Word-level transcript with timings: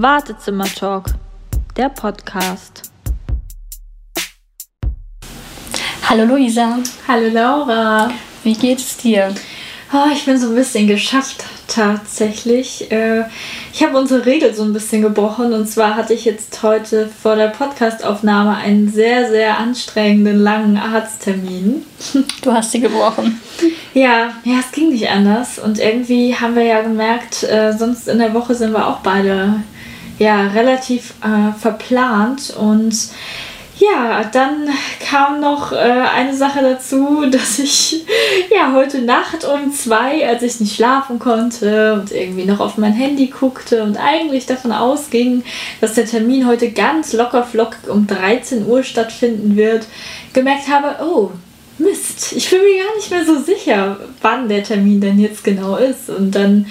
Wartezimmer-Talk, 0.00 1.06
der 1.76 1.88
Podcast. 1.88 2.92
Hallo 6.08 6.24
Luisa. 6.24 6.78
Hallo 7.08 7.28
Laura. 7.28 8.08
Wie 8.44 8.52
geht's 8.52 8.98
dir? 8.98 9.34
Oh, 9.92 10.06
ich 10.12 10.24
bin 10.24 10.38
so 10.38 10.50
ein 10.50 10.54
bisschen 10.54 10.86
geschafft 10.86 11.44
tatsächlich. 11.66 12.92
Äh, 12.92 13.24
ich 13.72 13.82
habe 13.82 13.98
unsere 13.98 14.24
Regel 14.24 14.54
so 14.54 14.62
ein 14.62 14.72
bisschen 14.72 15.02
gebrochen 15.02 15.52
und 15.52 15.66
zwar 15.66 15.96
hatte 15.96 16.14
ich 16.14 16.24
jetzt 16.24 16.62
heute 16.62 17.08
vor 17.08 17.34
der 17.34 17.48
Podcastaufnahme 17.48 18.54
einen 18.54 18.88
sehr, 18.88 19.28
sehr 19.28 19.58
anstrengenden 19.58 20.38
langen 20.38 20.76
Arzttermin. 20.76 21.84
Du 22.42 22.52
hast 22.52 22.70
sie 22.70 22.80
gebrochen. 22.80 23.40
Ja, 23.94 24.34
ja, 24.44 24.60
es 24.60 24.70
ging 24.70 24.90
nicht 24.90 25.08
anders 25.10 25.58
und 25.58 25.80
irgendwie 25.80 26.36
haben 26.36 26.54
wir 26.54 26.62
ja 26.62 26.82
gemerkt, 26.82 27.42
äh, 27.42 27.72
sonst 27.76 28.06
in 28.06 28.20
der 28.20 28.32
Woche 28.32 28.54
sind 28.54 28.72
wir 28.72 28.86
auch 28.86 28.98
beide 28.98 29.60
ja 30.18 30.48
relativ 30.48 31.14
äh, 31.22 31.58
verplant 31.58 32.54
und 32.58 32.94
ja, 33.78 34.24
dann 34.24 34.68
kam 35.08 35.40
noch 35.40 35.70
äh, 35.72 35.76
eine 35.76 36.34
Sache 36.34 36.62
dazu, 36.62 37.26
dass 37.30 37.58
ich 37.58 38.04
ja 38.50 38.72
heute 38.72 39.02
Nacht 39.02 39.44
um 39.44 39.72
zwei, 39.72 40.26
als 40.26 40.42
ich 40.42 40.60
nicht 40.60 40.76
schlafen 40.76 41.18
konnte 41.18 41.94
und 41.94 42.10
irgendwie 42.10 42.44
noch 42.44 42.60
auf 42.60 42.76
mein 42.76 42.92
Handy 42.92 43.26
guckte 43.28 43.82
und 43.84 43.96
eigentlich 43.96 44.46
davon 44.46 44.72
ausging, 44.72 45.44
dass 45.80 45.94
der 45.94 46.06
Termin 46.06 46.46
heute 46.46 46.70
ganz 46.72 47.12
locker 47.12 47.44
flockig 47.44 47.88
um 47.88 48.06
13 48.06 48.66
Uhr 48.66 48.82
stattfinden 48.82 49.56
wird, 49.56 49.86
gemerkt 50.32 50.68
habe, 50.68 51.04
oh, 51.04 51.30
Mist, 51.78 52.32
ich 52.32 52.50
bin 52.50 52.58
mir 52.58 52.82
gar 52.84 52.96
nicht 52.96 53.10
mehr 53.10 53.24
so 53.24 53.38
sicher, 53.38 53.98
wann 54.20 54.48
der 54.48 54.64
Termin 54.64 55.00
denn 55.00 55.20
jetzt 55.20 55.44
genau 55.44 55.76
ist. 55.76 56.10
Und 56.10 56.34
dann 56.34 56.66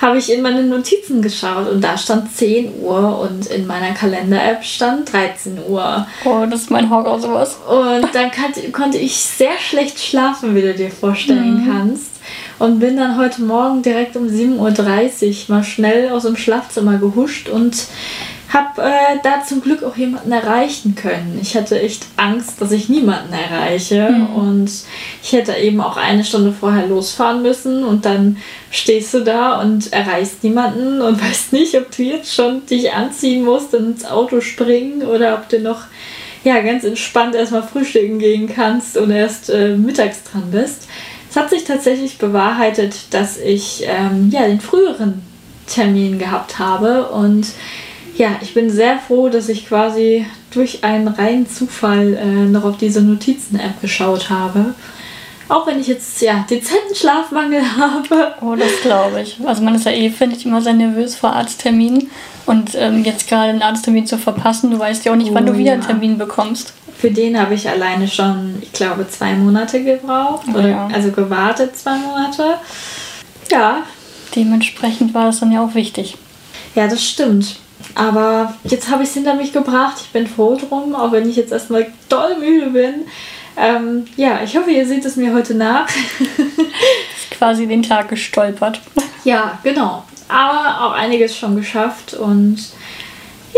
habe 0.00 0.18
ich 0.18 0.32
in 0.32 0.42
meine 0.42 0.62
Notizen 0.64 1.22
geschaut 1.22 1.68
und 1.68 1.82
da 1.82 1.96
stand 1.96 2.34
10 2.34 2.80
Uhr 2.80 3.20
und 3.20 3.46
in 3.46 3.66
meiner 3.66 3.94
Kalender-App 3.94 4.64
stand 4.64 5.12
13 5.12 5.58
Uhr. 5.68 6.06
Oh, 6.24 6.44
das 6.48 6.62
ist 6.62 6.70
mein 6.70 6.90
Horror, 6.90 7.20
sowas. 7.20 7.56
Und 7.68 8.14
dann 8.14 8.30
kann, 8.30 8.52
konnte 8.72 8.98
ich 8.98 9.16
sehr 9.16 9.58
schlecht 9.58 10.00
schlafen, 10.00 10.54
wie 10.54 10.62
du 10.62 10.74
dir 10.74 10.90
vorstellen 10.90 11.64
mhm. 11.64 11.70
kannst. 11.70 12.10
Und 12.58 12.78
bin 12.78 12.96
dann 12.96 13.18
heute 13.18 13.42
Morgen 13.42 13.82
direkt 13.82 14.16
um 14.16 14.26
7.30 14.26 15.48
Uhr 15.48 15.56
mal 15.56 15.64
schnell 15.64 16.10
aus 16.10 16.22
dem 16.22 16.36
Schlafzimmer 16.36 16.98
gehuscht 16.98 17.48
und 17.48 17.76
habe 18.52 18.82
äh, 18.82 19.18
da 19.22 19.42
zum 19.42 19.60
Glück 19.62 19.82
auch 19.82 19.96
jemanden 19.96 20.32
erreichen 20.32 20.94
können. 20.94 21.38
Ich 21.40 21.56
hatte 21.56 21.80
echt 21.80 22.06
Angst, 22.16 22.60
dass 22.60 22.72
ich 22.72 22.88
niemanden 22.88 23.32
erreiche 23.32 24.10
mhm. 24.10 24.26
und 24.34 24.70
ich 25.22 25.32
hätte 25.32 25.54
eben 25.56 25.80
auch 25.80 25.96
eine 25.96 26.24
Stunde 26.24 26.52
vorher 26.52 26.86
losfahren 26.86 27.42
müssen 27.42 27.84
und 27.84 28.04
dann 28.04 28.36
stehst 28.70 29.14
du 29.14 29.20
da 29.20 29.60
und 29.60 29.92
erreichst 29.92 30.44
niemanden 30.44 31.00
und 31.00 31.20
weißt 31.28 31.52
nicht, 31.52 31.74
ob 31.76 31.90
du 31.96 32.02
jetzt 32.02 32.34
schon 32.34 32.64
dich 32.66 32.92
anziehen 32.92 33.44
musst 33.44 33.74
und 33.74 33.86
ins 33.86 34.04
Auto 34.04 34.40
springen 34.40 35.02
oder 35.02 35.34
ob 35.34 35.48
du 35.48 35.60
noch 35.60 35.82
ja, 36.44 36.60
ganz 36.60 36.84
entspannt 36.84 37.34
erstmal 37.34 37.62
frühstücken 37.62 38.18
gehen 38.18 38.48
kannst 38.54 38.96
und 38.96 39.10
erst 39.10 39.48
äh, 39.48 39.76
mittags 39.76 40.22
dran 40.24 40.50
bist. 40.50 40.88
Es 41.30 41.36
hat 41.36 41.50
sich 41.50 41.64
tatsächlich 41.64 42.18
bewahrheitet, 42.18 42.94
dass 43.10 43.38
ich 43.38 43.84
ähm, 43.86 44.30
ja, 44.30 44.46
den 44.46 44.60
früheren 44.60 45.22
Termin 45.66 46.18
gehabt 46.18 46.58
habe 46.58 47.08
und 47.08 47.46
ja, 48.16 48.36
ich 48.40 48.54
bin 48.54 48.70
sehr 48.70 48.98
froh, 48.98 49.28
dass 49.28 49.48
ich 49.48 49.66
quasi 49.66 50.26
durch 50.52 50.84
einen 50.84 51.08
reinen 51.08 51.48
Zufall 51.48 52.14
äh, 52.14 52.26
noch 52.26 52.64
auf 52.64 52.76
diese 52.76 53.02
Notizen-App 53.02 53.80
geschaut 53.80 54.30
habe. 54.30 54.74
Auch 55.48 55.66
wenn 55.66 55.80
ich 55.80 55.88
jetzt 55.88 56.20
ja 56.22 56.44
dezenten 56.48 56.94
Schlafmangel 56.94 57.62
habe. 57.78 58.34
Oh, 58.40 58.54
das 58.54 58.80
glaube 58.82 59.20
ich. 59.22 59.38
Also 59.44 59.62
man 59.62 59.74
ist 59.74 59.84
ja 59.84 59.92
eh, 59.92 60.10
finde 60.10 60.36
ich, 60.36 60.46
immer 60.46 60.62
sehr 60.62 60.72
nervös 60.74 61.16
vor 61.16 61.32
Arztterminen. 61.32 62.10
Und 62.46 62.74
ähm, 62.74 63.04
jetzt 63.04 63.28
gerade 63.28 63.50
einen 63.50 63.62
Arzttermin 63.62 64.06
zu 64.06 64.18
verpassen, 64.18 64.70
du 64.70 64.78
weißt 64.78 65.04
ja 65.04 65.12
auch 65.12 65.16
nicht, 65.16 65.30
oh, 65.30 65.34
wann 65.34 65.46
du 65.46 65.56
wieder 65.56 65.72
einen 65.72 65.82
Termin 65.82 66.18
bekommst. 66.18 66.74
Für 66.96 67.10
den 67.10 67.38
habe 67.38 67.54
ich 67.54 67.68
alleine 67.68 68.06
schon, 68.06 68.56
ich 68.60 68.72
glaube, 68.72 69.08
zwei 69.08 69.34
Monate 69.34 69.82
gebraucht. 69.82 70.46
Oh, 70.52 70.58
oder, 70.58 70.68
ja. 70.68 70.88
Also 70.92 71.10
gewartet 71.10 71.76
zwei 71.76 71.96
Monate. 71.96 72.54
Ja. 73.50 73.78
Dementsprechend 74.36 75.14
war 75.14 75.26
das 75.26 75.40
dann 75.40 75.52
ja 75.52 75.64
auch 75.64 75.74
wichtig. 75.74 76.16
Ja, 76.74 76.86
das 76.86 77.04
stimmt. 77.04 77.56
Aber 77.94 78.54
jetzt 78.64 78.90
habe 78.90 79.02
ich 79.02 79.10
es 79.10 79.14
hinter 79.14 79.34
mich 79.34 79.52
gebracht. 79.52 79.96
Ich 80.00 80.10
bin 80.10 80.26
froh 80.26 80.56
drum, 80.56 80.94
auch 80.94 81.12
wenn 81.12 81.28
ich 81.28 81.36
jetzt 81.36 81.52
erstmal 81.52 81.86
doll 82.08 82.36
müde 82.38 82.70
bin. 82.70 82.94
Ähm, 83.56 84.04
ja, 84.16 84.40
ich 84.42 84.56
hoffe, 84.56 84.70
ihr 84.70 84.86
seht 84.86 85.04
es 85.04 85.16
mir 85.16 85.32
heute 85.32 85.54
nach. 85.54 85.86
ist 85.88 87.30
quasi 87.30 87.66
den 87.66 87.82
Tag 87.82 88.08
gestolpert. 88.08 88.80
Ja, 89.22 89.58
genau. 89.62 90.04
Aber 90.28 90.86
auch 90.86 90.92
einiges 90.92 91.36
schon 91.36 91.54
geschafft 91.56 92.14
und 92.14 92.58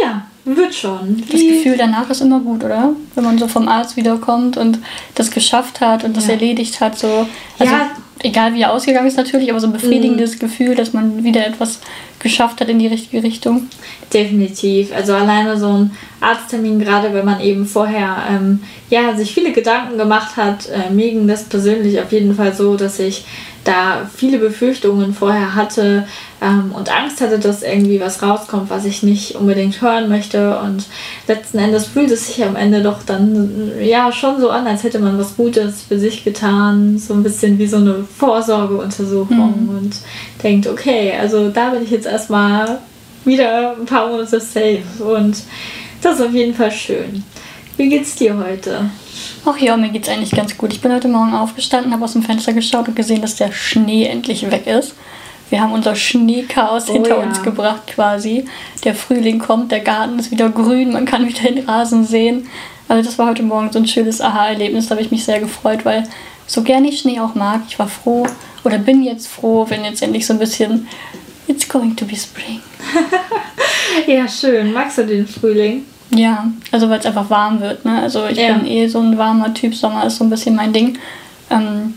ja, 0.01 0.27
wird 0.45 0.75
schon. 0.75 1.25
Das 1.31 1.41
Gefühl 1.41 1.77
danach 1.77 2.11
ist 2.11 2.21
immer 2.21 2.41
gut, 2.41 2.63
oder? 2.63 2.91
Wenn 3.15 3.25
man 3.25 3.39
so 3.39 3.49
vom 3.49 3.69
Arzt 3.69 3.97
wiederkommt 3.97 4.57
und 4.57 4.79
das 5.15 5.31
geschafft 5.31 5.81
hat 5.81 6.05
und 6.05 6.17
das 6.17 6.27
ja. 6.27 6.35
erledigt 6.35 6.81
hat. 6.81 6.99
So. 6.99 7.27
Also, 7.59 7.73
ja, 7.73 7.91
egal 8.23 8.55
wie 8.55 8.63
er 8.63 8.73
ausgegangen 8.73 9.07
ist 9.07 9.17
natürlich, 9.17 9.51
aber 9.51 9.61
so 9.61 9.67
ein 9.67 9.73
befriedigendes 9.73 10.37
mhm. 10.37 10.39
Gefühl, 10.39 10.75
dass 10.75 10.93
man 10.93 11.25
wieder 11.25 11.47
etwas 11.47 11.81
geschafft 12.19 12.61
hat 12.61 12.69
in 12.69 12.79
die 12.79 12.87
richtige 12.87 13.23
Richtung. 13.23 13.69
Definitiv. 14.13 14.95
Also 14.95 15.15
alleine 15.15 15.59
so 15.59 15.69
ein 15.69 15.91
Arzttermin, 16.21 16.79
gerade 16.79 17.13
wenn 17.13 17.25
man 17.25 17.41
eben 17.41 17.67
vorher 17.67 18.25
ähm, 18.31 18.61
ja, 18.91 19.15
sich 19.15 19.35
viele 19.35 19.53
Gedanken 19.53 19.99
gemacht 19.99 20.37
hat, 20.37 20.69
äh, 20.69 20.91
mir 20.91 21.11
ging 21.11 21.29
das 21.29 21.45
persönlich 21.45 22.01
auf 22.01 22.13
jeden 22.13 22.35
Fall 22.35 22.55
so, 22.55 22.77
dass 22.77 22.99
ich 22.99 23.25
da 23.67 24.09
viele 24.15 24.39
Befürchtungen 24.39 25.13
vorher 25.13 25.55
hatte 25.55 26.07
ähm, 26.41 26.73
und 26.73 26.95
Angst 26.95 27.21
hatte, 27.21 27.39
dass 27.39 27.63
irgendwie 27.63 28.01
was 28.01 28.23
rauskommt, 28.23 28.71
was 28.71 28.85
ich 28.85 29.03
nicht 29.03 29.35
unbedingt 29.35 29.81
hören 29.83 30.09
möchte. 30.09 30.59
Und 30.61 30.85
letzten 31.27 31.59
Endes 31.59 31.87
fühlt 31.87 32.11
es 32.11 32.29
sich 32.29 32.45
am 32.45 32.57
Ende 32.57 32.83
doch 32.83 33.03
dann 33.03 33.73
ja 33.81 34.13
schon 34.13 34.41
so 34.41 34.51
an, 34.51 34.67
als 34.67 34.85
hätte 34.85 35.01
man 35.01 35.19
was 35.19 35.37
Gutes 35.37 35.83
für 35.83 35.99
sich 35.99 36.25
getan. 36.25 36.99
So 36.99 37.15
ein 37.15 37.23
bisschen 37.23 37.59
wie 37.59 37.67
so 37.67 37.79
eine 37.79 38.06
Vorsorgeuntersuchung 38.07 39.65
mhm. 39.65 39.69
und 39.69 39.97
denkt, 40.43 40.67
okay, 40.67 41.13
also 41.19 41.51
da 41.51 41.71
bin 41.71 41.83
ich 41.83 41.91
jetzt 41.91 42.07
erstmal 42.07 42.79
wieder 43.25 43.77
ein 43.77 43.87
paar 43.87 44.09
Monate 44.09 44.41
safe. 44.41 44.83
Und 45.01 45.43
das 46.03 46.19
ist 46.19 46.27
auf 46.27 46.33
jeden 46.33 46.55
Fall 46.55 46.71
schön. 46.71 47.25
Wie 47.77 47.89
geht's 47.89 48.15
dir 48.15 48.37
heute? 48.39 48.89
Ach 49.45 49.59
ja, 49.59 49.77
mir 49.77 49.91
geht's 49.91 50.09
eigentlich 50.09 50.31
ganz 50.31 50.57
gut. 50.57 50.73
Ich 50.73 50.81
bin 50.81 50.93
heute 50.93 51.09
Morgen 51.09 51.35
aufgestanden, 51.35 51.93
habe 51.93 52.05
aus 52.05 52.15
dem 52.15 52.23
Fenster 52.23 52.53
geschaut 52.53 52.89
und 52.89 52.97
gesehen, 52.97 53.23
dass 53.23 53.37
der 53.37 53.53
Schnee 53.53 54.07
endlich 54.07 54.51
weg 54.51 54.67
ist. 54.67 54.95
Wir 55.51 55.61
haben 55.61 55.73
unser 55.73 55.95
Schneechaos 55.95 56.89
oh, 56.89 56.95
hinter 56.95 57.19
ja. 57.19 57.23
uns 57.23 57.43
gebracht 57.43 57.87
quasi. 57.87 58.47
Der 58.85 58.95
Frühling 58.95 59.39
kommt, 59.39 59.71
der 59.71 59.81
Garten 59.81 60.19
ist 60.19 60.31
wieder 60.31 60.49
grün, 60.49 60.93
man 60.93 61.05
kann 61.05 61.29
wieder 61.29 61.43
den 61.43 61.69
Rasen 61.69 62.05
sehen. 62.05 62.49
Also 62.89 63.09
das 63.09 63.19
war 63.19 63.29
heute 63.29 63.43
Morgen 63.43 63.71
so 63.73 63.79
ein 63.79 63.87
schönes 63.87 64.21
Aha-Erlebnis, 64.21 64.87
da 64.87 64.95
habe 64.95 65.03
ich 65.03 65.11
mich 65.11 65.25
sehr 65.25 65.41
gefreut, 65.41 65.85
weil 65.85 66.05
so 66.47 66.63
gerne 66.63 66.89
ich 66.89 67.01
Schnee 67.01 67.21
auch 67.21 67.35
mag, 67.35 67.63
ich 67.69 67.79
war 67.79 67.89
froh 67.89 68.27
oder 68.65 68.79
bin 68.79 69.03
jetzt 69.03 69.29
froh, 69.29 69.67
wenn 69.69 69.85
jetzt 69.85 70.03
endlich 70.03 70.27
so 70.27 70.33
ein 70.33 70.39
bisschen 70.39 70.89
It's 71.49 71.69
going 71.69 71.95
to 71.95 72.05
be 72.05 72.17
spring. 72.17 72.61
ja, 74.07 74.27
schön. 74.27 74.73
Magst 74.73 74.99
du 74.99 75.07
den 75.07 75.27
Frühling? 75.27 75.85
Ja, 76.11 76.51
also 76.73 76.89
weil 76.89 76.99
es 76.99 77.07
einfach 77.07 77.31
warm 77.31 77.61
wird. 77.61 77.85
Ne? 77.85 78.03
Also 78.03 78.27
ich 78.27 78.39
ja. 78.39 78.55
bin 78.55 78.67
eh 78.67 78.89
so 78.89 78.99
ein 78.99 79.17
warmer 79.17 79.55
Typ. 79.55 79.75
Sommer 79.75 80.07
ist 80.07 80.17
so 80.17 80.25
ein 80.25 80.31
bisschen 80.31 80.57
mein 80.57 80.73
Ding. 80.73 80.99
Ähm, 81.51 81.95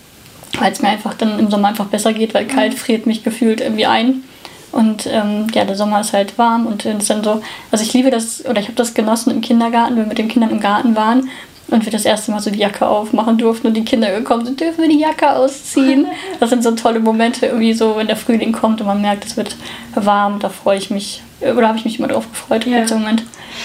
weil 0.60 0.72
es 0.72 0.82
mir 0.82 0.90
einfach 0.90 1.14
dann 1.14 1.40
im 1.40 1.50
Sommer 1.50 1.70
einfach 1.70 1.88
besser 1.88 2.14
geht, 2.14 2.34
weil 2.34 2.46
kalt 2.46 2.74
friert 2.74 3.06
mich 3.06 3.24
gefühlt 3.24 3.62
irgendwie 3.62 3.86
ein. 3.86 4.24
Und 4.72 5.08
ähm, 5.08 5.48
ja, 5.54 5.66
der 5.66 5.76
Sommer 5.76 6.02
ist 6.02 6.14
halt 6.14 6.38
warm 6.38 6.68
und 6.68 6.86
es 6.86 6.96
ist 6.96 7.10
dann 7.10 7.24
so, 7.24 7.42
also 7.72 7.84
ich 7.84 7.94
liebe 7.94 8.12
das, 8.12 8.46
oder 8.46 8.60
ich 8.60 8.68
habe 8.68 8.76
das 8.76 8.94
genossen 8.94 9.32
im 9.32 9.42
Kindergarten, 9.42 9.96
wenn 9.96 10.04
wir 10.04 10.10
mit 10.10 10.20
den 10.20 10.28
Kindern 10.28 10.52
im 10.52 10.60
Garten 10.60 10.96
waren 10.96 11.30
und 11.72 11.86
wir 11.86 11.92
das 11.92 12.06
erste 12.06 12.32
Mal 12.32 12.40
so 12.40 12.52
die 12.52 12.60
Jacke 12.60 12.88
aufmachen 12.88 13.38
durften 13.38 13.68
und 13.68 13.74
die 13.76 13.86
Kinder 13.86 14.12
gekommen 14.18 14.46
sind, 14.46 14.60
dürfen 14.60 14.82
wir 14.82 14.90
die 14.90 15.00
Jacke 15.00 15.32
ausziehen. 15.32 16.08
Das 16.40 16.50
sind 16.50 16.64
so 16.64 16.72
tolle 16.72 17.00
Momente, 17.00 17.48
irgendwie 17.48 17.74
so, 17.74 17.98
wenn 17.98 18.08
der 18.08 18.16
Frühling 18.16 18.52
kommt 18.54 18.80
und 18.82 18.88
man 18.88 19.02
merkt, 19.02 19.26
es 19.26 19.36
wird 19.36 19.56
warm, 19.94 20.40
da 20.40 20.50
freue 20.50 20.78
ich 20.78 20.90
mich, 20.90 21.22
oder 21.42 21.68
habe 21.68 21.78
ich 21.78 21.86
mich 21.86 22.00
immer 22.00 22.08
drauf 22.08 22.30
gefreut. 22.30 22.66
Ja. 22.66 22.80
Im 22.84 23.00
Moment 23.00 23.24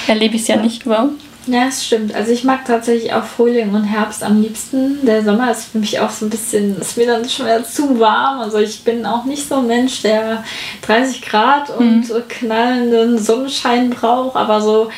erlebe 0.09 0.35
ich 0.35 0.43
es 0.43 0.49
ja 0.49 0.57
nicht, 0.57 0.87
aber. 0.87 1.11
Ja, 1.47 1.67
es 1.69 1.85
stimmt. 1.85 2.15
Also 2.15 2.33
ich 2.33 2.45
mag 2.45 2.65
tatsächlich 2.65 3.13
auch 3.13 3.25
Frühling 3.25 3.75
und 3.75 3.85
Herbst 3.85 4.23
am 4.23 4.41
liebsten. 4.41 5.05
Der 5.05 5.23
Sommer 5.23 5.51
ist 5.51 5.67
für 5.67 5.79
mich 5.79 6.01
auch 6.01 6.11
so 6.11 6.27
ein 6.27 6.31
bisschen, 6.31 6.81
ist 6.81 6.97
mir 6.97 7.07
dann 7.07 7.29
schon 7.29 7.47
wieder 7.47 7.65
zu 7.65 8.01
warm. 8.01 8.41
Also 8.41 8.59
ich 8.59 8.83
bin 8.83 9.05
auch 9.05 9.25
nicht 9.25 9.47
so 9.47 9.57
ein 9.57 9.67
Mensch, 9.67 10.03
der 10.03 10.43
30 10.83 11.23
Grad 11.23 11.71
und 11.71 12.09
mhm. 12.09 12.23
knallenden 12.29 13.19
Sonnenschein 13.19 13.91
braucht, 13.91 14.37
aber 14.37 14.63
so 14.63 14.91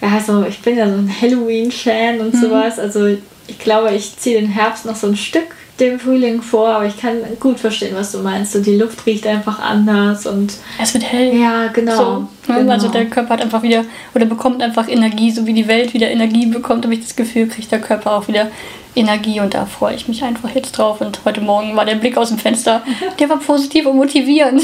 ja, 0.00 0.08
also 0.08 0.44
ich 0.44 0.60
bin 0.60 0.76
ja 0.76 0.88
so 0.88 0.96
ein 0.96 1.12
Halloween-Fan 1.20 2.20
und 2.20 2.34
mhm. 2.34 2.40
sowas. 2.40 2.78
Also 2.78 3.06
ich 3.06 3.58
glaube, 3.58 3.92
ich 3.94 4.16
ziehe 4.16 4.40
den 4.40 4.50
Herbst 4.50 4.86
noch 4.86 4.96
so 4.96 5.06
ein 5.06 5.16
Stück 5.16 5.54
dem 5.80 6.00
Frühling 6.00 6.42
vor, 6.42 6.68
aber 6.68 6.86
ich 6.86 6.96
kann 6.96 7.18
gut 7.38 7.60
verstehen, 7.60 7.94
was 7.94 8.12
du 8.12 8.18
meinst. 8.18 8.52
So, 8.52 8.60
die 8.60 8.76
Luft 8.76 9.06
riecht 9.06 9.26
einfach 9.26 9.60
anders 9.60 10.26
und. 10.26 10.54
Es 10.80 10.92
wird 10.94 11.04
hell. 11.04 11.36
Ja, 11.36 11.68
genau. 11.68 11.96
So, 11.96 12.52
ne? 12.52 12.60
genau. 12.60 12.72
Also 12.72 12.88
der 12.88 13.06
Körper 13.06 13.34
hat 13.34 13.42
einfach 13.42 13.62
wieder 13.62 13.84
oder 14.14 14.26
bekommt 14.26 14.62
einfach 14.62 14.88
Energie, 14.88 15.30
so 15.30 15.46
wie 15.46 15.52
die 15.52 15.68
Welt 15.68 15.94
wieder 15.94 16.10
Energie 16.10 16.46
bekommt, 16.46 16.84
habe 16.84 16.94
ich 16.94 17.00
das 17.00 17.16
Gefühl, 17.16 17.46
kriegt 17.46 17.70
der 17.70 17.80
Körper 17.80 18.12
auch 18.12 18.28
wieder 18.28 18.50
Energie 18.96 19.40
und 19.40 19.54
da 19.54 19.66
freue 19.66 19.94
ich 19.94 20.08
mich 20.08 20.24
einfach 20.24 20.50
jetzt 20.54 20.72
drauf. 20.72 21.00
Und 21.00 21.20
heute 21.24 21.40
Morgen 21.40 21.76
war 21.76 21.84
der 21.84 21.94
Blick 21.94 22.16
aus 22.16 22.28
dem 22.28 22.38
Fenster, 22.38 22.82
der 23.18 23.28
war 23.28 23.38
positiv 23.38 23.86
und 23.86 23.96
motivierend. 23.96 24.62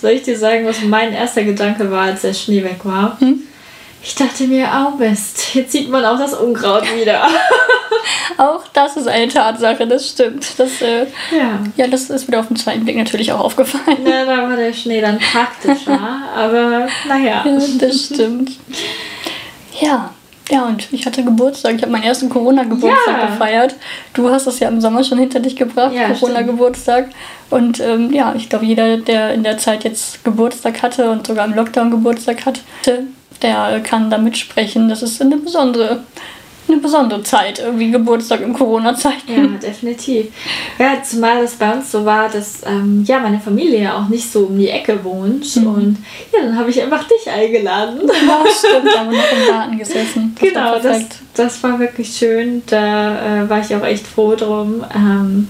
Soll 0.00 0.12
ich 0.12 0.22
dir 0.22 0.38
sagen, 0.38 0.66
was 0.66 0.82
mein 0.82 1.12
erster 1.12 1.42
Gedanke 1.44 1.90
war, 1.90 2.04
als 2.04 2.22
der 2.22 2.34
Schnee 2.34 2.62
weg 2.62 2.80
war? 2.84 3.18
Hm? 3.20 3.42
Ich 4.02 4.14
dachte 4.14 4.44
mir, 4.44 4.68
oh 4.72 4.96
Mist, 4.96 5.54
jetzt 5.54 5.72
sieht 5.72 5.90
man 5.90 6.04
auch 6.04 6.18
das 6.18 6.34
Unkraut 6.34 6.84
wieder. 6.96 7.26
auch 8.38 8.62
das 8.72 8.96
ist 8.96 9.08
eine 9.08 9.28
Tatsache, 9.28 9.86
das 9.86 10.10
stimmt. 10.10 10.58
Das, 10.58 10.80
äh, 10.80 11.06
ja. 11.36 11.58
ja, 11.76 11.86
das 11.88 12.10
ist 12.10 12.28
wieder 12.28 12.40
auf 12.40 12.48
den 12.48 12.56
zweiten 12.56 12.84
Blick 12.84 12.96
natürlich 12.96 13.32
auch 13.32 13.40
aufgefallen. 13.40 14.06
Ja, 14.06 14.24
da 14.24 14.48
war 14.48 14.56
der 14.56 14.72
Schnee 14.72 15.00
dann 15.00 15.18
praktischer, 15.18 15.98
aber 16.34 16.88
naja. 17.08 17.44
Ja, 17.46 17.58
das 17.78 18.04
stimmt. 18.04 18.52
Ja, 19.80 20.10
ja, 20.50 20.64
und 20.66 20.92
ich 20.92 21.04
hatte 21.06 21.24
Geburtstag. 21.24 21.74
Ich 21.74 21.82
habe 21.82 21.90
meinen 21.90 22.04
ersten 22.04 22.28
Corona-Geburtstag 22.28 23.18
ja. 23.18 23.26
gefeiert. 23.26 23.74
Du 24.14 24.30
hast 24.30 24.46
es 24.46 24.60
ja 24.60 24.68
im 24.68 24.80
Sommer 24.80 25.02
schon 25.02 25.18
hinter 25.18 25.40
dich 25.40 25.56
gebracht, 25.56 25.92
ja, 25.92 26.10
Corona-Geburtstag. 26.10 27.08
Und 27.50 27.80
ähm, 27.80 28.12
ja, 28.12 28.32
ich 28.36 28.48
glaube, 28.48 28.64
jeder, 28.64 28.96
der 28.98 29.34
in 29.34 29.42
der 29.42 29.58
Zeit 29.58 29.84
jetzt 29.84 30.24
Geburtstag 30.24 30.82
hatte 30.82 31.10
und 31.10 31.26
sogar 31.26 31.46
im 31.46 31.54
Lockdown 31.54 31.90
Geburtstag 31.90 32.46
hatte, 32.46 32.60
der 33.42 33.80
kann 33.80 34.10
da 34.10 34.18
mitsprechen. 34.18 34.88
Das 34.88 35.02
ist 35.02 35.20
eine 35.20 35.36
besondere 35.36 36.00
eine 36.68 36.78
besondere 36.78 37.22
Zeit, 37.22 37.58
irgendwie 37.58 37.90
Geburtstag 37.90 38.40
in 38.40 38.52
Corona-Zeiten. 38.52 39.32
Ja, 39.32 39.46
definitiv. 39.58 40.26
Ja, 40.78 41.02
zumal 41.02 41.44
es 41.44 41.54
bei 41.54 41.72
uns 41.72 41.92
so 41.92 42.04
war, 42.04 42.28
dass 42.28 42.62
ähm, 42.66 43.04
ja 43.06 43.20
meine 43.20 43.38
Familie 43.38 43.82
ja 43.82 43.98
auch 43.98 44.08
nicht 44.08 44.30
so 44.30 44.46
um 44.46 44.58
die 44.58 44.68
Ecke 44.68 45.04
wohnt. 45.04 45.56
Mhm. 45.56 45.66
Und 45.66 45.98
ja, 46.32 46.42
dann 46.42 46.58
habe 46.58 46.70
ich 46.70 46.82
einfach 46.82 47.04
dich 47.04 47.30
eingeladen. 47.30 48.00
Ja, 48.08 48.44
stimmt, 48.50 48.92
da 48.92 49.00
haben 49.00 49.10
wir 49.10 49.18
noch 49.18 49.32
im 49.32 49.48
Garten 49.48 49.78
gesessen. 49.78 50.36
Das 50.38 50.48
genau, 50.48 50.72
war 50.72 50.80
das, 50.80 51.04
das 51.34 51.62
war 51.62 51.78
wirklich 51.78 52.16
schön. 52.16 52.62
Da 52.66 53.44
äh, 53.44 53.48
war 53.50 53.60
ich 53.60 53.74
auch 53.74 53.84
echt 53.84 54.06
froh 54.06 54.34
drum. 54.34 54.84
Ähm, 54.94 55.48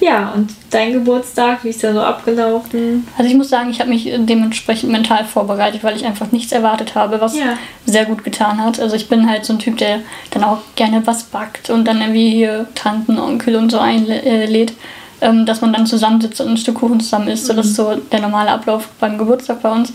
ja, 0.00 0.30
und 0.30 0.50
dein 0.70 0.94
Geburtstag, 0.94 1.62
wie 1.62 1.68
ist 1.68 1.82
der 1.82 1.92
so 1.92 2.00
abgelaufen? 2.00 3.06
Also 3.18 3.30
ich 3.30 3.36
muss 3.36 3.50
sagen, 3.50 3.70
ich 3.70 3.80
habe 3.80 3.90
mich 3.90 4.04
dementsprechend 4.04 4.90
mental 4.90 5.24
vorbereitet, 5.24 5.84
weil 5.84 5.94
ich 5.94 6.06
einfach 6.06 6.32
nichts 6.32 6.52
erwartet 6.52 6.94
habe, 6.94 7.20
was 7.20 7.36
ja. 7.36 7.58
sehr 7.84 8.06
gut 8.06 8.24
getan 8.24 8.64
hat. 8.64 8.80
Also 8.80 8.96
ich 8.96 9.08
bin 9.08 9.28
halt 9.28 9.44
so 9.44 9.52
ein 9.52 9.58
Typ, 9.58 9.76
der 9.76 10.00
dann 10.30 10.42
auch 10.42 10.58
gerne 10.74 11.06
was 11.06 11.24
backt 11.24 11.68
und 11.68 11.84
dann 11.84 12.00
irgendwie 12.00 12.30
hier 12.30 12.66
Tanten, 12.74 13.18
Onkel 13.18 13.56
und 13.56 13.70
so 13.70 13.78
einlädt, 13.78 14.72
ähm, 15.20 15.44
dass 15.44 15.60
man 15.60 15.72
dann 15.72 15.86
zusammensitzt 15.86 16.40
und 16.40 16.48
ein 16.48 16.56
Stück 16.56 16.76
Kuchen 16.76 17.00
zusammen 17.00 17.28
isst. 17.28 17.44
Mhm. 17.44 17.48
So, 17.48 17.52
das 17.54 17.66
ist 17.66 17.76
so 17.76 17.94
der 17.94 18.20
normale 18.20 18.50
Ablauf 18.50 18.88
beim 19.00 19.18
Geburtstag 19.18 19.60
bei 19.60 19.70
uns. 19.70 19.92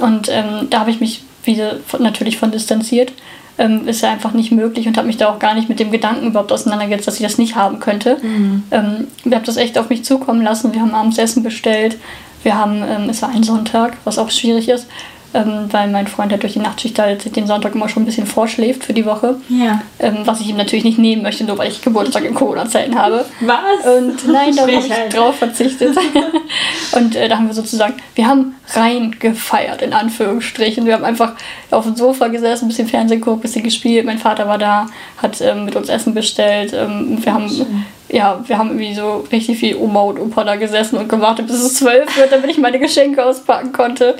Und 0.00 0.30
ähm, 0.30 0.68
da 0.70 0.80
habe 0.80 0.90
ich 0.90 1.00
mich 1.00 1.24
wieder 1.44 1.76
natürlich 1.98 2.38
von 2.38 2.50
distanziert 2.50 3.12
ähm, 3.58 3.86
ist 3.86 4.02
ja 4.02 4.10
einfach 4.10 4.32
nicht 4.32 4.52
möglich 4.52 4.86
und 4.86 4.96
habe 4.96 5.06
mich 5.06 5.16
da 5.16 5.28
auch 5.28 5.38
gar 5.38 5.54
nicht 5.54 5.68
mit 5.68 5.80
dem 5.80 5.90
Gedanken 5.90 6.28
überhaupt 6.28 6.52
auseinandergesetzt, 6.52 7.06
dass 7.06 7.16
ich 7.16 7.22
das 7.22 7.38
nicht 7.38 7.56
haben 7.56 7.80
könnte. 7.80 8.18
Mhm. 8.22 8.62
Ähm, 8.70 9.08
ich 9.24 9.32
habe 9.32 9.44
das 9.44 9.56
echt 9.56 9.78
auf 9.78 9.88
mich 9.88 10.04
zukommen 10.04 10.42
lassen. 10.42 10.72
Wir 10.72 10.80
haben 10.80 10.94
abends 10.94 11.18
Essen 11.18 11.42
bestellt. 11.42 11.98
Wir 12.42 12.56
haben, 12.56 12.82
ähm, 12.82 13.08
es 13.08 13.22
war 13.22 13.30
ein 13.30 13.42
Sonntag, 13.42 13.96
was 14.04 14.18
auch 14.18 14.30
schwierig 14.30 14.68
ist 14.68 14.86
ähm, 15.34 15.68
weil 15.70 15.88
mein 15.88 16.06
Freund 16.06 16.32
halt 16.32 16.42
durch 16.42 16.54
die 16.54 16.58
Nachtschicht 16.58 16.98
halt 16.98 17.34
den 17.34 17.46
Sonntag 17.46 17.74
immer 17.74 17.88
schon 17.88 18.02
ein 18.02 18.06
bisschen 18.06 18.26
vorschläft 18.26 18.84
für 18.84 18.92
die 18.92 19.06
Woche. 19.06 19.36
Ja. 19.48 19.82
Ähm, 19.98 20.18
was 20.24 20.40
ich 20.40 20.48
ihm 20.48 20.56
natürlich 20.56 20.84
nicht 20.84 20.98
nehmen 20.98 21.22
möchte, 21.22 21.44
nur 21.44 21.58
weil 21.58 21.70
ich 21.70 21.82
Geburtstag 21.82 22.24
in 22.24 22.34
Corona-Zeiten 22.34 22.98
habe. 22.98 23.24
Was? 23.40 23.96
Und 23.96 24.28
nein, 24.28 24.54
da 24.54 24.62
habe 24.62 24.72
ich 24.72 24.88
drauf 25.10 25.36
verzichtet. 25.36 25.96
und 26.92 27.16
äh, 27.16 27.28
da 27.28 27.36
haben 27.36 27.46
wir 27.46 27.54
sozusagen, 27.54 27.94
wir 28.14 28.26
haben 28.26 28.54
rein 28.74 29.16
gefeiert, 29.18 29.82
in 29.82 29.92
Anführungsstrichen. 29.92 30.86
Wir 30.86 30.94
haben 30.94 31.04
einfach 31.04 31.32
auf 31.70 31.84
dem 31.84 31.96
Sofa 31.96 32.28
gesessen, 32.28 32.66
ein 32.66 32.68
bisschen 32.68 32.88
Fernsehen 32.88 33.20
geguckt, 33.20 33.38
ein 33.38 33.42
bisschen 33.42 33.64
gespielt. 33.64 34.06
Mein 34.06 34.18
Vater 34.18 34.46
war 34.48 34.58
da, 34.58 34.86
hat 35.16 35.40
ähm, 35.40 35.64
mit 35.64 35.76
uns 35.76 35.88
Essen 35.88 36.14
bestellt. 36.14 36.72
Ähm, 36.74 37.18
wir 37.22 37.32
haben 37.32 37.84
ja, 38.12 38.44
wir 38.46 38.58
haben 38.58 38.68
irgendwie 38.70 38.94
so 38.94 39.24
richtig 39.32 39.58
viel 39.58 39.76
Oma 39.76 40.02
und 40.02 40.20
Opa 40.20 40.44
da 40.44 40.56
gesessen 40.56 40.98
und 40.98 41.08
gewartet, 41.08 41.46
bis 41.46 41.56
es 41.56 41.74
zwölf 41.74 42.16
wird, 42.16 42.30
damit 42.30 42.50
ich 42.50 42.58
meine 42.58 42.78
Geschenke 42.78 43.24
auspacken 43.24 43.72
konnte. 43.72 44.16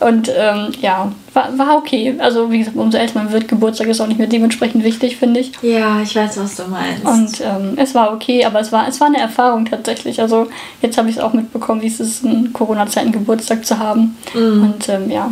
Und 0.00 0.30
ähm, 0.34 0.72
ja, 0.80 1.12
war, 1.34 1.56
war 1.58 1.76
okay. 1.76 2.14
Also 2.18 2.50
wie 2.50 2.58
gesagt, 2.58 2.76
umso 2.76 2.96
älter 2.96 3.18
man 3.18 3.32
wird, 3.32 3.46
Geburtstag 3.46 3.86
ist 3.88 4.00
auch 4.00 4.06
nicht 4.06 4.18
mehr 4.18 4.26
dementsprechend 4.26 4.82
wichtig, 4.82 5.18
finde 5.18 5.40
ich. 5.40 5.52
Ja, 5.62 6.00
ich 6.02 6.16
weiß, 6.16 6.38
was 6.38 6.56
du 6.56 6.64
meinst. 6.64 7.04
Und 7.04 7.46
ähm, 7.46 7.74
es 7.76 7.94
war 7.94 8.14
okay, 8.14 8.44
aber 8.44 8.60
es 8.60 8.72
war, 8.72 8.88
es 8.88 8.98
war 9.00 9.08
eine 9.08 9.18
Erfahrung 9.18 9.66
tatsächlich. 9.66 10.20
Also 10.20 10.48
jetzt 10.80 10.96
habe 10.96 11.10
ich 11.10 11.16
es 11.16 11.22
auch 11.22 11.34
mitbekommen, 11.34 11.82
wie 11.82 11.88
es 11.88 12.00
ist, 12.00 12.24
in 12.24 12.52
Corona-Zeiten 12.52 13.12
Geburtstag 13.12 13.64
zu 13.66 13.78
haben. 13.78 14.16
Mhm. 14.34 14.64
Und 14.64 14.88
ähm, 14.88 15.10
ja, 15.10 15.30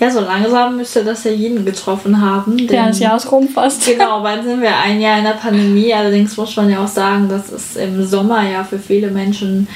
ja, 0.00 0.10
so 0.10 0.20
langsam 0.20 0.76
müsste 0.76 1.04
das 1.04 1.24
ja 1.24 1.30
jeden 1.30 1.64
getroffen 1.64 2.20
haben. 2.20 2.58
ja, 2.58 2.88
das 2.88 2.98
Jahr 2.98 3.16
ist 3.16 3.30
rum 3.30 3.48
fast. 3.48 3.86
Genau, 3.92 4.22
bald 4.22 4.44
sind 4.44 4.60
wir 4.60 4.76
ein 4.76 5.00
Jahr 5.00 5.18
in 5.18 5.24
der 5.24 5.32
Pandemie. 5.32 5.92
Allerdings 5.92 6.36
muss 6.36 6.56
man 6.56 6.70
ja 6.70 6.82
auch 6.82 6.88
sagen, 6.88 7.28
dass 7.28 7.50
es 7.52 7.76
im 7.76 8.04
Sommer 8.04 8.48
ja 8.48 8.64
für 8.64 8.78
viele 8.78 9.10
Menschen 9.10 9.68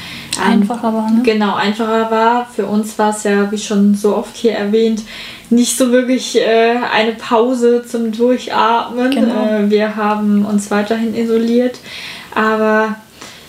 einfacher 0.42 0.92
war. 0.92 1.10
Ne? 1.10 1.22
Genau, 1.22 1.54
einfacher 1.54 2.10
war. 2.10 2.46
Für 2.54 2.66
uns 2.66 2.98
war 2.98 3.10
es 3.10 3.24
ja, 3.24 3.50
wie 3.50 3.58
schon 3.58 3.94
so 3.94 4.16
oft 4.16 4.36
hier 4.36 4.52
erwähnt, 4.52 5.02
nicht 5.50 5.76
so 5.76 5.92
wirklich 5.92 6.36
äh, 6.40 6.76
eine 6.92 7.12
Pause 7.12 7.84
zum 7.86 8.12
Durchatmen. 8.12 9.10
Genau. 9.10 9.46
Äh, 9.46 9.70
wir 9.70 9.96
haben 9.96 10.44
uns 10.44 10.70
weiterhin 10.70 11.14
isoliert. 11.14 11.78
Aber 12.34 12.96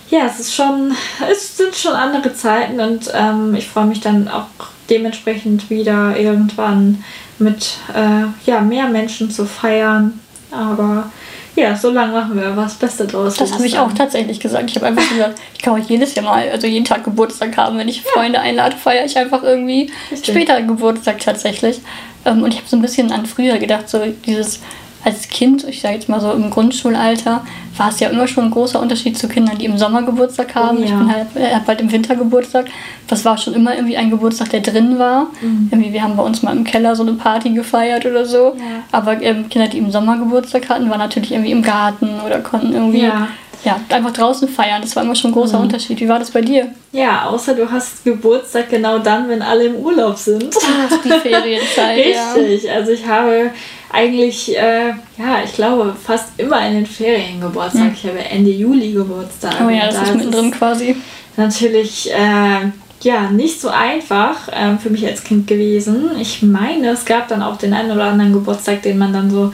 ja, 0.10 0.26
es 0.26 0.40
ist 0.40 0.56
schon, 0.56 0.94
es 1.30 1.58
sind 1.58 1.76
schon 1.76 1.94
andere 1.94 2.34
Zeiten 2.34 2.80
und 2.80 3.12
ähm, 3.14 3.56
ich 3.56 3.68
freue 3.68 3.86
mich 3.86 4.00
dann 4.00 4.28
auch 4.28 4.46
dementsprechend 4.90 5.70
wieder 5.70 6.18
irgendwann 6.18 7.04
mit 7.40 7.78
äh, 7.94 8.50
ja, 8.50 8.62
mehr 8.62 8.88
Menschen 8.88 9.30
zu 9.30 9.46
feiern. 9.46 10.20
Aber 10.50 11.12
ja, 11.56 11.76
so 11.76 11.90
lange 11.90 12.14
machen 12.14 12.40
wir 12.40 12.56
was 12.56 12.76
Beste 12.76 13.06
draus. 13.06 13.36
Das 13.36 13.52
habe 13.52 13.66
ich 13.66 13.78
auch 13.78 13.92
tatsächlich 13.92 14.40
gesagt. 14.40 14.70
Ich 14.70 14.76
habe 14.76 14.86
einfach 14.86 15.10
gesagt, 15.10 15.40
ich 15.56 15.62
kann 15.62 15.74
auch 15.74 15.90
jedes 15.90 16.16
Jahr 16.16 16.26
mal, 16.26 16.50
also 16.50 16.68
jeden 16.68 16.86
Tag 16.86 17.04
Geburtstag 17.04 17.58
haben. 17.58 17.78
Wenn 17.78 17.90
ich 17.90 17.98
ja. 17.98 18.12
Freunde 18.14 18.40
einlade, 18.40 18.78
feiere 18.78 19.06
ich 19.06 19.18
einfach 19.18 19.44
irgendwie 19.44 19.92
Richtig. 20.12 20.34
später 20.34 20.62
Geburtstag 20.62 21.20
tatsächlich. 21.20 21.82
Ähm, 22.26 22.44
und 22.44 22.54
ich 22.54 22.60
habe 22.60 22.70
so 22.70 22.78
ein 22.78 22.82
bisschen 22.82 23.12
an 23.12 23.26
früher 23.26 23.58
gedacht, 23.58 23.90
so 23.90 24.02
dieses 24.26 24.62
als 25.08 25.30
Kind, 25.30 25.64
ich 25.64 25.80
sage 25.80 25.96
jetzt 25.96 26.10
mal 26.10 26.20
so 26.20 26.34
im 26.34 26.50
Grundschulalter, 26.52 27.42
war 27.78 27.90
es 27.90 28.02
ja 28.02 28.10
immer 28.10 28.28
schon 28.28 28.46
ein 28.46 28.52
großer 28.52 28.78
Unterschied 28.78 29.18
zu 29.18 29.30
Kindern, 29.30 29.58
die 29.58 29.64
im 29.64 29.78
Sommer 29.78 30.04
Geburtstag 30.04 30.54
haben. 30.54 30.80
Oh, 30.80 30.82
ja. 30.82 30.88
Ich 30.88 30.92
bin 30.92 31.14
halt, 31.14 31.28
äh, 31.36 31.66
halt 31.66 31.80
im 31.80 31.90
Winter 31.90 32.18
Geburtstag. 32.18 32.66
Das 33.08 33.24
war 33.24 33.38
schon 33.38 33.54
immer 33.54 33.74
irgendwie 33.74 33.96
ein 33.96 34.10
Geburtstag, 34.10 34.50
der 34.50 34.60
drin 34.60 35.00
war. 35.00 35.28
Mhm. 35.40 35.70
Irgendwie, 35.72 35.94
wir 35.94 36.04
haben 36.04 36.18
bei 36.18 36.24
uns 36.24 36.44
mal 36.44 36.54
im 36.54 36.66
Keller 36.66 36.94
so 36.94 37.04
eine 37.04 37.14
Party 37.14 37.52
gefeiert 37.52 38.06
oder 38.06 38.26
so. 38.26 38.56
Ja. 38.58 38.84
Aber 38.92 39.22
ähm, 39.22 39.48
Kinder, 39.48 39.70
die 39.70 39.78
im 39.78 39.92
Sommer 39.92 40.18
Geburtstag 40.18 40.68
hatten, 40.68 40.90
waren 40.90 41.00
natürlich 41.00 41.32
irgendwie 41.32 41.52
im 41.52 41.62
Garten 41.62 42.10
oder 42.26 42.40
konnten 42.40 42.74
irgendwie 42.74 43.04
ja. 43.04 43.30
ja 43.64 43.80
einfach 43.88 44.12
draußen 44.12 44.50
feiern. 44.50 44.82
Das 44.82 44.94
war 44.98 45.04
immer 45.04 45.16
schon 45.16 45.32
ein 45.32 45.36
großer 45.36 45.58
mhm. 45.58 45.64
Unterschied. 45.64 46.02
Wie 46.02 46.10
war 46.10 46.20
das 46.20 46.32
bei 46.32 46.42
dir? 46.42 46.68
Ja, 46.92 47.28
außer 47.28 47.54
du 47.54 47.72
hast 47.72 48.04
Geburtstag 48.04 48.70
genau 48.70 49.00
dann, 49.00 49.30
wenn 49.30 49.42
alle 49.42 49.68
im 49.68 49.76
Urlaub 49.76 50.18
sind. 50.18 50.54
Ach, 50.54 50.98
die 51.02 51.10
Ferienzeit. 51.30 51.98
Richtig. 52.36 52.70
Also 52.70 52.92
ich 52.92 53.08
habe 53.08 53.52
eigentlich, 53.92 54.56
äh, 54.58 54.90
ja, 55.18 55.44
ich 55.44 55.54
glaube, 55.54 55.96
fast 56.02 56.38
immer 56.38 56.66
in 56.68 56.76
den 56.76 56.86
Ferien 56.86 57.40
Geburtstag. 57.40 57.86
Mhm. 57.86 57.94
Ich 57.94 58.06
habe 58.06 58.20
Ende 58.20 58.52
Juli 58.52 58.92
Geburtstag. 58.92 59.56
Oh 59.66 59.70
ja, 59.70 59.88
das 59.88 59.96
da 59.96 60.02
ist 60.04 60.16
mittendrin 60.16 60.52
quasi. 60.52 60.96
Natürlich, 61.38 62.12
äh, 62.12 62.72
ja, 63.02 63.30
nicht 63.30 63.62
so 63.62 63.70
einfach 63.70 64.50
äh, 64.50 64.78
für 64.78 64.90
mich 64.90 65.06
als 65.06 65.24
Kind 65.24 65.48
gewesen. 65.48 66.12
Ich 66.20 66.42
meine, 66.42 66.90
es 66.90 67.06
gab 67.06 67.28
dann 67.28 67.42
auch 67.42 67.58
den 67.58 67.74
einen 67.74 67.92
oder 67.92 68.06
anderen 68.06 68.34
Geburtstag, 68.34 68.82
den 68.82 68.98
man 68.98 69.14
dann 69.14 69.30
so 69.30 69.54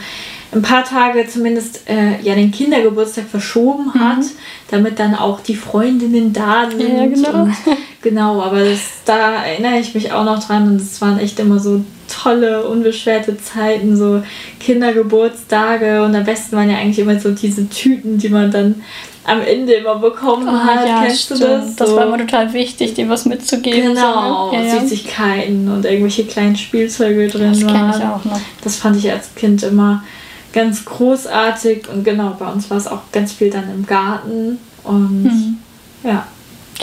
ein 0.54 0.62
paar 0.62 0.84
Tage 0.84 1.28
zumindest 1.28 1.90
äh, 1.90 2.22
ja 2.22 2.36
den 2.36 2.52
Kindergeburtstag 2.52 3.26
verschoben 3.26 3.94
hat, 3.94 4.20
mhm. 4.20 4.32
damit 4.70 5.00
dann 5.00 5.16
auch 5.16 5.42
die 5.42 5.56
Freundinnen 5.56 6.32
da 6.32 6.70
sind. 6.70 6.82
Ja, 6.82 7.06
genau. 7.06 7.44
Und, 7.44 7.56
genau, 8.04 8.42
aber 8.42 8.64
das, 8.64 8.82
da 9.06 9.44
erinnere 9.44 9.80
ich 9.80 9.96
mich 9.96 10.12
auch 10.12 10.24
noch 10.24 10.46
dran 10.46 10.68
und 10.68 10.76
es 10.76 11.02
waren 11.02 11.18
echt 11.18 11.40
immer 11.40 11.58
so 11.58 11.84
tolle, 12.08 12.68
unbeschwerte 12.68 13.38
Zeiten, 13.38 13.98
so 13.98 14.22
Kindergeburtstage 14.60 16.04
und 16.04 16.16
am 16.16 16.24
besten 16.24 16.56
waren 16.56 16.70
ja 16.70 16.78
eigentlich 16.78 17.00
immer 17.00 17.20
so 17.20 17.32
diese 17.32 17.68
Tüten, 17.70 18.20
die 18.20 18.30
man 18.30 18.52
dann 18.52 18.84
am 19.26 19.42
Ende 19.42 19.74
immer 19.74 19.96
bekommen 19.96 20.48
oh, 20.48 20.52
hat. 20.52 20.88
Ja, 20.88 21.04
Kennst 21.04 21.24
stimmt. 21.24 21.42
du 21.42 21.46
das? 21.46 21.76
Das 21.78 21.96
war 21.96 22.08
immer 22.08 22.18
total 22.18 22.52
wichtig, 22.54 22.94
dem 22.94 23.10
was 23.10 23.26
mitzugeben. 23.26 23.94
Genau, 23.94 24.52
so, 24.52 24.58
ne? 24.58 24.68
ja, 24.68 24.80
Süßigkeiten 24.80 25.72
und 25.72 25.86
irgendwelche 25.86 26.26
kleinen 26.26 26.56
Spielzeuge 26.56 27.30
drin 27.30 27.54
das 27.54 27.66
waren. 27.66 27.88
Das 27.88 27.98
ich 27.98 28.04
auch 28.04 28.26
noch. 28.26 28.40
Das 28.64 28.76
fand 28.76 28.98
ich 28.98 29.12
als 29.12 29.34
Kind 29.36 29.64
immer 29.64 30.04
ganz 30.52 30.86
großartig 30.86 31.88
und 31.90 32.04
genau, 32.04 32.36
bei 32.38 32.52
uns 32.52 32.70
war 32.70 32.78
es 32.78 32.88
auch 32.88 33.02
ganz 33.12 33.34
viel 33.34 33.50
dann 33.50 33.72
im 33.74 33.86
Garten 33.86 34.60
und 34.84 35.24
mhm. 35.24 35.58
ja. 36.04 36.28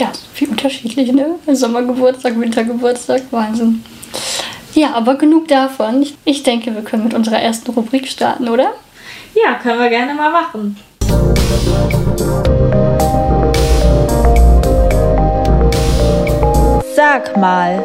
Ja, 0.01 0.11
viel 0.33 0.49
unterschiedlich, 0.49 1.13
ne? 1.13 1.35
Sommergeburtstag, 1.53 2.41
Wintergeburtstag, 2.41 3.25
Wahnsinn. 3.33 3.85
Ja, 4.73 4.95
aber 4.95 5.17
genug 5.17 5.47
davon. 5.49 6.01
Ich, 6.01 6.17
ich 6.25 6.43
denke, 6.43 6.75
wir 6.75 6.81
können 6.81 7.05
mit 7.05 7.13
unserer 7.13 7.39
ersten 7.39 7.71
Rubrik 7.71 8.09
starten, 8.09 8.49
oder? 8.49 8.73
Ja, 9.35 9.57
können 9.63 9.79
wir 9.79 9.91
gerne 9.91 10.15
mal 10.15 10.31
machen. 10.31 10.79
Sag 16.97 17.37
mal. 17.37 17.85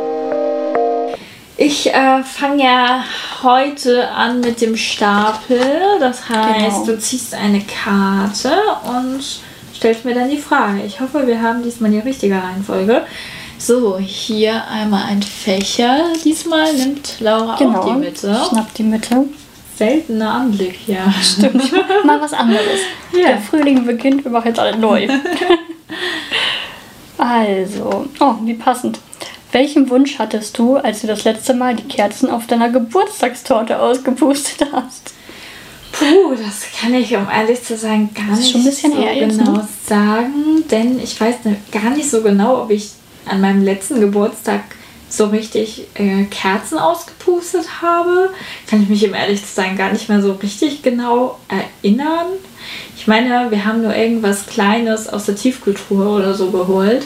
Ich 1.58 1.94
äh, 1.94 2.24
fange 2.24 2.64
ja 2.64 3.04
heute 3.44 4.10
an 4.12 4.40
mit 4.40 4.62
dem 4.62 4.78
Stapel. 4.78 5.60
Das 6.00 6.30
heißt, 6.30 6.86
genau. 6.86 6.86
du 6.86 6.98
ziehst 6.98 7.34
eine 7.34 7.60
Karte 7.60 8.54
und 8.86 9.42
stellst 9.76 10.06
mir 10.06 10.16
dann 10.16 10.30
die 10.30 10.38
Frage. 10.38 10.82
Ich 10.86 11.00
hoffe, 11.00 11.28
wir 11.28 11.42
haben 11.42 11.64
diesmal 11.64 11.92
die 11.92 12.00
richtige 12.00 12.36
Reihenfolge. 12.36 13.04
So, 13.58 13.98
hier 13.98 14.68
einmal 14.68 15.06
ein 15.06 15.24
Fächer. 15.24 16.08
Diesmal 16.24 16.74
nimmt 16.74 17.20
Laura 17.20 17.56
Genau. 17.58 17.80
auch 17.80 17.94
die 17.94 18.00
Mitte. 18.00 18.38
Schnapp 18.50 18.74
die 18.74 18.84
Mitte. 18.84 19.24
Seltener 19.78 20.32
Anblick, 20.32 20.88
ja. 20.88 21.14
Stimmt. 21.22 21.72
Mal 22.06 22.22
was 22.22 22.34
anderes. 22.34 22.64
Ja. 23.14 23.30
Der 23.30 23.38
Frühling 23.38 23.86
beginnt, 23.86 24.26
wir 24.26 24.32
machen 24.32 24.50
jetzt 24.50 24.60
alle 24.60 24.78
neu. 24.78 25.08
also, 27.18 28.06
oh, 28.20 28.34
wie 28.44 28.56
passend. 28.56 29.00
Welchen 29.54 29.90
Wunsch 29.90 30.20
hattest 30.20 30.58
du, 30.58 30.76
als 30.76 31.00
du 31.00 31.08
das 31.08 31.24
letzte 31.24 31.54
Mal 31.54 31.78
die 31.78 31.88
Kerzen 31.88 32.30
auf 32.30 32.46
deiner 32.46 32.68
Geburtstagstorte 32.70 33.80
ausgepustet 33.80 34.68
hast? 34.74 35.14
Puh, 35.98 36.36
das 36.36 36.64
kann 36.80 36.94
ich, 36.94 37.16
um 37.16 37.28
ehrlich 37.30 37.64
zu 37.64 37.78
sein, 37.78 38.10
gar 38.14 38.34
ist 38.34 38.40
nicht 38.40 38.52
schon 38.52 38.62
ein 38.62 38.66
bisschen 38.66 38.92
so 38.94 38.98
her 39.00 39.14
jetzt, 39.14 39.38
genau 39.38 39.52
ne? 39.54 39.68
sagen. 39.88 40.64
Denn 40.70 41.00
ich 41.00 41.20
weiß 41.20 41.46
ne- 41.46 41.58
gar 41.72 41.92
nicht 41.92 42.10
so 42.10 42.22
genau, 42.22 42.64
ob 42.64 42.72
ich 42.72 42.92
an 43.26 43.42
meinem 43.42 43.64
letzten 43.64 44.00
Geburtstag 44.02 44.62
so 45.10 45.28
richtig 45.28 45.88
äh, 45.94 46.26
Kerzen 46.26 46.78
ausgepustet 46.78 47.82
habe. 47.82 48.32
Kann 48.68 48.84
ich 48.84 48.90
mich, 48.90 49.08
um 49.08 49.14
ehrlich 49.14 49.42
zu 49.42 49.54
sein, 49.54 49.78
gar 49.78 49.92
nicht 49.92 50.10
mehr 50.10 50.22
so 50.22 50.34
richtig 50.34 50.82
genau 50.82 51.40
erinnern. 51.48 52.28
Ich 52.98 53.08
meine, 53.08 53.52
wir 53.52 53.66
haben 53.66 53.82
nur 53.84 53.96
irgendwas 53.96 54.48
Kleines 54.48 55.08
aus 55.08 55.26
der 55.26 55.36
Tiefkultur 55.36 56.16
oder 56.18 56.34
so 56.34 56.52
geholt. 56.52 57.06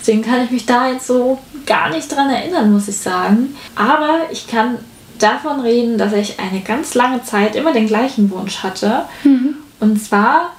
Deswegen 0.00 0.22
kann 0.22 0.44
ich 0.44 0.50
mich 0.50 0.66
da 0.66 0.90
jetzt 0.90 1.06
so 1.06 1.38
gar 1.66 1.90
nicht 1.90 2.10
dran 2.10 2.30
erinnern, 2.30 2.72
muss 2.72 2.88
ich 2.88 2.96
sagen. 2.96 3.56
Aber 3.76 4.20
ich 4.30 4.46
kann 4.46 4.78
davon 5.22 5.60
reden, 5.60 5.98
dass 5.98 6.12
ich 6.12 6.38
eine 6.40 6.60
ganz 6.60 6.94
lange 6.94 7.22
Zeit 7.22 7.54
immer 7.56 7.72
den 7.72 7.86
gleichen 7.86 8.30
Wunsch 8.30 8.62
hatte. 8.62 9.04
Und 9.80 10.02
zwar 10.02 10.52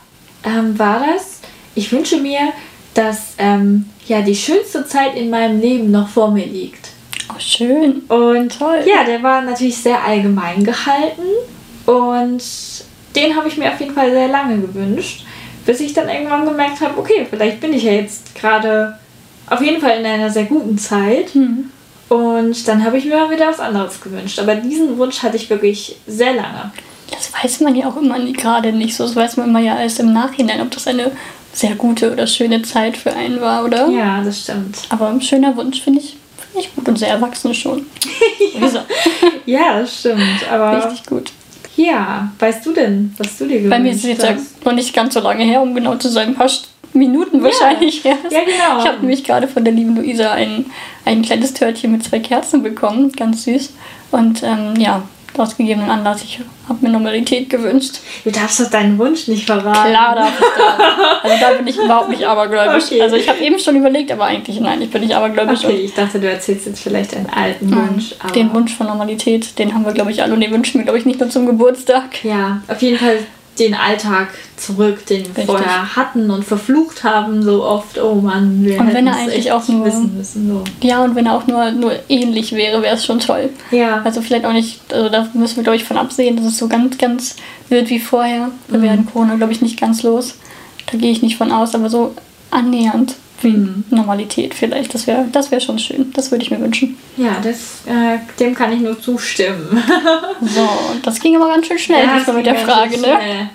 ähm, 0.44 0.78
war 0.78 1.04
das, 1.14 1.40
ich 1.76 1.92
wünsche 1.92 2.18
mir, 2.18 2.40
dass 2.94 3.36
ähm, 3.38 3.86
ja 4.08 4.22
die 4.22 4.36
schönste 4.36 4.86
Zeit 4.86 5.16
in 5.16 5.30
meinem 5.30 5.62
Leben 5.62 5.92
noch 5.92 6.10
vor 6.10 6.32
mir 6.32 6.46
liegt. 6.46 6.90
Oh, 7.30 7.40
schön. 7.40 8.02
Und 8.08 8.58
Toll. 8.58 8.84
ja, 8.86 9.04
der 9.04 9.24
war 9.24 9.42
natürlich 9.42 9.78
sehr 9.78 10.04
allgemein 10.04 10.64
gehalten 10.64 11.22
und 11.86 12.44
den 13.16 13.36
habe 13.36 13.48
ich 13.48 13.58
mir 13.58 13.72
auf 13.72 13.80
jeden 13.80 13.94
Fall 13.94 14.12
sehr 14.12 14.28
lange 14.28 14.60
gewünscht, 14.60 15.26
bis 15.66 15.80
ich 15.80 15.94
dann 15.94 16.10
irgendwann 16.10 16.46
gemerkt 16.46 16.82
habe, 16.82 16.98
okay, 17.00 17.26
vielleicht 17.30 17.60
bin 17.60 17.74
ich 17.74 17.84
ja 17.84 17.94
jetzt 17.94 18.36
gerade 18.36 18.98
auf 19.48 19.62
jeden 19.62 19.82
Fall 19.82 20.00
in 20.00 20.06
einer 20.06 20.30
sehr 20.30 20.46
guten 20.46 20.78
Zeit. 20.78 21.34
Hm. 21.34 21.72
Und 22.14 22.68
dann 22.68 22.84
habe 22.84 22.98
ich 22.98 23.06
mir 23.06 23.16
mal 23.16 23.30
wieder 23.30 23.48
was 23.48 23.62
anderes 23.62 24.02
gewünscht. 24.02 24.38
Aber 24.40 24.56
diesen 24.56 24.98
Wunsch 24.98 25.24
hatte 25.24 25.38
ich 25.38 25.50
wirklich 25.50 25.96
sehr 26.08 26.34
lange. 26.34 26.72
Das 27.10 27.32
weiß 27.34 27.62
man 27.62 27.74
ja 27.76 27.88
auch 27.88 27.96
immer 27.96 28.20
nie- 28.20 28.34
gerade 28.34 28.74
nicht 28.74 28.96
so. 28.98 29.06
Das 29.06 29.16
weiß 29.16 29.38
man 29.38 29.48
immer 29.50 29.60
ja 29.62 29.80
erst 29.80 30.02
im 30.02 30.12
Nachhinein, 30.12 30.60
ob 30.60 30.72
das 30.72 30.88
eine 30.88 31.12
sehr 31.54 31.76
gute 31.76 32.12
oder 32.12 32.28
schöne 32.28 32.64
Zeit 32.64 32.98
für 32.98 33.14
einen 33.14 33.40
war, 33.40 33.64
oder? 33.64 33.88
Ja, 33.90 34.22
das 34.24 34.42
stimmt. 34.42 34.78
Aber 34.90 35.08
ein 35.08 35.22
schöner 35.22 35.56
Wunsch 35.56 35.82
finde 35.82 36.02
ich, 36.02 36.18
find 36.52 36.66
ich 36.66 36.76
gut 36.76 36.88
und 36.90 37.00
sehr 37.00 37.10
erwachsen 37.10 37.54
schon. 37.54 37.86
ja. 38.60 38.86
Ja, 39.46 39.80
das 39.80 40.00
stimmt. 40.00 40.22
Aber 40.52 40.86
Richtig 40.86 41.06
gut. 41.06 41.32
ja, 41.78 42.30
weißt 42.40 42.66
du 42.66 42.74
denn, 42.74 43.14
was 43.18 43.38
du 43.38 43.46
dir 43.46 43.56
gewünscht 43.58 43.70
Bei 43.70 43.80
mir 43.80 43.92
ist 43.92 43.98
es 44.00 44.04
jetzt 44.04 44.28
hast? 44.30 44.66
noch 44.66 44.74
nicht 44.74 44.94
ganz 44.94 45.14
so 45.14 45.20
lange 45.22 45.44
her, 45.46 45.62
um 45.62 45.74
genau 45.74 45.96
zu 45.96 46.10
sein, 46.10 46.30
ein 46.30 46.36
paar 46.36 46.50
Minuten 46.94 47.44
wahrscheinlich 47.44 48.04
her. 48.04 48.18
Ja, 48.30 48.40
genau. 48.42 48.80
Ich 48.80 48.88
habe 48.88 49.00
nämlich 49.00 49.24
gerade 49.24 49.48
von 49.48 49.64
der 49.64 49.74
lieben 49.74 49.96
Luisa 49.96 50.32
ein, 50.32 50.66
ein 51.06 51.22
kleines 51.22 51.54
Törtchen 51.54 51.92
mit 51.92 52.04
zwei 52.04 52.20
Kerzen 52.20 52.64
bekommen, 52.64 53.12
ganz 53.12 53.46
süß. 53.46 53.74
Und 54.12 54.44
ähm, 54.44 54.76
ja, 54.78 55.04
aus 55.38 55.56
gegebenen 55.56 55.90
Anlass, 55.90 56.24
ich 56.24 56.40
habe 56.68 56.80
mir 56.82 56.92
Normalität 56.92 57.50
gewünscht. 57.50 58.00
Du 58.24 58.32
darfst 58.32 58.60
doch 58.60 58.70
deinen 58.70 58.98
Wunsch 58.98 59.28
nicht 59.28 59.46
verraten. 59.46 59.90
Klar 59.90 60.16
darf 60.16 60.34
ich 60.40 60.46
das. 60.58 61.24
Also 61.24 61.38
da 61.40 61.54
bin 61.54 61.68
ich 61.68 61.78
überhaupt 61.78 62.10
nicht 62.10 62.26
abergläubisch. 62.26 62.86
Okay. 62.86 63.02
Also 63.02 63.16
ich 63.16 63.30
habe 63.30 63.40
eben 63.40 63.58
schon 63.58 63.76
überlegt, 63.76 64.12
aber 64.12 64.26
eigentlich 64.26 64.60
nein, 64.60 64.82
ich 64.82 64.90
bin 64.90 65.02
nicht 65.02 65.16
abergläubisch. 65.16 65.64
Okay, 65.64 65.78
ich 65.78 65.94
dachte, 65.94 66.20
du 66.20 66.30
erzählst 66.30 66.66
jetzt 66.66 66.82
vielleicht 66.82 67.16
einen 67.16 67.30
alten 67.30 67.74
Und 67.74 67.90
Wunsch. 67.90 68.16
Den 68.36 68.54
Wunsch 68.54 68.76
von 68.76 68.88
Normalität, 68.88 69.58
den 69.58 69.74
haben 69.74 69.86
wir, 69.86 69.94
glaube 69.94 70.12
ich, 70.12 70.22
alle 70.22 70.34
und 70.34 70.42
den 70.42 70.52
wünschen 70.52 70.80
wir, 70.80 70.84
glaube 70.84 71.00
ich, 71.00 71.06
nicht 71.06 71.20
nur 71.20 71.30
zum 71.30 71.46
Geburtstag. 71.46 72.24
Ja, 72.24 72.62
auf 72.68 72.82
jeden 72.82 72.98
Fall 72.98 73.20
den 73.60 73.74
Alltag 73.76 74.30
zurück, 74.56 75.06
den 75.08 75.20
wir 75.24 75.28
Richtig. 75.30 75.46
vorher 75.46 75.96
hatten 75.96 76.32
und 76.32 76.46
verflucht 76.46 77.04
haben 77.04 77.44
so 77.44 77.64
oft. 77.64 78.00
Oh 78.02 78.16
Mann, 78.16 78.64
wir 78.64 78.80
Und 78.80 78.94
wenn 78.94 79.06
er 79.08 79.14
es 79.14 79.20
eigentlich 79.20 79.52
auch 79.52 79.68
nur- 79.68 79.86
wissen 79.86 80.18
müssen. 80.18 80.48
So. 80.48 80.64
Ja, 80.88 81.04
und 81.04 81.16
wenn 81.16 81.26
er 81.26 81.34
auch 81.36 81.46
nur, 81.48 81.70
nur 81.72 81.92
ähnlich 82.10 82.54
wäre, 82.54 82.82
wäre 82.82 82.96
es 82.96 83.06
schon 83.06 83.20
toll. 83.20 83.50
Ja, 83.72 84.02
Also 84.04 84.22
vielleicht 84.22 84.46
auch 84.46 84.54
nicht, 84.54 84.80
also 84.94 85.10
da 85.10 85.28
müssen 85.34 85.58
wir, 85.58 85.64
glaube 85.64 85.76
ich, 85.76 85.84
von 85.84 85.98
absehen, 85.98 86.38
dass 86.38 86.46
es 86.46 86.58
so 86.58 86.68
ganz, 86.68 86.98
ganz 86.98 87.36
wird 87.70 87.90
wie 87.90 88.00
vorher. 88.00 88.50
Wir 88.70 88.80
Mhm. 88.80 88.84
werden 88.84 89.06
Corona, 89.12 89.36
glaube 89.36 89.52
ich, 89.52 89.62
nicht 89.62 89.80
ganz 89.80 90.02
los. 90.04 90.36
Da 90.92 90.98
gehe 90.98 91.12
ich 91.12 91.22
nicht 91.22 91.38
von 91.38 91.52
aus, 91.52 91.76
aber 91.76 91.90
so 91.90 92.16
annähernd 92.52 93.16
Mhm. 93.44 93.84
Normalität 93.90 94.54
vielleicht. 94.54 94.94
Das 94.94 95.08
wäre 95.08 95.26
das 95.32 95.52
wär 95.52 95.60
schon 95.60 95.80
schön. 95.80 96.12
Das 96.14 96.32
würde 96.32 96.44
ich 96.44 96.52
mir 96.52 96.60
wünschen. 96.60 96.98
ja 97.18 97.38
das, 97.44 97.82
äh, 97.88 98.20
dem 98.40 98.54
kann 98.56 98.72
ich 98.74 98.80
nur 98.82 99.00
zustimmen. 99.02 99.82
So, 100.42 100.68
das 101.04 101.20
ging 101.20 101.36
aber 101.36 101.50
ganz 101.50 101.68
schön 101.68 101.78
schnell 101.80 102.04
Ja, 102.06 102.18
diesmal 102.18 102.38
mit 102.38 102.46
der 102.48 102.56
Frage, 102.56 102.92
ne? 102.98 102.98
schnell. 102.98 103.50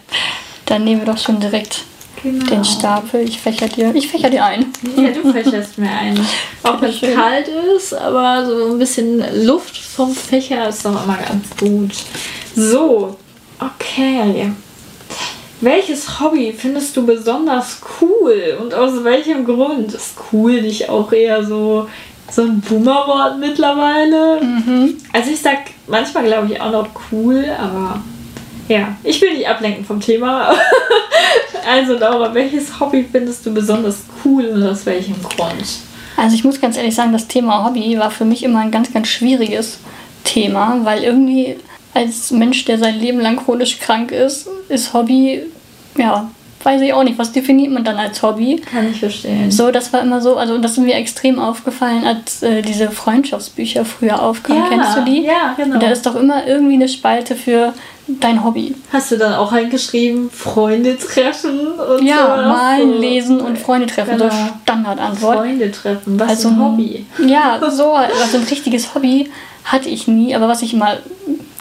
Dann 0.66 0.84
nehmen 0.84 1.00
wir 1.04 1.12
doch 1.12 1.18
schon 1.18 1.40
direkt 1.40 1.82
Genau. 2.22 2.46
den 2.46 2.64
Stapel. 2.64 3.20
Ich 3.20 3.38
fächer 3.40 3.68
dir, 3.68 3.94
ich 3.94 4.08
fächer 4.08 4.30
dir 4.30 4.44
ein. 4.44 4.66
Ja, 4.96 5.10
du 5.10 5.32
fächerst 5.32 5.78
mir 5.78 5.90
ein. 5.90 6.18
Auch 6.62 6.80
wenn 6.80 6.90
es 6.90 7.00
kalt 7.00 7.46
ist, 7.76 7.92
aber 7.94 8.44
so 8.46 8.72
ein 8.72 8.78
bisschen 8.78 9.22
Luft 9.44 9.76
vom 9.76 10.12
Fächer 10.14 10.68
ist 10.68 10.84
doch 10.84 11.04
immer 11.04 11.18
ganz 11.18 11.44
gut. 11.58 11.92
So, 12.56 13.16
okay. 13.60 14.50
Welches 15.60 16.20
Hobby 16.20 16.52
findest 16.52 16.96
du 16.96 17.06
besonders 17.06 17.80
cool 18.00 18.58
und 18.60 18.75
aus 18.75 19.02
welchem 19.04 19.44
Grund? 19.44 19.94
Ist 19.94 20.16
cool 20.32 20.60
nicht 20.60 20.88
auch 20.90 21.10
eher 21.12 21.44
so, 21.44 21.88
so 22.30 22.42
ein 22.42 22.60
Boomerwort 22.60 23.38
mittlerweile? 23.38 24.42
Mhm. 24.42 24.98
Also 25.12 25.30
ich 25.30 25.40
sag 25.40 25.58
manchmal 25.86 26.25
glaube 26.25 26.52
ich 26.52 26.60
auch 26.60 26.72
noch 26.72 26.88
cool, 27.10 27.46
aber 27.58 28.02
ja, 28.68 28.96
ich 29.02 29.20
will 29.22 29.34
nicht 29.34 29.48
ablenken 29.48 29.84
vom 29.84 30.00
Thema. 30.00 30.52
also 31.66 31.94
Laura, 31.94 32.34
welches 32.34 32.78
Hobby 32.78 33.06
findest 33.10 33.46
du 33.46 33.54
besonders 33.54 34.04
cool 34.25 34.44
und 34.46 34.62
aus 34.62 34.84
welchem 34.84 35.22
Grund? 35.22 35.64
Also 36.18 36.34
ich 36.34 36.44
muss 36.44 36.60
ganz 36.60 36.76
ehrlich 36.76 36.94
sagen, 36.94 37.12
das 37.12 37.28
Thema 37.28 37.64
Hobby 37.64 37.98
war 37.98 38.10
für 38.10 38.25
mich 38.26 38.42
immer 38.42 38.60
ein 38.60 38.70
ganz, 38.70 38.92
ganz 38.92 39.08
schwieriges 39.08 39.78
Thema, 40.25 40.80
weil 40.82 41.02
irgendwie 41.02 41.56
als 41.96 42.30
Mensch, 42.30 42.64
der 42.66 42.78
sein 42.78 42.98
Leben 43.00 43.20
lang 43.20 43.36
chronisch 43.36 43.78
krank 43.78 44.10
ist, 44.12 44.48
ist 44.68 44.92
Hobby, 44.92 45.42
ja, 45.96 46.30
weiß 46.62 46.80
ich 46.82 46.92
auch 46.92 47.04
nicht, 47.04 47.18
was 47.18 47.30
definiert 47.32 47.70
man 47.72 47.84
dann 47.84 47.96
als 47.96 48.22
Hobby? 48.22 48.56
Kann 48.56 48.90
ich 48.90 48.98
verstehen. 49.00 49.50
So, 49.50 49.70
das 49.70 49.92
war 49.92 50.00
immer 50.02 50.20
so, 50.20 50.36
also 50.36 50.58
das 50.58 50.72
ist 50.72 50.78
mir 50.78 50.94
extrem 50.96 51.38
aufgefallen, 51.38 52.04
als 52.04 52.42
äh, 52.42 52.60
diese 52.62 52.90
Freundschaftsbücher 52.90 53.84
früher 53.84 54.20
aufkamen. 54.22 54.64
Kennst 54.68 54.96
du 54.96 55.04
die? 55.04 55.22
Ja, 55.22 55.54
genau. 55.56 55.74
Und 55.74 55.82
da 55.82 55.90
ist 55.90 56.04
doch 56.06 56.16
immer 56.16 56.46
irgendwie 56.46 56.74
eine 56.74 56.88
Spalte 56.88 57.36
für 57.36 57.72
dein 58.08 58.44
Hobby. 58.44 58.74
Hast 58.92 59.10
du 59.12 59.16
dann 59.16 59.34
auch 59.34 59.52
reingeschrieben, 59.52 60.30
Freunde 60.30 60.96
treffen 60.98 61.58
und 61.98 62.04
Ja, 62.06 62.22
sowas? 62.36 62.46
malen, 62.58 62.92
So. 62.94 62.98
lesen 63.00 63.40
und 63.40 63.58
Freunde 63.58 63.86
treffen, 63.86 64.18
so 64.18 64.24
Genau. 64.24 64.34
Standardantwort. 64.62 65.36
Freunde 65.38 65.70
treffen, 65.72 66.18
was 66.18 66.28
Also 66.30 66.48
ein 66.48 66.60
Hobby. 66.60 67.06
Ja, 67.26 67.58
so, 67.70 67.92
also 67.94 68.36
ein 68.38 68.44
richtiges 68.44 68.94
Hobby 68.94 69.30
hatte 69.64 69.88
ich 69.88 70.06
nie, 70.08 70.34
aber 70.34 70.46
was 70.48 70.62
ich 70.62 70.72
immer, 70.74 70.98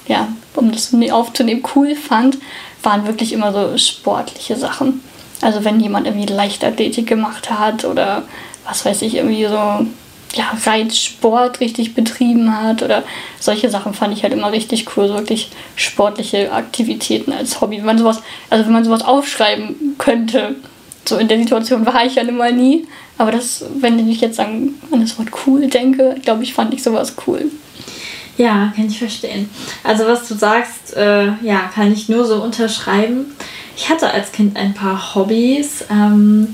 ja, 0.07 0.27
um 0.55 0.71
das 0.71 0.93
aufzunehmen, 1.11 1.63
cool 1.75 1.95
fand, 1.95 2.37
waren 2.83 3.05
wirklich 3.07 3.33
immer 3.33 3.51
so 3.51 3.77
sportliche 3.77 4.55
Sachen. 4.55 5.01
Also 5.41 5.63
wenn 5.63 5.79
jemand 5.79 6.07
irgendwie 6.07 6.31
Leichtathletik 6.31 7.07
gemacht 7.07 7.49
hat 7.49 7.85
oder 7.85 8.23
was 8.65 8.85
weiß 8.85 9.01
ich, 9.01 9.15
irgendwie 9.15 9.45
so 9.45 9.85
ja, 10.35 10.51
Reitsport 10.65 11.59
richtig 11.59 11.93
betrieben 11.93 12.55
hat 12.61 12.83
oder 12.83 13.03
solche 13.39 13.69
Sachen 13.69 13.93
fand 13.93 14.15
ich 14.15 14.23
halt 14.23 14.33
immer 14.33 14.51
richtig 14.51 14.85
cool, 14.95 15.07
so 15.07 15.13
wirklich 15.15 15.49
sportliche 15.75 16.51
Aktivitäten 16.51 17.31
als 17.31 17.61
Hobby. 17.61 17.77
Wenn 17.77 17.85
man 17.85 17.97
sowas, 17.97 18.21
also 18.49 18.65
wenn 18.65 18.73
man 18.73 18.83
sowas 18.83 19.03
aufschreiben 19.03 19.95
könnte, 19.97 20.55
so 21.07 21.17
in 21.17 21.27
der 21.27 21.37
Situation 21.37 21.85
war 21.85 22.05
ich 22.05 22.15
ja 22.15 22.23
nun 22.23 22.37
mal 22.37 22.51
nie. 22.51 22.87
Aber 23.17 23.31
das, 23.31 23.63
wenn 23.79 24.09
ich 24.09 24.19
jetzt 24.19 24.39
an, 24.39 24.75
an 24.91 25.01
das 25.01 25.17
Wort 25.17 25.29
cool 25.45 25.67
denke, 25.67 26.15
glaube 26.21 26.43
ich, 26.43 26.53
fand 26.53 26.73
ich 26.73 26.83
sowas 26.83 27.15
cool. 27.25 27.49
Ja, 28.37 28.73
kann 28.75 28.87
ich 28.87 28.99
verstehen. 28.99 29.49
Also 29.83 30.05
was 30.05 30.27
du 30.27 30.35
sagst, 30.35 30.95
äh, 30.95 31.27
ja, 31.41 31.69
kann 31.73 31.91
ich 31.91 32.09
nur 32.09 32.25
so 32.25 32.43
unterschreiben. 32.43 33.33
Ich 33.77 33.89
hatte 33.89 34.11
als 34.11 34.31
Kind 34.31 34.57
ein 34.57 34.73
paar 34.73 35.15
Hobbys. 35.15 35.85
Ähm, 35.89 36.53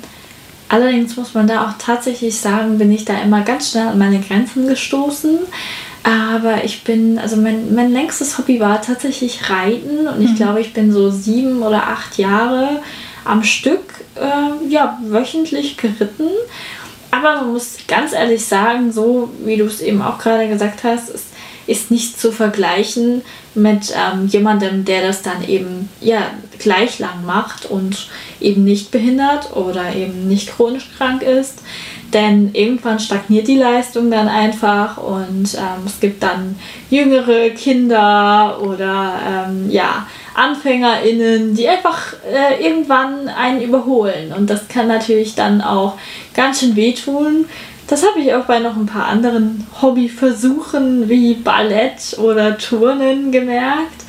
allerdings 0.69 1.15
muss 1.17 1.33
man 1.33 1.47
da 1.47 1.67
auch 1.67 1.73
tatsächlich 1.79 2.39
sagen, 2.39 2.77
bin 2.77 2.91
ich 2.91 3.05
da 3.05 3.19
immer 3.21 3.41
ganz 3.41 3.71
schnell 3.71 3.88
an 3.88 3.97
meine 3.97 4.19
Grenzen 4.19 4.67
gestoßen. 4.67 5.39
Aber 6.03 6.63
ich 6.63 6.83
bin, 6.83 7.19
also 7.19 7.35
mein, 7.35 7.75
mein 7.75 7.91
längstes 7.91 8.38
Hobby 8.38 8.59
war 8.59 8.81
tatsächlich 8.81 9.50
Reiten 9.50 10.07
und 10.07 10.23
ich 10.23 10.35
glaube, 10.35 10.59
ich 10.59 10.73
bin 10.73 10.91
so 10.91 11.11
sieben 11.11 11.61
oder 11.61 11.88
acht 11.88 12.17
Jahre 12.17 12.81
am 13.23 13.43
Stück, 13.43 14.03
äh, 14.15 14.67
ja, 14.67 15.00
wöchentlich 15.03 15.77
geritten. 15.77 16.29
Aber 17.11 17.35
man 17.35 17.51
muss 17.53 17.77
ganz 17.88 18.13
ehrlich 18.13 18.43
sagen, 18.43 18.91
so 18.91 19.29
wie 19.43 19.57
du 19.57 19.65
es 19.65 19.81
eben 19.81 20.01
auch 20.01 20.17
gerade 20.17 20.47
gesagt 20.47 20.83
hast, 20.83 21.09
es 21.09 21.25
ist 21.68 21.91
nicht 21.91 22.20
zu 22.20 22.32
vergleichen 22.32 23.22
mit 23.53 23.94
ähm, 23.96 24.27
jemandem, 24.27 24.86
der 24.86 25.06
das 25.06 25.22
dann 25.22 25.48
eben 25.48 25.89
ja 26.00 26.22
gleich 26.60 27.00
lang 27.00 27.25
macht 27.25 27.65
und 27.65 28.08
eben 28.39 28.63
nicht 28.63 28.91
behindert 28.91 29.56
oder 29.56 29.94
eben 29.96 30.27
nicht 30.27 30.56
chronisch 30.56 30.89
krank 30.98 31.22
ist. 31.22 31.60
Denn 32.13 32.50
irgendwann 32.53 33.00
stagniert 33.00 33.48
die 33.48 33.58
Leistung 33.58 34.12
dann 34.12 34.27
einfach 34.27 34.98
und 34.98 35.53
ähm, 35.56 35.86
es 35.86 36.00
gibt 36.01 36.22
dann 36.22 36.60
jüngere 36.89 37.51
Kinder 37.51 38.60
oder 38.62 39.48
ähm, 39.48 39.70
ja, 39.72 40.08
AnfängerInnen, 40.36 41.56
die 41.56 41.68
einfach 41.70 42.13
äh, 42.30 42.62
irgendwann 42.62 43.30
einen 43.30 43.62
überholen. 43.62 44.34
Und 44.34 44.50
das 44.50 44.68
kann 44.68 44.88
natürlich 44.88 45.36
dann 45.36 45.62
auch 45.62 45.98
ganz 46.34 46.60
schön 46.60 46.75
wehtun. 46.75 47.46
Das 47.91 48.07
habe 48.07 48.21
ich 48.21 48.33
auch 48.33 48.45
bei 48.45 48.60
noch 48.60 48.77
ein 48.77 48.86
paar 48.86 49.07
anderen 49.07 49.67
Hobbyversuchen 49.81 51.10
wie 51.10 51.33
Ballett 51.33 52.17
oder 52.17 52.57
Turnen 52.57 53.33
gemerkt. 53.33 54.05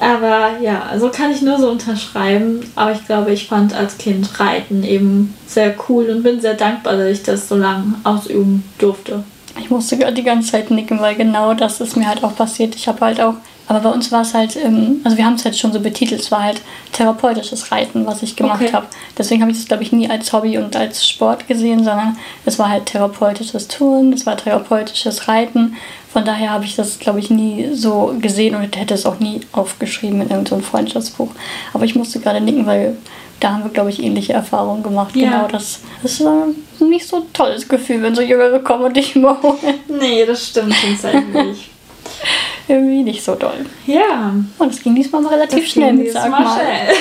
Aber 0.00 0.52
ja, 0.62 0.84
also 0.90 1.10
kann 1.10 1.30
ich 1.30 1.42
nur 1.42 1.58
so 1.58 1.68
unterschreiben. 1.68 2.60
Aber 2.76 2.92
ich 2.92 3.04
glaube, 3.04 3.30
ich 3.32 3.46
fand 3.46 3.74
als 3.74 3.98
Kind 3.98 4.40
Reiten 4.40 4.84
eben 4.84 5.34
sehr 5.46 5.74
cool 5.86 6.08
und 6.08 6.22
bin 6.22 6.40
sehr 6.40 6.54
dankbar, 6.54 6.96
dass 6.96 7.10
ich 7.10 7.22
das 7.22 7.46
so 7.46 7.56
lange 7.56 7.96
ausüben 8.04 8.64
durfte. 8.78 9.22
Ich 9.58 9.68
musste 9.68 9.98
gerade 9.98 10.14
die 10.14 10.24
ganze 10.24 10.52
Zeit 10.52 10.70
nicken, 10.70 10.98
weil 11.02 11.14
genau 11.14 11.52
das 11.52 11.82
ist 11.82 11.98
mir 11.98 12.08
halt 12.08 12.24
auch 12.24 12.34
passiert. 12.34 12.74
Ich 12.74 12.88
habe 12.88 13.04
halt 13.04 13.20
auch 13.20 13.34
aber 13.70 13.78
bei 13.78 13.90
uns 13.90 14.10
war 14.10 14.22
es 14.22 14.34
halt, 14.34 14.56
ähm, 14.56 15.00
also 15.04 15.16
wir 15.16 15.24
haben 15.24 15.34
es 15.34 15.44
halt 15.44 15.56
schon 15.56 15.72
so 15.72 15.78
betitelt, 15.78 16.20
es 16.20 16.32
war 16.32 16.42
halt 16.42 16.60
therapeutisches 16.90 17.70
Reiten, 17.70 18.04
was 18.04 18.20
ich 18.20 18.34
gemacht 18.34 18.60
okay. 18.60 18.72
habe. 18.72 18.86
Deswegen 19.16 19.42
habe 19.42 19.52
ich 19.52 19.58
das, 19.58 19.68
glaube 19.68 19.84
ich, 19.84 19.92
nie 19.92 20.10
als 20.10 20.32
Hobby 20.32 20.58
und 20.58 20.74
als 20.74 21.08
Sport 21.08 21.46
gesehen, 21.46 21.84
sondern 21.84 22.16
es 22.44 22.58
war 22.58 22.68
halt 22.68 22.86
therapeutisches 22.86 23.68
Touren, 23.68 24.12
es 24.12 24.26
war 24.26 24.36
therapeutisches 24.36 25.28
Reiten. 25.28 25.76
Von 26.12 26.24
daher 26.24 26.50
habe 26.50 26.64
ich 26.64 26.74
das, 26.74 26.98
glaube 26.98 27.20
ich, 27.20 27.30
nie 27.30 27.68
so 27.72 28.12
gesehen 28.20 28.56
und 28.56 28.76
hätte 28.76 28.92
es 28.92 29.06
auch 29.06 29.20
nie 29.20 29.40
aufgeschrieben 29.52 30.20
in 30.20 30.30
irgendeinem 30.30 30.64
Freundschaftsbuch. 30.64 31.30
Aber 31.72 31.84
ich 31.84 31.94
musste 31.94 32.18
gerade 32.18 32.40
nicken, 32.40 32.66
weil 32.66 32.96
da 33.38 33.52
haben 33.52 33.62
wir, 33.62 33.70
glaube 33.70 33.90
ich, 33.90 34.02
ähnliche 34.02 34.32
Erfahrungen 34.32 34.82
gemacht. 34.82 35.14
Ja. 35.14 35.30
Genau, 35.30 35.46
das, 35.46 35.78
das 36.02 36.14
ist 36.14 36.26
ein 36.26 36.56
nicht 36.88 37.06
so 37.06 37.24
tolles 37.32 37.68
Gefühl, 37.68 38.02
wenn 38.02 38.16
so 38.16 38.22
Jüngere 38.22 38.58
kommen 38.58 38.86
und 38.86 38.96
dich 38.96 39.14
überholen. 39.14 39.78
Nee, 39.86 40.26
das 40.26 40.48
stimmt 40.48 40.74
tatsächlich 40.74 41.70
irgendwie 42.68 43.02
nicht 43.02 43.24
so 43.24 43.34
doll. 43.34 43.66
Ja. 43.86 44.34
Und 44.58 44.72
es 44.72 44.82
ging 44.82 44.94
diesmal 44.94 45.22
mal 45.22 45.34
relativ 45.34 45.64
das 45.64 45.70
schnell, 45.70 45.92
mit, 45.92 46.12
sag 46.12 46.30
mal. 46.30 46.58
Schnell. 46.58 46.96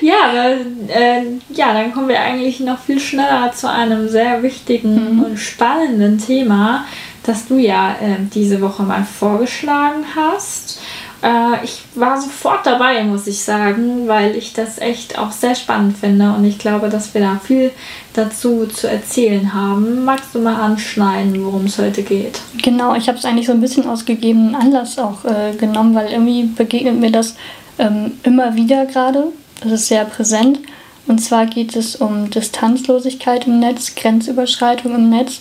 ja, 0.00 0.16
aber, 0.30 0.50
äh, 0.88 1.22
ja, 1.50 1.72
dann 1.72 1.92
kommen 1.92 2.08
wir 2.08 2.20
eigentlich 2.20 2.60
noch 2.60 2.78
viel 2.78 3.00
schneller 3.00 3.52
zu 3.52 3.70
einem 3.70 4.08
sehr 4.08 4.42
wichtigen 4.42 5.16
mhm. 5.16 5.22
und 5.24 5.36
spannenden 5.38 6.18
Thema, 6.18 6.84
das 7.22 7.46
du 7.46 7.58
ja 7.58 7.92
äh, 7.92 8.16
diese 8.34 8.60
Woche 8.60 8.82
mal 8.82 9.04
vorgeschlagen 9.04 10.04
hast. 10.14 10.80
Äh, 11.22 11.64
ich 11.64 11.82
war 11.94 12.20
sofort 12.20 12.66
dabei, 12.66 13.02
muss 13.04 13.26
ich 13.26 13.42
sagen, 13.42 14.08
weil 14.08 14.36
ich 14.36 14.52
das 14.52 14.78
echt 14.78 15.18
auch 15.18 15.32
sehr 15.32 15.54
spannend 15.54 15.96
finde 15.98 16.32
und 16.32 16.44
ich 16.44 16.58
glaube, 16.58 16.88
dass 16.88 17.14
wir 17.14 17.20
da 17.20 17.40
viel 17.42 17.70
dazu 18.12 18.66
zu 18.66 18.88
erzählen 18.88 19.54
haben. 19.54 20.04
Magst 20.04 20.34
du 20.34 20.40
mal 20.40 20.60
anschneiden, 20.60 21.44
worum 21.44 21.66
es 21.66 21.78
heute 21.78 22.02
geht? 22.02 22.40
Genau, 22.62 22.94
ich 22.94 23.08
habe 23.08 23.18
es 23.18 23.24
eigentlich 23.24 23.46
so 23.46 23.52
ein 23.52 23.60
bisschen 23.60 23.86
aus 23.86 24.04
gegebenen 24.04 24.54
Anlass 24.54 24.98
auch 24.98 25.24
äh, 25.24 25.54
genommen, 25.56 25.94
weil 25.94 26.10
irgendwie 26.10 26.44
begegnet 26.44 26.98
mir 26.98 27.10
das 27.10 27.36
ähm, 27.78 28.12
immer 28.22 28.54
wieder 28.54 28.86
gerade. 28.86 29.32
Das 29.62 29.72
ist 29.72 29.88
sehr 29.88 30.04
präsent. 30.04 30.60
Und 31.06 31.20
zwar 31.20 31.46
geht 31.46 31.76
es 31.76 31.96
um 31.96 32.30
Distanzlosigkeit 32.30 33.46
im 33.46 33.60
Netz, 33.60 33.94
Grenzüberschreitung 33.94 34.94
im 34.94 35.08
Netz. 35.08 35.40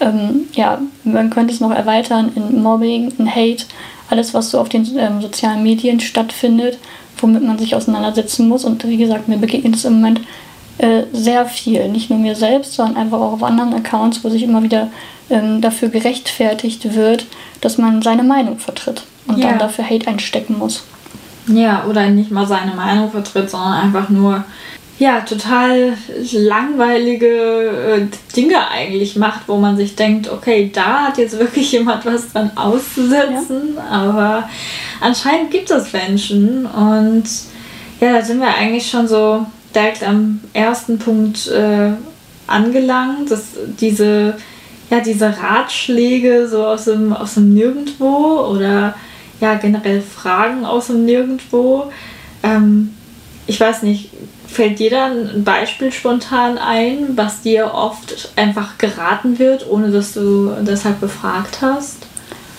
Ähm, 0.00 0.48
ja, 0.52 0.80
man 1.04 1.30
könnte 1.30 1.54
es 1.54 1.60
noch 1.60 1.70
erweitern 1.70 2.32
in 2.34 2.62
Mobbing, 2.62 3.12
in 3.16 3.30
Hate 3.30 3.64
alles, 4.10 4.34
was 4.34 4.50
so 4.50 4.60
auf 4.60 4.68
den 4.68 4.86
ähm, 4.98 5.20
sozialen 5.20 5.62
Medien 5.62 6.00
stattfindet, 6.00 6.78
womit 7.18 7.42
man 7.42 7.58
sich 7.58 7.74
auseinandersetzen 7.74 8.48
muss. 8.48 8.64
Und 8.64 8.86
wie 8.86 8.96
gesagt, 8.96 9.28
mir 9.28 9.38
begegnet 9.38 9.76
es 9.76 9.84
im 9.84 9.94
Moment 9.94 10.20
äh, 10.78 11.04
sehr 11.12 11.46
viel. 11.46 11.88
Nicht 11.88 12.10
nur 12.10 12.18
mir 12.18 12.34
selbst, 12.34 12.74
sondern 12.74 12.96
einfach 12.96 13.20
auch 13.20 13.32
auf 13.34 13.42
anderen 13.42 13.74
Accounts, 13.74 14.24
wo 14.24 14.28
sich 14.28 14.42
immer 14.42 14.62
wieder 14.62 14.88
ähm, 15.30 15.60
dafür 15.60 15.88
gerechtfertigt 15.88 16.94
wird, 16.94 17.26
dass 17.60 17.78
man 17.78 18.02
seine 18.02 18.24
Meinung 18.24 18.58
vertritt 18.58 19.04
und 19.26 19.38
ja. 19.38 19.50
dann 19.50 19.58
dafür 19.58 19.88
Hate 19.88 20.08
einstecken 20.08 20.58
muss. 20.58 20.84
Ja, 21.46 21.84
oder 21.88 22.08
nicht 22.08 22.30
mal 22.30 22.46
seine 22.46 22.74
Meinung 22.74 23.10
vertritt, 23.10 23.50
sondern 23.50 23.74
einfach 23.74 24.08
nur 24.08 24.44
ja, 24.98 25.20
total 25.20 25.96
langweilige 26.32 27.26
äh, 27.26 28.06
Dinge 28.36 28.68
eigentlich 28.68 29.16
macht, 29.16 29.48
wo 29.48 29.56
man 29.56 29.76
sich 29.76 29.96
denkt, 29.96 30.30
okay, 30.30 30.70
da 30.72 31.06
hat 31.06 31.18
jetzt 31.18 31.38
wirklich 31.38 31.72
jemand 31.72 32.06
was 32.06 32.32
dran 32.32 32.52
auszusetzen, 32.54 33.76
ja. 33.76 33.82
aber 33.82 34.48
anscheinend 35.00 35.50
gibt 35.50 35.70
es 35.70 35.92
Menschen 35.92 36.66
und 36.66 37.24
ja, 38.00 38.12
da 38.12 38.22
sind 38.22 38.40
wir 38.40 38.54
eigentlich 38.54 38.88
schon 38.88 39.08
so 39.08 39.44
direkt 39.74 40.04
am 40.04 40.40
ersten 40.52 40.98
Punkt 40.98 41.48
äh, 41.48 41.90
angelangt, 42.46 43.30
dass 43.30 43.48
diese, 43.80 44.36
ja, 44.90 45.00
diese 45.00 45.34
Ratschläge 45.36 46.46
so 46.48 46.64
aus 46.64 46.84
dem, 46.84 47.12
aus 47.12 47.34
dem 47.34 47.52
Nirgendwo 47.54 48.48
oder 48.50 48.94
ja, 49.40 49.54
generell 49.54 50.02
Fragen 50.02 50.64
aus 50.64 50.86
dem 50.86 51.04
Nirgendwo. 51.04 51.90
Ähm, 52.44 52.94
ich 53.46 53.58
weiß 53.58 53.82
nicht, 53.82 54.10
Fällt 54.54 54.78
dir 54.78 54.90
da 54.90 55.06
ein 55.06 55.42
Beispiel 55.42 55.90
spontan 55.90 56.58
ein, 56.58 57.16
was 57.16 57.42
dir 57.42 57.74
oft 57.74 58.30
einfach 58.36 58.78
geraten 58.78 59.40
wird, 59.40 59.68
ohne 59.68 59.90
dass 59.90 60.12
du 60.12 60.52
deshalb 60.62 61.00
befragt 61.00 61.58
hast? 61.60 62.06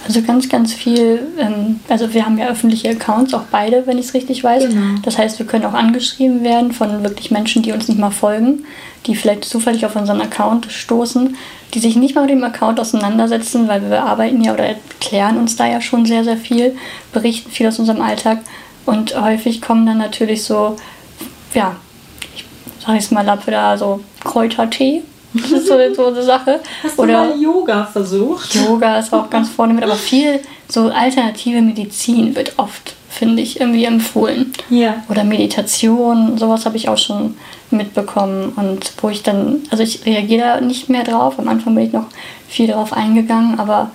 Also 0.05 0.21
ganz, 0.21 0.49
ganz 0.49 0.73
viel. 0.73 1.25
Ähm, 1.39 1.79
also 1.87 2.13
wir 2.13 2.25
haben 2.25 2.37
ja 2.37 2.47
öffentliche 2.47 2.89
Accounts, 2.89 3.33
auch 3.33 3.45
beide, 3.49 3.87
wenn 3.87 3.97
ich 3.97 4.07
es 4.07 4.13
richtig 4.13 4.43
weiß. 4.43 4.67
Genau. 4.67 4.99
Das 5.03 5.17
heißt, 5.17 5.39
wir 5.39 5.45
können 5.45 5.63
auch 5.63 5.73
angeschrieben 5.73 6.43
werden 6.43 6.73
von 6.73 7.01
wirklich 7.01 7.31
Menschen, 7.31 7.63
die 7.63 7.71
uns 7.71 7.87
nicht 7.87 7.97
mal 7.97 8.11
folgen, 8.11 8.65
die 9.05 9.15
vielleicht 9.15 9.45
zufällig 9.45 9.85
auf 9.85 9.95
unseren 9.95 10.19
Account 10.19 10.69
stoßen, 10.69 11.37
die 11.73 11.79
sich 11.79 11.95
nicht 11.95 12.13
mal 12.13 12.23
mit 12.23 12.31
dem 12.31 12.43
Account 12.43 12.77
auseinandersetzen, 12.77 13.69
weil 13.69 13.89
wir 13.89 14.03
arbeiten 14.03 14.43
ja 14.43 14.53
oder 14.53 14.65
erklären 14.65 15.37
uns 15.37 15.55
da 15.55 15.65
ja 15.65 15.79
schon 15.79 16.05
sehr, 16.05 16.25
sehr 16.25 16.37
viel, 16.37 16.75
berichten 17.13 17.51
viel 17.51 17.69
aus 17.69 17.79
unserem 17.79 18.01
Alltag. 18.01 18.39
Und 18.85 19.19
häufig 19.19 19.61
kommen 19.61 19.85
dann 19.85 19.97
natürlich 19.97 20.43
so, 20.43 20.75
ja, 21.53 21.77
sag 22.85 22.97
ich 22.97 23.11
mal, 23.11 23.25
da 23.25 23.77
so 23.77 24.01
Kräutertee. 24.23 25.03
Das 25.33 25.51
ist 25.51 25.67
so, 25.67 25.77
so 25.93 26.05
eine 26.07 26.23
Sache. 26.23 26.61
Hast 26.81 26.97
Oder 26.97 27.25
du 27.25 27.29
mal 27.29 27.41
Yoga 27.41 27.85
versucht? 27.85 28.55
Yoga 28.55 28.99
ist 28.99 29.13
auch 29.13 29.29
ganz 29.29 29.49
vorne 29.49 29.73
mit, 29.73 29.83
aber 29.83 29.95
viel 29.95 30.39
so 30.69 30.89
alternative 30.89 31.61
Medizin 31.61 32.35
wird 32.35 32.53
oft, 32.57 32.95
finde 33.09 33.41
ich, 33.41 33.59
irgendwie 33.59 33.83
empfohlen. 33.83 34.53
Ja. 34.69 35.03
Oder 35.09 35.25
Meditation, 35.25 36.37
sowas 36.37 36.65
habe 36.65 36.77
ich 36.77 36.87
auch 36.87 36.97
schon 36.97 37.35
mitbekommen. 37.69 38.53
Und 38.55 38.93
wo 39.01 39.09
ich 39.09 39.23
dann, 39.23 39.63
also 39.71 39.83
ich 39.83 40.05
reagiere 40.05 40.41
da 40.41 40.61
nicht 40.61 40.89
mehr 40.89 41.03
drauf. 41.03 41.37
Am 41.37 41.49
Anfang 41.49 41.75
bin 41.75 41.87
ich 41.87 41.93
noch 41.93 42.07
viel 42.47 42.67
drauf 42.67 42.93
eingegangen, 42.93 43.59
aber 43.59 43.91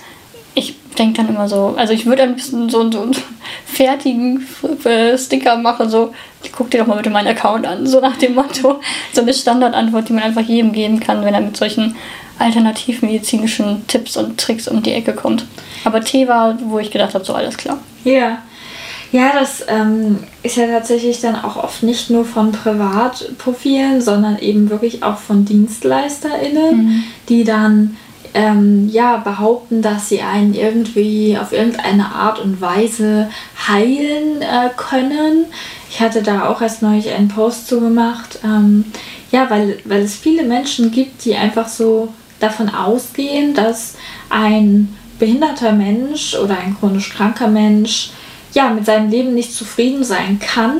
ich 0.54 0.76
denke 0.98 1.18
dann 1.18 1.28
immer 1.28 1.48
so, 1.48 1.74
also 1.76 1.92
ich 1.92 2.06
würde 2.06 2.22
ein 2.22 2.34
bisschen 2.34 2.68
so, 2.68 2.90
so 2.90 3.02
einen 3.02 3.16
fertigen 3.66 4.46
äh, 4.84 5.16
Sticker 5.16 5.56
machen, 5.56 5.88
so, 5.88 6.12
guck 6.52 6.70
dir 6.70 6.78
doch 6.78 6.86
mal 6.86 6.96
bitte 6.96 7.10
meinen 7.10 7.28
Account 7.28 7.66
an, 7.66 7.86
so 7.86 8.00
nach 8.00 8.16
dem 8.16 8.34
Motto. 8.34 8.80
So 9.12 9.22
eine 9.22 9.34
Standardantwort, 9.34 10.08
die 10.08 10.12
man 10.12 10.24
einfach 10.24 10.42
jedem 10.42 10.72
geben 10.72 11.00
kann, 11.00 11.24
wenn 11.24 11.34
er 11.34 11.40
mit 11.40 11.56
solchen 11.56 11.96
alternativmedizinischen 12.38 13.86
Tipps 13.86 14.16
und 14.16 14.38
Tricks 14.38 14.66
um 14.66 14.82
die 14.82 14.92
Ecke 14.92 15.12
kommt. 15.12 15.44
Aber 15.84 16.00
Tee 16.00 16.26
war, 16.26 16.58
wo 16.64 16.78
ich 16.78 16.90
gedacht 16.90 17.14
habe, 17.14 17.24
so 17.24 17.34
alles 17.34 17.56
klar. 17.56 17.78
Ja. 18.04 18.38
Ja, 19.12 19.32
das 19.34 19.64
ähm, 19.66 20.20
ist 20.44 20.56
ja 20.56 20.68
tatsächlich 20.68 21.20
dann 21.20 21.34
auch 21.34 21.56
oft 21.56 21.82
nicht 21.82 22.10
nur 22.10 22.24
von 22.24 22.52
Privatprofilen, 22.52 24.00
sondern 24.00 24.38
eben 24.38 24.70
wirklich 24.70 25.02
auch 25.02 25.18
von 25.18 25.44
DienstleisterInnen, 25.44 26.76
mhm. 26.76 27.04
die 27.28 27.42
dann 27.42 27.96
ähm, 28.34 28.88
ja, 28.88 29.16
behaupten, 29.16 29.82
dass 29.82 30.08
sie 30.08 30.22
einen 30.22 30.54
irgendwie 30.54 31.36
auf 31.40 31.52
irgendeine 31.52 32.06
Art 32.06 32.38
und 32.38 32.60
Weise 32.60 33.30
heilen 33.68 34.42
äh, 34.42 34.70
können. 34.76 35.46
Ich 35.90 36.00
hatte 36.00 36.22
da 36.22 36.48
auch 36.48 36.62
erst 36.62 36.82
neulich 36.82 37.10
einen 37.10 37.28
Post 37.28 37.66
zu 37.66 37.80
gemacht. 37.80 38.38
Ähm, 38.44 38.84
ja, 39.32 39.50
weil, 39.50 39.78
weil 39.84 40.02
es 40.02 40.16
viele 40.16 40.44
Menschen 40.44 40.90
gibt, 40.90 41.24
die 41.24 41.34
einfach 41.34 41.68
so 41.68 42.08
davon 42.38 42.68
ausgehen, 42.68 43.54
dass 43.54 43.96
ein 44.28 44.96
behinderter 45.18 45.72
Mensch 45.72 46.34
oder 46.34 46.58
ein 46.58 46.76
chronisch 46.78 47.10
kranker 47.10 47.48
Mensch 47.48 48.10
ja 48.54 48.70
mit 48.70 48.86
seinem 48.86 49.10
Leben 49.10 49.34
nicht 49.34 49.54
zufrieden 49.54 50.02
sein 50.02 50.40
kann 50.40 50.78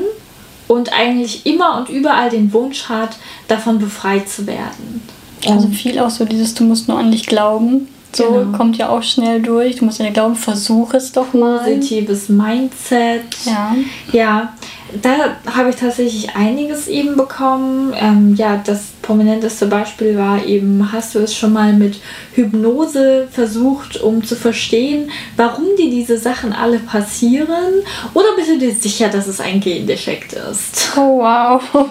und 0.67 0.91
eigentlich 0.93 1.45
immer 1.45 1.77
und 1.77 1.89
überall 1.89 2.29
den 2.29 2.51
Wunsch 2.53 2.89
hat, 2.89 3.17
davon 3.47 3.79
befreit 3.79 4.27
zu 4.27 4.47
werden. 4.47 5.01
Also 5.47 5.67
viel 5.69 5.99
auch 5.99 6.09
so 6.09 6.25
dieses, 6.25 6.53
du 6.53 6.63
musst 6.63 6.87
nur 6.87 6.97
an 6.97 7.11
dich 7.11 7.25
glauben. 7.25 7.87
So 8.13 8.29
genau. 8.29 8.57
kommt 8.57 8.77
ja 8.77 8.89
auch 8.89 9.03
schnell 9.03 9.41
durch. 9.41 9.77
Du 9.77 9.85
musst 9.85 9.99
an 9.99 10.05
dich 10.05 10.13
glauben, 10.13 10.35
versuch 10.35 10.93
es 10.93 11.11
doch 11.11 11.33
mal. 11.33 11.59
Positives 11.59 12.27
Mindset. 12.29 13.23
Ja. 13.45 13.75
Ja, 14.11 14.53
da 15.01 15.37
habe 15.55 15.69
ich 15.69 15.77
tatsächlich 15.77 16.35
einiges 16.35 16.87
eben 16.87 17.15
bekommen. 17.15 17.93
Ähm, 17.97 18.35
ja, 18.35 18.61
das 18.63 18.87
prominenteste 19.01 19.67
Beispiel 19.67 20.17
war 20.17 20.45
eben, 20.45 20.91
hast 20.91 21.15
du 21.15 21.19
es 21.19 21.35
schon 21.35 21.53
mal 21.53 21.71
mit 21.71 21.99
Hypnose 22.33 23.27
versucht, 23.31 24.01
um 24.01 24.23
zu 24.23 24.35
verstehen, 24.35 25.09
warum 25.37 25.65
dir 25.77 25.89
diese 25.89 26.17
Sachen 26.17 26.51
alle 26.51 26.79
passieren? 26.79 27.81
Oder 28.13 28.35
bist 28.35 28.49
du 28.49 28.57
dir 28.57 28.73
sicher, 28.73 29.07
dass 29.07 29.27
es 29.27 29.39
ein 29.39 29.61
Gendefekt 29.61 30.33
ist? 30.33 30.91
Oh 30.97 31.19
wow, 31.19 31.61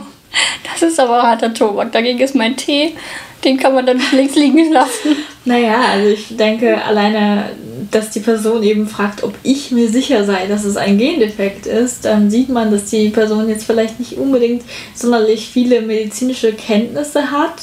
das 0.70 0.82
ist 0.82 1.00
aber 1.00 1.22
harter 1.22 1.54
Tobak. 1.54 1.92
Dagegen 1.92 2.20
ist 2.20 2.34
mein 2.34 2.56
Tee, 2.56 2.94
den 3.44 3.56
kann 3.56 3.74
man 3.74 3.86
dann 3.86 3.96
nicht 3.96 4.12
links 4.12 4.34
liegen 4.34 4.72
lassen. 4.72 5.16
Naja, 5.44 5.80
also 5.92 6.08
ich 6.08 6.36
denke 6.36 6.82
alleine, 6.84 7.50
dass 7.90 8.10
die 8.10 8.20
Person 8.20 8.62
eben 8.62 8.86
fragt, 8.86 9.22
ob 9.22 9.34
ich 9.42 9.70
mir 9.70 9.88
sicher 9.88 10.24
sei, 10.24 10.46
dass 10.46 10.64
es 10.64 10.76
ein 10.76 10.98
Gendefekt 10.98 11.66
ist, 11.66 12.04
dann 12.04 12.30
sieht 12.30 12.48
man, 12.48 12.70
dass 12.70 12.86
die 12.86 13.08
Person 13.08 13.48
jetzt 13.48 13.64
vielleicht 13.64 13.98
nicht 13.98 14.18
unbedingt 14.18 14.62
sonderlich 14.94 15.48
viele 15.48 15.80
medizinische 15.82 16.52
Kenntnisse 16.52 17.30
hat. 17.30 17.62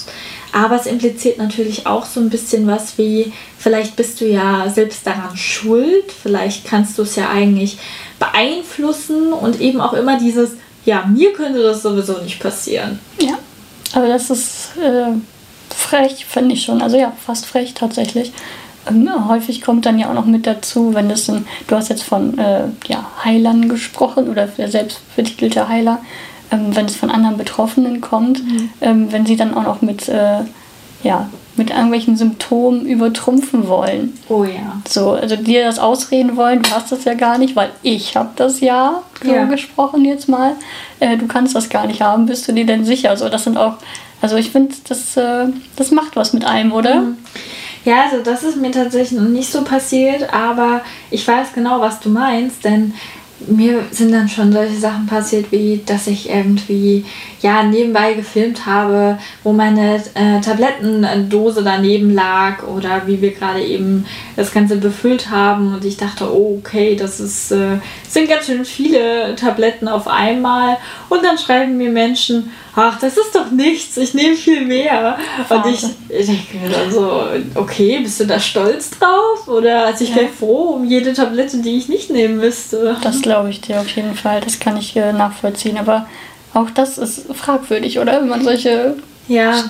Aber 0.54 0.76
es 0.76 0.86
impliziert 0.86 1.38
natürlich 1.38 1.86
auch 1.86 2.06
so 2.06 2.20
ein 2.20 2.30
bisschen 2.30 2.68
was 2.68 2.98
wie, 2.98 3.32
vielleicht 3.60 3.96
bist 3.96 4.22
du 4.22 4.26
ja 4.26 4.72
selbst 4.74 5.06
daran 5.06 5.36
schuld, 5.36 6.06
vielleicht 6.12 6.66
kannst 6.66 6.98
du 6.98 7.04
es 7.04 7.16
ja 7.16 7.30
eigentlich 7.30 7.78
beeinflussen 8.18 9.34
und 9.34 9.62
eben 9.62 9.82
auch 9.82 9.94
immer 9.94 10.18
dieses, 10.18 10.52
ja, 10.86 11.06
mir 11.06 11.34
könnte 11.34 11.62
das 11.62 11.84
sowieso 11.84 12.20
nicht 12.20 12.40
passieren. 12.40 13.00
Ja, 13.22 13.38
aber 13.94 14.08
das 14.08 14.30
ist 14.30 14.70
äh, 14.82 15.12
frech, 15.73 16.25
finde 16.25 16.53
ich 16.53 16.63
schon. 16.63 16.82
Also 16.82 16.97
ja, 16.97 17.13
fast 17.25 17.45
frech 17.45 17.73
tatsächlich. 17.73 18.32
Ähm, 18.89 19.10
häufig 19.27 19.62
kommt 19.62 19.86
dann 19.86 19.99
ja 19.99 20.10
auch 20.10 20.13
noch 20.13 20.25
mit 20.25 20.47
dazu, 20.47 20.93
wenn 20.93 21.10
das 21.10 21.30
ein, 21.30 21.45
du 21.67 21.75
hast 21.75 21.89
jetzt 21.89 22.03
von 22.03 22.38
äh, 22.38 22.63
ja, 22.88 23.10
Heilern 23.23 23.69
gesprochen 23.69 24.30
oder 24.30 24.47
der 24.47 24.69
selbstbetitelte 24.69 25.67
Heiler, 25.67 25.99
ähm, 26.51 26.75
wenn 26.75 26.86
es 26.86 26.95
von 26.95 27.10
anderen 27.10 27.38
Betroffenen 27.38 28.01
kommt, 28.01 28.43
mhm. 28.43 28.69
ähm, 28.82 29.12
wenn 29.12 29.25
sie 29.25 29.36
dann 29.36 29.53
auch 29.53 29.63
noch 29.63 29.82
mit, 29.82 30.08
äh, 30.08 30.39
ja, 31.03 31.30
mit 31.58 31.71
irgendwelchen 31.71 32.15
Symptomen 32.15 32.86
übertrumpfen 32.86 33.67
wollen. 33.67 34.13
Oh 34.30 34.43
ja. 34.43 34.80
So, 34.88 35.12
also 35.12 35.36
dir 35.36 35.65
das 35.65 35.80
ausreden 35.80 36.38
wollen, 36.38 36.62
du 36.62 36.69
hast 36.69 36.91
das 36.91 37.03
ja 37.03 37.15
gar 37.15 37.38
nicht, 37.39 37.56
weil 37.56 37.71
ich 37.82 38.15
habe 38.15 38.30
das 38.36 38.60
ja, 38.60 39.01
so 39.23 39.34
ja. 39.34 39.45
gesprochen 39.45 40.06
jetzt 40.06 40.30
mal. 40.30 40.56
Äh, 40.99 41.17
du 41.17 41.27
kannst 41.27 41.56
das 41.56 41.69
gar 41.69 41.88
nicht 41.88 42.01
haben, 42.01 42.27
bist 42.27 42.47
du 42.47 42.53
dir 42.53 42.65
denn 42.65 42.86
sicher? 42.86 43.17
So, 43.17 43.27
das 43.27 43.43
sind 43.43 43.58
auch, 43.58 43.77
also 44.21 44.36
ich 44.36 44.51
finde, 44.51 44.75
das, 44.88 45.15
äh, 45.17 45.47
das 45.75 45.91
macht 45.91 46.15
was 46.15 46.34
mit 46.34 46.45
einem, 46.45 46.71
oder? 46.71 47.01
Mhm. 47.01 47.17
Ja, 47.86 48.03
also 48.03 48.21
das 48.21 48.43
ist 48.43 48.58
mir 48.58 48.71
tatsächlich 48.71 49.19
noch 49.19 49.30
nicht 49.30 49.51
so 49.51 49.63
passiert, 49.63 50.34
aber 50.34 50.82
ich 51.10 51.25
weiß 51.25 51.53
genau, 51.53 51.80
was 51.80 51.99
du 51.99 52.10
meinst, 52.10 52.65
denn 52.65 52.93
mir 53.45 53.84
sind 53.91 54.12
dann 54.12 54.28
schon 54.28 54.52
solche 54.52 54.78
Sachen 54.78 55.06
passiert, 55.06 55.52
wie 55.52 55.82
dass 55.86 56.08
ich 56.08 56.30
irgendwie 56.30 57.06
ja 57.41 57.63
nebenbei 57.63 58.13
gefilmt 58.13 58.65
habe, 58.65 59.19
wo 59.43 59.54
meine 59.54 60.02
äh, 60.15 60.41
Tablettendose 60.41 61.63
daneben 61.63 62.13
lag 62.13 62.63
oder 62.63 63.04
wie 63.06 63.21
wir 63.21 63.32
gerade 63.32 63.62
eben 63.62 64.06
das 64.36 64.52
Ganze 64.52 64.78
befüllt 64.78 65.30
haben 65.30 65.76
und 65.76 65.86
ich 65.86 65.97
dachte, 65.97 66.32
oh, 66.34 66.58
okay, 66.60 66.95
das 66.95 67.19
ist, 67.19 67.52
äh, 67.52 67.78
sind 68.10 68.28
ganz 68.28 68.47
schön 68.47 68.65
viele 68.65 69.36
Tabletten 69.36 69.88
auf 69.88 70.08
einmal 70.08 70.78
und 71.10 71.23
dann 71.23 71.38
schreiben 71.38 71.78
mir 71.78 71.91
Menschen, 71.91 72.52
ach, 72.78 73.00
das 73.00 73.17
ist 73.17 73.34
doch 73.34 73.50
nichts, 73.52 73.97
ich 73.97 74.13
nehme 74.13 74.36
viel 74.36 74.62
mehr. 74.62 75.17
Und 75.50 75.65
ich, 75.65 75.84
ich 76.10 76.28
denke 76.28 76.58
mir 76.58 76.69
dann 76.69 76.91
so, 76.91 77.23
okay, 77.56 78.00
bist 78.04 78.19
du 78.19 78.26
da 78.26 78.39
stolz 78.39 78.91
drauf? 78.91 79.47
Oder 79.47 79.86
also 79.86 80.04
ich 80.04 80.12
ja. 80.12 80.17
wäre 80.17 80.28
froh 80.28 80.76
um 80.76 80.86
jede 80.86 81.13
Tablette, 81.13 81.58
die 81.58 81.78
ich 81.78 81.89
nicht 81.89 82.12
nehmen 82.12 82.38
müsste. 82.38 82.95
Das 83.02 83.21
glaube 83.28 83.50
ich 83.50 83.60
dir 83.60 83.82
auf 83.82 83.90
jeden 83.90 84.16
Fall, 84.16 84.40
das 84.40 84.60
kann 84.60 84.78
ich 84.78 84.96
äh, 84.96 85.12
nachvollziehen. 85.12 85.78
Aber 85.78 86.08
auch 86.54 86.70
das 86.70 86.98
ist 86.98 87.26
fragwürdig, 87.36 88.00
oder? 88.00 88.22
Wenn 88.22 88.30
man 88.30 88.44
solche. 88.44 88.96
Ja. 89.28 89.63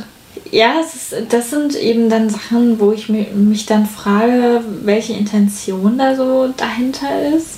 Ja, 0.51 0.79
ist, 0.79 1.15
das 1.29 1.49
sind 1.49 1.75
eben 1.75 2.09
dann 2.09 2.29
Sachen, 2.29 2.79
wo 2.79 2.91
ich 2.91 3.09
mich 3.09 3.65
dann 3.65 3.87
frage, 3.87 4.63
welche 4.83 5.13
Intention 5.13 5.97
da 5.97 6.15
so 6.15 6.53
dahinter 6.55 7.33
ist. 7.35 7.57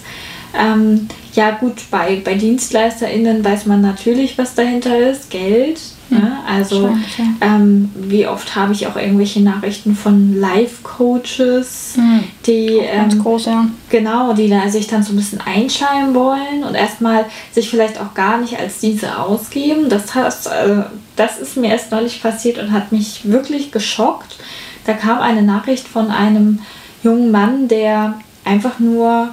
Ähm, 0.58 1.10
ja 1.34 1.52
gut, 1.52 1.76
bei, 1.92 2.22
bei 2.24 2.36
DienstleisterInnen 2.36 3.44
weiß 3.44 3.66
man 3.66 3.82
natürlich, 3.82 4.38
was 4.38 4.56
dahinter 4.56 4.98
ist, 4.98 5.30
Geld. 5.30 5.82
Ne? 6.10 6.38
Also 6.48 6.95
ähm, 7.41 7.91
wie 7.95 8.28
oft 8.28 8.56
habe 8.56 8.74
ich 8.74 8.88
auch 8.88 8.95
irgendwelche 8.95 9.41
Nachrichten 9.41 9.95
von 9.95 10.39
Life-Coaches, 10.39 11.93
hm. 11.95 12.24
die 12.45 12.78
ähm, 12.78 13.22
groß, 13.22 13.45
ja. 13.45 13.65
genau, 13.89 14.34
die 14.34 14.50
dann, 14.50 14.69
sich 14.72 14.88
dann 14.88 15.04
so 15.04 15.13
ein 15.13 15.17
bisschen 15.17 15.41
einschleimen 15.41 16.15
wollen 16.15 16.63
und 16.67 16.76
erstmal 16.76 17.26
sich 17.52 17.69
vielleicht 17.69 18.00
auch 18.00 18.13
gar 18.13 18.39
nicht 18.39 18.60
als 18.60 18.80
diese 18.80 19.19
ausgeben. 19.19 19.89
Das, 19.89 20.15
heißt, 20.15 20.48
äh, 20.48 20.84
das 21.15 21.39
ist 21.39 21.58
mir 21.58 21.69
erst 21.72 21.91
neulich 21.91 22.22
passiert 22.22 22.58
und 22.58 22.72
hat 22.72 22.91
mich 22.91 23.22
wirklich 23.30 23.72
geschockt. 23.72 24.38
Da 24.86 24.93
kam 24.93 25.19
eine 25.19 25.43
Nachricht 25.43 25.88
von 25.88 26.10
einem 26.10 26.60
jungen 27.04 27.32
Mann, 27.32 27.67
der 27.67 28.15
einfach 28.43 28.80
nur 28.80 29.30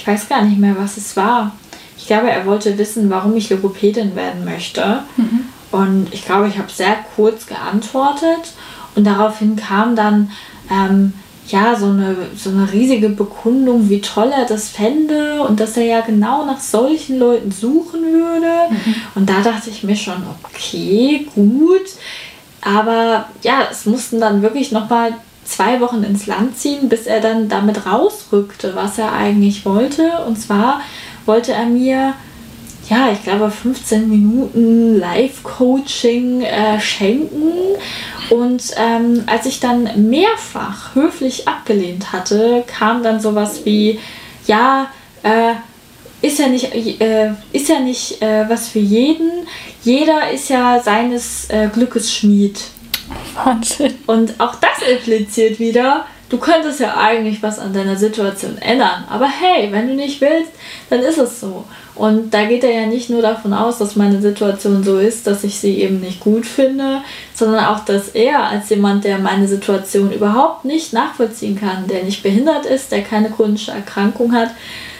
ich 0.00 0.06
weiß 0.06 0.28
gar 0.30 0.42
nicht 0.42 0.58
mehr, 0.58 0.76
was 0.78 0.96
es 0.96 1.14
war. 1.14 1.52
Ich 1.98 2.06
glaube, 2.06 2.30
er 2.30 2.46
wollte 2.46 2.78
wissen, 2.78 3.10
warum 3.10 3.36
ich 3.36 3.50
Logopädin 3.50 4.16
werden 4.16 4.46
möchte. 4.46 5.02
Mhm. 5.18 5.40
Und 5.70 6.08
ich 6.12 6.24
glaube, 6.24 6.48
ich 6.48 6.58
habe 6.58 6.70
sehr 6.70 6.96
kurz 7.16 7.46
geantwortet. 7.46 8.54
Und 8.94 9.04
daraufhin 9.04 9.56
kam 9.56 9.94
dann 9.94 10.30
ähm, 10.70 11.12
ja 11.48 11.76
so 11.76 11.86
eine, 11.86 12.16
so 12.36 12.50
eine 12.50 12.72
riesige 12.72 13.08
Bekundung, 13.08 13.88
wie 13.88 14.00
toll 14.00 14.32
er 14.36 14.46
das 14.46 14.68
fände 14.68 15.42
und 15.42 15.60
dass 15.60 15.76
er 15.76 15.84
ja 15.84 16.00
genau 16.00 16.44
nach 16.44 16.60
solchen 16.60 17.18
Leuten 17.18 17.50
suchen 17.50 18.02
würde. 18.02 18.70
Mhm. 18.70 18.94
Und 19.14 19.28
da 19.30 19.40
dachte 19.40 19.70
ich 19.70 19.82
mir 19.82 19.96
schon, 19.96 20.22
okay, 20.42 21.26
gut. 21.34 21.86
Aber 22.62 23.26
ja, 23.42 23.62
es 23.70 23.86
mussten 23.86 24.20
dann 24.20 24.42
wirklich 24.42 24.70
nochmal 24.72 25.14
zwei 25.44 25.80
Wochen 25.80 26.04
ins 26.04 26.26
Land 26.26 26.58
ziehen, 26.58 26.88
bis 26.88 27.06
er 27.06 27.20
dann 27.20 27.48
damit 27.48 27.86
rausrückte, 27.86 28.74
was 28.74 28.98
er 28.98 29.12
eigentlich 29.12 29.64
wollte. 29.64 30.10
Und 30.26 30.36
zwar 30.36 30.80
wollte 31.26 31.52
er 31.52 31.66
mir, 31.66 32.14
ja, 32.90 33.12
ich 33.12 33.22
glaube, 33.22 33.50
15 33.50 34.08
Minuten 34.08 34.98
Live-Coaching 34.98 36.42
äh, 36.42 36.80
schenken. 36.80 37.52
Und 38.30 38.74
ähm, 38.76 39.22
als 39.26 39.46
ich 39.46 39.60
dann 39.60 40.10
mehrfach 40.10 40.94
höflich 40.94 41.46
abgelehnt 41.46 42.12
hatte, 42.12 42.64
kam 42.66 43.04
dann 43.04 43.20
sowas 43.20 43.64
wie, 43.64 44.00
ja, 44.46 44.88
äh, 45.22 45.54
ist 46.20 46.40
ja 46.40 46.48
nicht, 46.48 46.74
äh, 47.00 47.30
ist 47.52 47.68
ja 47.68 47.78
nicht 47.78 48.20
äh, 48.22 48.48
was 48.48 48.68
für 48.68 48.80
jeden. 48.80 49.46
Jeder 49.82 50.30
ist 50.32 50.50
ja 50.50 50.80
seines 50.82 51.48
äh, 51.48 51.68
Glückes 51.72 52.12
Schmied. 52.12 52.60
Wahnsinn. 53.34 53.98
Und 54.06 54.40
auch 54.40 54.56
das 54.56 54.86
impliziert 54.88 55.60
wieder, 55.60 56.06
du 56.28 56.38
könntest 56.38 56.80
ja 56.80 56.96
eigentlich 56.96 57.40
was 57.42 57.60
an 57.60 57.72
deiner 57.72 57.96
Situation 57.96 58.58
ändern. 58.58 59.04
Aber 59.08 59.28
hey, 59.28 59.70
wenn 59.70 59.86
du 59.86 59.94
nicht 59.94 60.20
willst, 60.20 60.50
dann 60.88 61.00
ist 61.00 61.18
es 61.18 61.40
so. 61.40 61.64
Und 61.94 62.32
da 62.32 62.44
geht 62.44 62.64
er 62.64 62.72
ja 62.72 62.86
nicht 62.86 63.10
nur 63.10 63.20
davon 63.20 63.52
aus, 63.52 63.78
dass 63.78 63.96
meine 63.96 64.20
Situation 64.22 64.82
so 64.82 64.98
ist, 64.98 65.26
dass 65.26 65.44
ich 65.44 65.58
sie 65.58 65.80
eben 65.80 66.00
nicht 66.00 66.20
gut 66.20 66.46
finde, 66.46 67.02
sondern 67.34 67.64
auch, 67.66 67.84
dass 67.84 68.08
er 68.08 68.44
als 68.44 68.70
jemand, 68.70 69.04
der 69.04 69.18
meine 69.18 69.46
Situation 69.46 70.12
überhaupt 70.12 70.64
nicht 70.64 70.92
nachvollziehen 70.92 71.58
kann, 71.58 71.86
der 71.88 72.04
nicht 72.04 72.22
behindert 72.22 72.64
ist, 72.64 72.92
der 72.92 73.02
keine 73.02 73.30
chronische 73.30 73.72
Erkrankung 73.72 74.32
hat, 74.32 74.50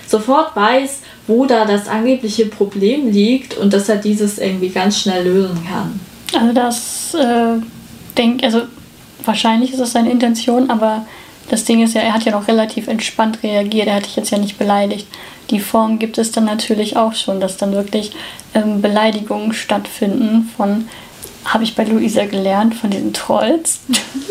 sofort 0.07 0.55
weiß, 0.57 1.00
wo 1.26 1.46
da 1.46 1.64
das 1.64 1.88
angebliche 1.88 2.46
Problem 2.46 3.11
liegt 3.11 3.57
und 3.57 3.72
dass 3.72 3.88
er 3.88 3.96
dieses 3.96 4.38
irgendwie 4.38 4.70
ganz 4.70 4.98
schnell 4.98 5.24
lösen 5.24 5.66
kann. 5.66 6.00
Also 6.35 6.53
das 6.53 7.14
äh 7.14 7.61
denke, 8.20 8.44
also 8.44 8.62
wahrscheinlich 9.24 9.72
ist 9.72 9.81
es 9.81 9.92
seine 9.92 10.11
Intention, 10.11 10.70
aber 10.70 11.07
das 11.51 11.65
Ding 11.65 11.83
ist 11.83 11.95
ja, 11.95 12.01
er 12.01 12.15
hat 12.15 12.25
ja 12.25 12.33
noch 12.33 12.47
relativ 12.47 12.87
entspannt 12.87 13.43
reagiert. 13.43 13.89
Er 13.89 13.97
hat 13.97 14.07
dich 14.07 14.15
jetzt 14.15 14.31
ja 14.31 14.39
nicht 14.39 14.57
beleidigt. 14.57 15.09
Die 15.51 15.59
Form 15.59 15.99
gibt 15.99 16.17
es 16.17 16.31
dann 16.31 16.45
natürlich 16.45 16.97
auch 16.97 17.15
schon, 17.15 17.41
dass 17.41 17.57
dann 17.57 17.73
wirklich 17.73 18.13
ähm, 18.55 18.81
Beleidigungen 18.81 19.53
stattfinden 19.53 20.49
von, 20.57 20.89
habe 21.45 21.65
ich 21.65 21.75
bei 21.75 21.83
Luisa 21.83 22.27
gelernt, 22.27 22.77
von 22.77 22.91
diesen 22.91 23.13
Trolls. 23.13 23.81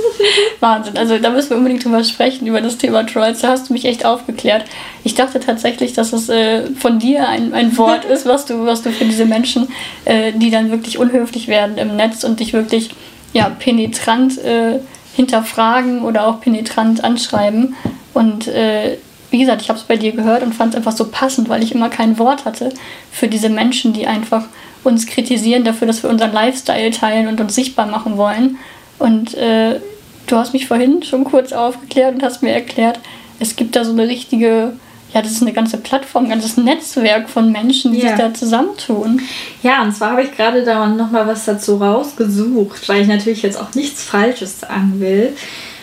Wahnsinn. 0.62 0.98
Also 0.98 1.18
da 1.18 1.30
müssen 1.30 1.50
wir 1.50 1.58
unbedingt 1.58 1.84
drüber 1.84 2.06
sprechen, 2.06 2.48
über 2.48 2.62
das 2.62 2.78
Thema 2.78 3.06
Trolls. 3.06 3.42
Da 3.42 3.50
hast 3.50 3.68
du 3.68 3.74
mich 3.74 3.84
echt 3.84 4.06
aufgeklärt. 4.06 4.64
Ich 5.04 5.16
dachte 5.16 5.42
tatsächlich, 5.42 5.92
dass 5.92 6.14
es 6.14 6.30
äh, 6.30 6.68
von 6.76 7.00
dir 7.00 7.28
ein, 7.28 7.54
ein 7.54 7.78
Wort 7.78 8.06
ist, 8.10 8.28
was 8.28 8.46
du, 8.46 8.66
was 8.66 8.82
du 8.82 8.92
für 8.92 9.04
diese 9.04 9.26
Menschen, 9.26 9.68
äh, 10.06 10.32
die 10.32 10.52
dann 10.52 10.72
wirklich 10.72 10.98
unhöflich 10.98 11.50
werden 11.50 11.78
im 11.78 11.98
Netz 11.98 12.24
und 12.24 12.40
dich 12.40 12.54
wirklich 12.54 12.92
ja, 13.34 13.50
penetrant 13.50 14.38
äh, 14.38 14.80
hinterfragen 15.20 16.02
oder 16.04 16.26
auch 16.26 16.40
penetrant 16.40 17.04
anschreiben. 17.04 17.76
Und 18.14 18.48
äh, 18.48 18.98
wie 19.32 19.40
gesagt, 19.40 19.62
ich 19.62 19.68
habe 19.68 19.78
es 19.78 19.84
bei 19.84 19.98
dir 19.98 20.14
gehört 20.14 20.44
und 20.44 20.56
fand 20.56 20.74
es 20.74 20.78
einfach 20.78 20.94
so 20.94 21.10
passend, 21.12 21.50
weil 21.50 21.62
ich 21.62 21.76
immer 21.76 21.90
kein 21.90 22.18
Wort 22.18 22.46
hatte 22.46 22.70
für 23.12 23.28
diese 23.28 23.50
Menschen, 23.50 23.92
die 23.92 24.08
einfach 24.08 24.46
uns 24.86 25.08
kritisieren 25.08 25.66
dafür, 25.66 25.88
dass 25.88 26.04
wir 26.04 26.10
unseren 26.10 26.32
Lifestyle 26.32 26.92
teilen 26.92 27.28
und 27.28 27.42
uns 27.42 27.54
sichtbar 27.54 27.86
machen 27.86 28.16
wollen. 28.16 28.60
Und 28.98 29.34
äh, 29.34 29.82
du 30.26 30.38
hast 30.38 30.54
mich 30.54 30.68
vorhin 30.68 31.04
schon 31.04 31.26
kurz 31.26 31.52
aufgeklärt 31.52 32.16
und 32.16 32.24
hast 32.24 32.42
mir 32.42 32.54
erklärt, 32.54 33.02
es 33.42 33.58
gibt 33.58 33.76
da 33.76 33.84
so 33.84 33.92
eine 33.92 34.08
richtige 34.08 34.72
ja, 35.14 35.22
das 35.22 35.32
ist 35.32 35.42
eine 35.42 35.54
ganze 35.54 35.78
Plattform, 35.78 36.26
ein 36.26 36.30
ganzes 36.30 36.58
Netzwerk 36.58 37.30
von 37.30 37.52
Menschen, 37.52 37.94
die 37.94 38.00
ja. 38.00 38.10
sich 38.10 38.18
da 38.18 38.34
zusammentun. 38.34 39.22
Ja, 39.64 39.82
und 39.82 39.94
zwar 39.94 40.12
habe 40.12 40.24
ich 40.24 40.36
gerade 40.36 40.64
da 40.64 40.88
nochmal 40.88 41.26
was 41.26 41.46
dazu 41.46 41.78
rausgesucht, 41.78 42.88
weil 42.88 43.02
ich 43.02 43.08
natürlich 43.08 43.42
jetzt 43.42 43.60
auch 43.60 43.74
nichts 43.74 44.04
Falsches 44.04 44.60
sagen 44.60 45.00
will. 45.00 45.34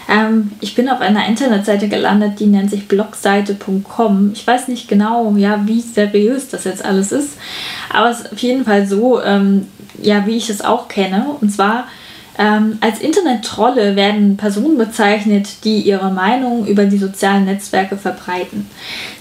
Ähm, 0.09 0.53
ich 0.61 0.77
bin 0.77 0.89
auf 0.89 1.01
einer 1.01 1.27
Internetseite 1.27 1.89
gelandet, 1.89 2.39
die 2.39 2.47
nennt 2.47 2.71
sich 2.71 2.87
blogseite.com. 2.87 4.31
Ich 4.33 4.47
weiß 4.47 4.69
nicht 4.69 4.89
genau, 4.89 5.35
ja, 5.37 5.67
wie 5.67 5.81
seriös 5.81 6.49
das 6.49 6.65
jetzt 6.65 6.85
alles 6.85 7.11
ist, 7.11 7.37
aber 7.91 8.11
es 8.11 8.21
ist 8.21 8.33
auf 8.33 8.39
jeden 8.39 8.65
Fall 8.65 8.87
so, 8.87 9.21
ähm, 9.21 9.67
ja, 10.01 10.25
wie 10.27 10.37
ich 10.37 10.49
es 10.51 10.63
auch 10.63 10.87
kenne. 10.87 11.27
Und 11.41 11.51
zwar 11.51 11.89
ähm, 12.39 12.79
als 12.81 13.01
Internet-Trolle 13.01 13.97
werden 13.97 14.37
Personen 14.37 14.77
bezeichnet, 14.77 15.65
die 15.65 15.81
ihre 15.81 16.11
Meinung 16.11 16.67
über 16.67 16.85
die 16.85 16.99
sozialen 16.99 17.47
Netzwerke 17.47 17.97
verbreiten. 17.97 18.69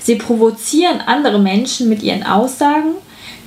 Sie 0.02 0.16
provozieren 0.16 1.02
andere 1.06 1.40
Menschen 1.40 1.90
mit 1.90 2.04
ihren 2.04 2.24
Aussagen. 2.24 2.96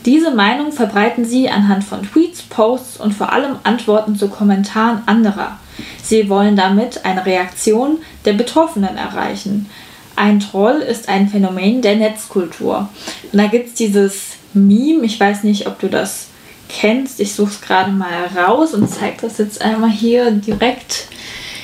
Diese 0.06 0.30
Meinung 0.30 0.72
verbreiten 0.72 1.24
sie 1.24 1.50
anhand 1.50 1.84
von 1.84 2.02
Tweets, 2.02 2.42
Posts 2.42 2.98
und 2.98 3.12
vor 3.12 3.32
allem 3.32 3.56
Antworten 3.64 4.16
zu 4.16 4.28
Kommentaren 4.28 5.02
anderer. 5.06 5.58
Sie 6.02 6.28
wollen 6.28 6.56
damit 6.56 7.04
eine 7.04 7.26
Reaktion 7.26 7.98
der 8.24 8.32
Betroffenen 8.32 8.96
erreichen. 8.96 9.68
Ein 10.16 10.40
Troll 10.40 10.76
ist 10.76 11.08
ein 11.08 11.28
Phänomen 11.28 11.82
der 11.82 11.96
Netzkultur. 11.96 12.88
Und 13.32 13.38
da 13.38 13.46
gibt 13.46 13.68
es 13.68 13.74
dieses 13.74 14.36
Meme, 14.52 15.04
ich 15.04 15.20
weiß 15.20 15.44
nicht, 15.44 15.66
ob 15.66 15.78
du 15.78 15.88
das 15.88 16.27
kennst. 16.68 17.20
Ich 17.20 17.34
suche 17.34 17.50
es 17.50 17.60
gerade 17.60 17.90
mal 17.90 18.26
raus 18.36 18.74
und 18.74 18.88
zeige 18.88 19.22
das 19.22 19.38
jetzt 19.38 19.62
einmal 19.62 19.90
hier 19.90 20.30
direkt. 20.30 21.08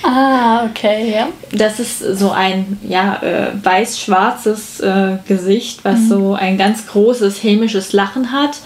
Ah, 0.03 0.67
okay, 0.67 1.15
ja. 1.15 1.29
Das 1.51 1.81
ist 1.81 1.99
so 1.99 2.31
ein 2.31 2.79
ja, 2.83 3.23
äh, 3.23 3.53
weiß-schwarzes 3.63 4.81
äh, 4.81 5.17
Gesicht, 5.27 5.85
was 5.85 6.01
mhm. 6.01 6.09
so 6.09 6.35
ein 6.35 6.59
ganz 6.59 6.87
großes 6.87 7.43
hämisches 7.43 7.93
Lachen 7.93 8.31
hat. 8.31 8.59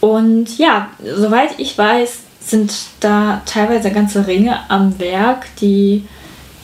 Und 0.00 0.58
ja, 0.58 0.88
soweit 1.16 1.58
ich 1.58 1.78
weiß, 1.78 2.18
sind 2.40 2.72
da 3.00 3.42
teilweise 3.46 3.90
ganze 3.90 4.26
Ringe 4.26 4.58
am 4.68 4.98
Werk, 4.98 5.46
die 5.60 6.04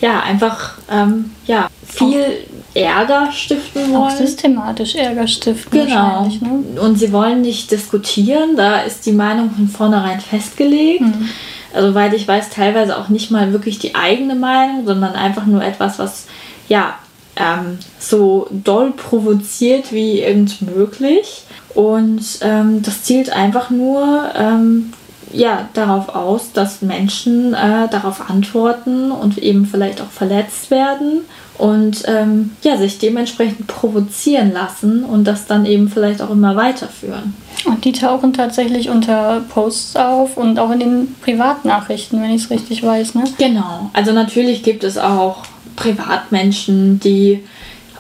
ja 0.00 0.20
einfach 0.20 0.78
ähm, 0.90 1.30
ja, 1.46 1.68
viel 1.86 2.44
Ärger 2.74 3.32
stiften 3.32 3.92
wollen. 3.92 3.96
Auch 3.96 4.10
systematisch 4.10 4.94
Ärger 4.94 5.26
stiften. 5.26 5.86
Genau. 5.86 6.26
Ne? 6.26 6.80
Und 6.80 6.98
sie 6.98 7.12
wollen 7.12 7.42
nicht 7.42 7.70
diskutieren, 7.70 8.56
da 8.56 8.80
ist 8.80 9.06
die 9.06 9.12
Meinung 9.12 9.50
von 9.50 9.68
vornherein 9.68 10.20
festgelegt. 10.20 11.02
Mhm. 11.02 11.28
Also, 11.72 11.94
weil 11.94 12.14
ich 12.14 12.26
weiß, 12.26 12.50
teilweise 12.50 12.98
auch 12.98 13.08
nicht 13.08 13.30
mal 13.30 13.52
wirklich 13.52 13.78
die 13.78 13.94
eigene 13.94 14.34
Meinung, 14.34 14.86
sondern 14.86 15.14
einfach 15.14 15.46
nur 15.46 15.62
etwas, 15.62 15.98
was 15.98 16.26
ja 16.68 16.94
ähm, 17.36 17.78
so 17.98 18.48
doll 18.50 18.92
provoziert 18.92 19.92
wie 19.92 20.20
irgend 20.20 20.62
möglich. 20.62 21.44
Und 21.74 22.22
ähm, 22.40 22.82
das 22.82 23.04
zielt 23.04 23.30
einfach 23.30 23.70
nur 23.70 24.30
ähm, 24.34 24.92
ja, 25.32 25.68
darauf 25.74 26.08
aus, 26.08 26.52
dass 26.52 26.82
Menschen 26.82 27.54
äh, 27.54 27.88
darauf 27.88 28.28
antworten 28.28 29.12
und 29.12 29.38
eben 29.38 29.66
vielleicht 29.66 30.00
auch 30.00 30.10
verletzt 30.10 30.70
werden 30.72 31.22
und 31.60 32.04
ähm, 32.06 32.52
ja, 32.62 32.78
sich 32.78 32.98
dementsprechend 32.98 33.66
provozieren 33.66 34.52
lassen 34.52 35.04
und 35.04 35.24
das 35.24 35.46
dann 35.46 35.66
eben 35.66 35.90
vielleicht 35.90 36.22
auch 36.22 36.30
immer 36.30 36.56
weiterführen. 36.56 37.34
Und 37.66 37.84
die 37.84 37.92
tauchen 37.92 38.32
tatsächlich 38.32 38.88
unter 38.88 39.42
Posts 39.50 39.96
auf 39.96 40.38
und 40.38 40.58
auch 40.58 40.70
in 40.70 40.80
den 40.80 41.14
Privatnachrichten, 41.20 42.22
wenn 42.22 42.30
ich 42.30 42.44
es 42.44 42.50
richtig 42.50 42.82
weiß, 42.82 43.14
ne? 43.14 43.24
Genau. 43.36 43.90
Also 43.92 44.12
natürlich 44.12 44.62
gibt 44.62 44.84
es 44.84 44.96
auch 44.96 45.42
Privatmenschen, 45.76 46.98
die 46.98 47.44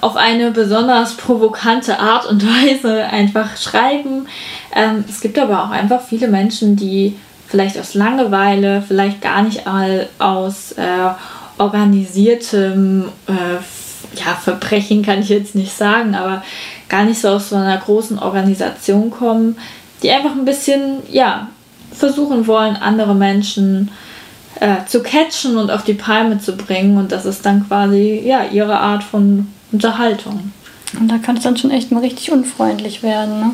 auf 0.00 0.16
eine 0.16 0.52
besonders 0.52 1.18
provokante 1.18 1.98
Art 1.98 2.24
und 2.24 2.42
Weise 2.46 3.04
einfach 3.04 3.58
schreiben. 3.58 4.26
Ähm, 4.74 5.04
es 5.06 5.20
gibt 5.20 5.38
aber 5.38 5.64
auch 5.64 5.70
einfach 5.70 6.00
viele 6.00 6.28
Menschen, 6.28 6.76
die 6.76 7.14
vielleicht 7.46 7.78
aus 7.78 7.92
Langeweile, 7.92 8.82
vielleicht 8.86 9.20
gar 9.20 9.42
nicht 9.42 9.66
all 9.66 10.08
aus 10.18 10.72
äh, 10.72 11.10
organisiertem 11.60 13.04
äh, 13.26 14.18
ja, 14.18 14.34
Verbrechen 14.34 15.02
kann 15.02 15.20
ich 15.20 15.28
jetzt 15.28 15.54
nicht 15.54 15.72
sagen, 15.72 16.14
aber 16.14 16.42
gar 16.88 17.04
nicht 17.04 17.20
so 17.20 17.28
aus 17.28 17.50
so 17.50 17.56
einer 17.56 17.78
großen 17.78 18.18
Organisation 18.18 19.10
kommen, 19.10 19.56
die 20.02 20.10
einfach 20.10 20.32
ein 20.32 20.44
bisschen, 20.44 20.98
ja, 21.10 21.48
versuchen 21.92 22.46
wollen, 22.46 22.76
andere 22.76 23.14
Menschen 23.14 23.90
äh, 24.58 24.84
zu 24.86 25.02
catchen 25.02 25.56
und 25.56 25.70
auf 25.70 25.84
die 25.84 25.94
Palme 25.94 26.38
zu 26.38 26.56
bringen. 26.56 26.96
Und 26.96 27.12
das 27.12 27.26
ist 27.26 27.44
dann 27.44 27.66
quasi, 27.68 28.22
ja, 28.24 28.44
ihre 28.44 28.78
Art 28.78 29.04
von 29.04 29.48
Unterhaltung. 29.72 30.52
Und 30.98 31.08
da 31.08 31.18
kann 31.18 31.36
es 31.36 31.44
dann 31.44 31.56
schon 31.56 31.70
echt 31.70 31.92
mal 31.92 32.00
richtig 32.00 32.32
unfreundlich 32.32 33.02
werden, 33.02 33.40
ne? 33.40 33.50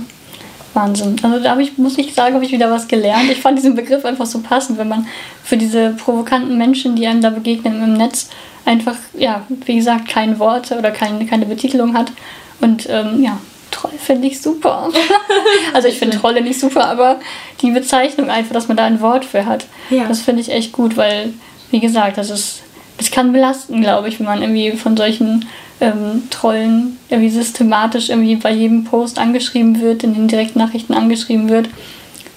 Wahnsinn. 0.77 1.17
Also 1.23 1.41
da 1.41 1.59
ich, 1.59 1.79
muss 1.79 1.99
ich 1.99 2.15
sagen, 2.15 2.35
habe 2.35 2.45
ich 2.45 2.53
wieder 2.53 2.71
was 2.71 2.87
gelernt. 2.87 3.31
Ich 3.31 3.41
fand 3.41 3.59
diesen 3.59 3.75
Begriff 3.75 4.05
einfach 4.05 4.27
so 4.27 4.41
passend, 4.41 4.79
wenn 4.79 4.89
man 4.89 5.09
für 5.43 5.57
diese 5.57 5.91
provokanten 5.91 6.57
Menschen, 6.57 6.95
die 6.95 7.07
einem 7.07 7.23
da 7.23 7.31
begegnen 7.31 7.83
im 7.83 7.95
Netz, 7.95 8.29
einfach, 8.65 8.97
ja, 9.15 9.47
wie 9.65 9.77
gesagt, 9.77 10.09
keine 10.09 10.39
Worte 10.39 10.79
oder 10.79 10.91
keine, 10.91 11.25
keine 11.27 11.47
Betitelung 11.47 11.97
hat. 11.97 12.12
Und 12.61 12.87
ähm, 12.89 13.23
ja, 13.23 13.39
Troll 13.71 13.93
finde 13.99 14.29
ich 14.29 14.41
super. 14.41 14.91
also 15.73 15.89
ich 15.89 15.99
finde 15.99 16.19
Trolle 16.19 16.43
nicht 16.43 16.61
super, 16.61 16.87
aber 16.87 17.21
die 17.62 17.71
Bezeichnung 17.71 18.31
einfach, 18.31 18.53
dass 18.53 18.69
man 18.69 18.77
da 18.77 18.85
ein 18.85 19.01
Wort 19.01 19.25
für 19.25 19.47
hat, 19.47 19.67
ja. 19.91 20.07
das 20.07 20.21
finde 20.21 20.43
ich 20.43 20.51
echt 20.51 20.73
gut, 20.73 20.97
weil, 20.97 21.33
wie 21.71 21.81
gesagt, 21.81 22.19
das 22.19 22.31
ist, 22.31 22.62
das 22.99 23.11
kann 23.11 23.33
belasten, 23.33 23.81
glaube 23.81 24.09
ich, 24.09 24.19
wenn 24.19 24.27
man 24.27 24.43
irgendwie 24.43 24.73
von 24.73 24.97
solchen 24.97 25.47
ähm, 25.81 26.25
Trollen 26.31 26.99
irgendwie 27.09 27.31
systematisch 27.31 28.09
irgendwie 28.09 28.37
bei 28.37 28.53
jedem 28.53 28.85
Post 28.85 29.19
angeschrieben 29.19 29.81
wird, 29.81 30.05
in 30.05 30.15
den 30.15 30.29
Direktnachrichten 30.29 30.95
angeschrieben 30.95 31.49
wird. 31.49 31.69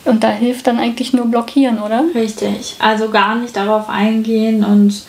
Und 0.05 0.23
da 0.23 0.29
hilft 0.29 0.67
dann 0.67 0.79
eigentlich 0.79 1.13
nur 1.13 1.27
blockieren, 1.27 1.79
oder? 1.79 2.03
Richtig. 2.15 2.75
Also 2.79 3.09
gar 3.09 3.35
nicht 3.35 3.55
darauf 3.55 3.89
eingehen 3.89 4.63
und 4.63 5.03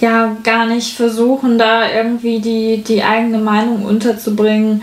ja, 0.00 0.36
gar 0.42 0.66
nicht 0.66 0.96
versuchen, 0.96 1.58
da 1.58 1.90
irgendwie 1.90 2.40
die, 2.40 2.82
die 2.82 3.02
eigene 3.02 3.38
Meinung 3.38 3.84
unterzubringen. 3.84 4.82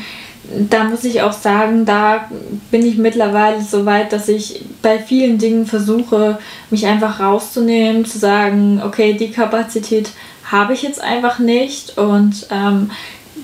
Da 0.70 0.84
muss 0.84 1.04
ich 1.04 1.22
auch 1.22 1.34
sagen, 1.34 1.86
da 1.86 2.30
bin 2.72 2.86
ich 2.86 2.98
mittlerweile 2.98 3.62
so 3.62 3.86
weit, 3.86 4.14
dass 4.14 4.28
ich 4.28 4.64
bei 4.82 5.00
vielen 5.00 5.38
Dingen 5.38 5.66
versuche, 5.66 6.40
mich 6.70 6.86
einfach 6.88 7.20
rauszunehmen, 7.20 8.06
zu 8.06 8.20
sagen, 8.20 8.82
okay, 8.84 9.14
die 9.14 9.32
Kapazität 9.32 10.10
habe 10.52 10.74
ich 10.74 10.82
jetzt 10.82 11.02
einfach 11.02 11.40
nicht. 11.40 11.98
Und 11.98 12.48
ähm, 12.52 12.92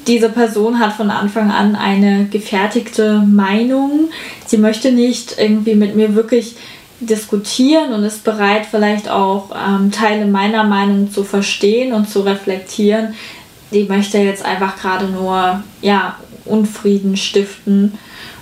diese 0.06 0.30
Person 0.30 0.80
hat 0.80 0.94
von 0.94 1.10
Anfang 1.10 1.52
an 1.52 1.76
eine 1.76 2.26
gefertigte 2.26 3.20
Meinung. 3.20 4.10
Sie 4.46 4.58
möchte 4.58 4.92
nicht 4.92 5.36
irgendwie 5.38 5.76
mit 5.76 5.96
mir 5.96 6.16
wirklich 6.16 6.56
diskutieren 7.00 7.94
und 7.94 8.04
ist 8.04 8.24
bereit, 8.24 8.66
vielleicht 8.70 9.08
auch 9.10 9.52
ähm, 9.52 9.92
Teile 9.92 10.26
meiner 10.26 10.64
Meinung 10.64 11.12
zu 11.12 11.24
verstehen 11.24 11.94
und 11.94 12.10
zu 12.10 12.22
reflektieren. 12.22 13.14
Die 13.72 13.84
möchte 13.84 14.18
jetzt 14.18 14.44
einfach 14.44 14.78
gerade 14.78 15.08
nur 15.08 15.62
ja, 15.82 16.16
Unfrieden 16.46 17.18
stiften. 17.18 17.98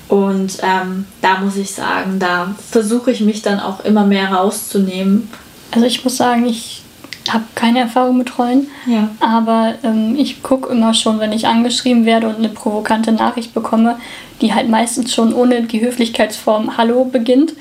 Und 0.08 0.60
ähm, 0.62 1.06
da 1.21 1.39
muss 1.39 1.58
ich 1.58 1.71
sagen, 1.71 2.19
da 2.19 2.56
versuche 2.69 3.12
ich 3.12 3.21
mich 3.21 3.41
dann 3.41 3.60
auch 3.60 3.84
immer 3.84 4.06
mehr 4.06 4.32
rauszunehmen. 4.32 5.30
Also 5.71 5.88
ich 5.88 6.04
muss 6.04 6.15
sagen, 6.15 6.45
ich 6.45 6.85
habe 7.32 7.44
keine 7.56 7.80
Erfahrung 7.80 8.18
mit 8.18 8.28
Trollen, 8.28 8.68
ja. 8.86 9.10
aber 9.20 9.76
ähm, 9.84 10.16
ich 10.18 10.44
gucke 10.44 10.72
immer 10.72 10.94
schon, 10.94 11.20
wenn 11.20 11.32
ich 11.32 11.48
angeschrieben 11.48 12.06
werde 12.06 12.28
und 12.28 12.38
eine 12.38 12.50
provokante 12.50 13.12
Nachricht 13.12 13.54
bekomme, 13.54 13.98
die 14.42 14.54
halt 14.54 14.70
meistens 14.70 15.14
schon 15.14 15.34
ohne 15.34 15.64
die 15.64 15.82
Höflichkeitsform 15.82 16.78
Hallo 16.78 17.06
beginnt, 17.06 17.54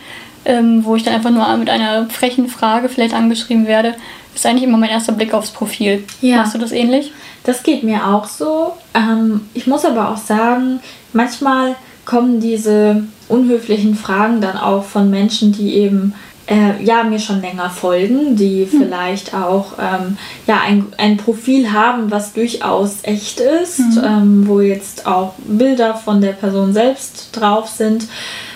ähm, 0.44 0.84
wo 0.84 0.96
ich 0.96 1.02
dann 1.02 1.14
einfach 1.14 1.30
nur 1.30 1.56
mit 1.56 1.70
einer 1.70 2.08
frechen 2.10 2.48
Frage 2.48 2.88
vielleicht 2.88 3.14
angeschrieben 3.14 3.66
werde, 3.66 3.94
ist 4.34 4.44
eigentlich 4.44 4.64
immer 4.64 4.78
mein 4.78 4.90
erster 4.90 5.12
Blick 5.12 5.32
aufs 5.32 5.50
Profil. 5.50 6.04
Ja. 6.20 6.38
Machst 6.38 6.54
du 6.54 6.58
das 6.58 6.72
ähnlich? 6.72 7.12
Das 7.44 7.62
geht 7.62 7.82
mir 7.82 8.06
auch 8.06 8.26
so. 8.26 8.72
Ähm, 8.94 9.42
ich 9.54 9.66
muss 9.66 9.84
aber 9.84 10.10
auch 10.10 10.16
sagen, 10.16 10.80
manchmal 11.12 11.76
kommen 12.04 12.40
diese 12.40 13.04
unhöflichen 13.28 13.94
Fragen 13.94 14.40
dann 14.40 14.56
auch 14.56 14.84
von 14.84 15.10
Menschen, 15.10 15.52
die 15.52 15.74
eben 15.74 16.14
äh, 16.46 16.82
ja, 16.82 17.04
mir 17.04 17.18
schon 17.18 17.40
länger 17.40 17.70
folgen, 17.70 18.36
die 18.36 18.66
hm. 18.70 18.78
vielleicht 18.78 19.34
auch 19.34 19.72
ähm, 19.80 20.18
ja, 20.46 20.60
ein, 20.60 20.86
ein 20.98 21.16
Profil 21.16 21.72
haben, 21.72 22.10
was 22.10 22.32
durchaus 22.32 22.98
echt 23.02 23.40
ist, 23.40 23.78
mhm. 23.78 24.02
ähm, 24.04 24.46
wo 24.46 24.60
jetzt 24.60 25.06
auch 25.06 25.34
Bilder 25.38 25.94
von 25.94 26.20
der 26.20 26.32
Person 26.32 26.72
selbst 26.72 27.30
drauf 27.32 27.68
sind. 27.68 28.06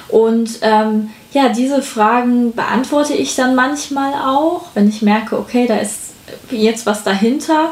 Und 0.09 0.59
ähm, 0.63 1.11
ja, 1.33 1.51
diese 1.51 1.83
Fragen 1.83 2.55
beantworte 2.55 3.15
ich 3.15 3.35
dann 3.35 3.55
manchmal 3.55 4.13
auch, 4.15 4.67
wenn 4.75 4.89
ich 4.89 5.03
merke, 5.03 5.39
okay, 5.39 5.67
da 5.67 5.77
ist 5.77 6.13
jetzt 6.51 6.87
was 6.87 7.05
dahinter. 7.05 7.71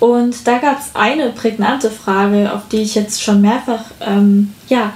Und 0.00 0.46
da 0.46 0.58
gab 0.58 0.80
es 0.80 0.90
eine 0.94 1.30
prägnante 1.30 1.90
Frage, 1.90 2.52
auf 2.52 2.68
die 2.70 2.82
ich 2.82 2.94
jetzt 2.94 3.22
schon 3.22 3.40
mehrfach 3.40 3.84
ähm, 4.00 4.52
ja, 4.68 4.92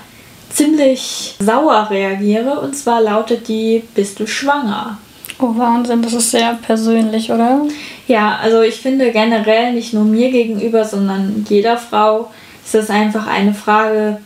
ziemlich 0.50 1.36
sauer 1.38 1.88
reagiere. 1.90 2.60
Und 2.60 2.76
zwar 2.76 3.00
lautet 3.00 3.48
die, 3.48 3.82
bist 3.94 4.20
du 4.20 4.26
schwanger? 4.26 4.98
Oh 5.38 5.56
Wahnsinn, 5.56 6.02
das 6.02 6.12
ist 6.12 6.30
sehr 6.30 6.58
persönlich, 6.60 7.32
oder? 7.32 7.62
Ja, 8.06 8.38
also 8.42 8.60
ich 8.60 8.76
finde 8.76 9.10
generell 9.10 9.72
nicht 9.72 9.94
nur 9.94 10.04
mir 10.04 10.30
gegenüber, 10.30 10.84
sondern 10.84 11.46
jeder 11.48 11.78
Frau 11.78 12.30
ist 12.64 12.74
das 12.74 12.90
einfach 12.90 13.26
eine 13.26 13.54
Frage, 13.54 14.18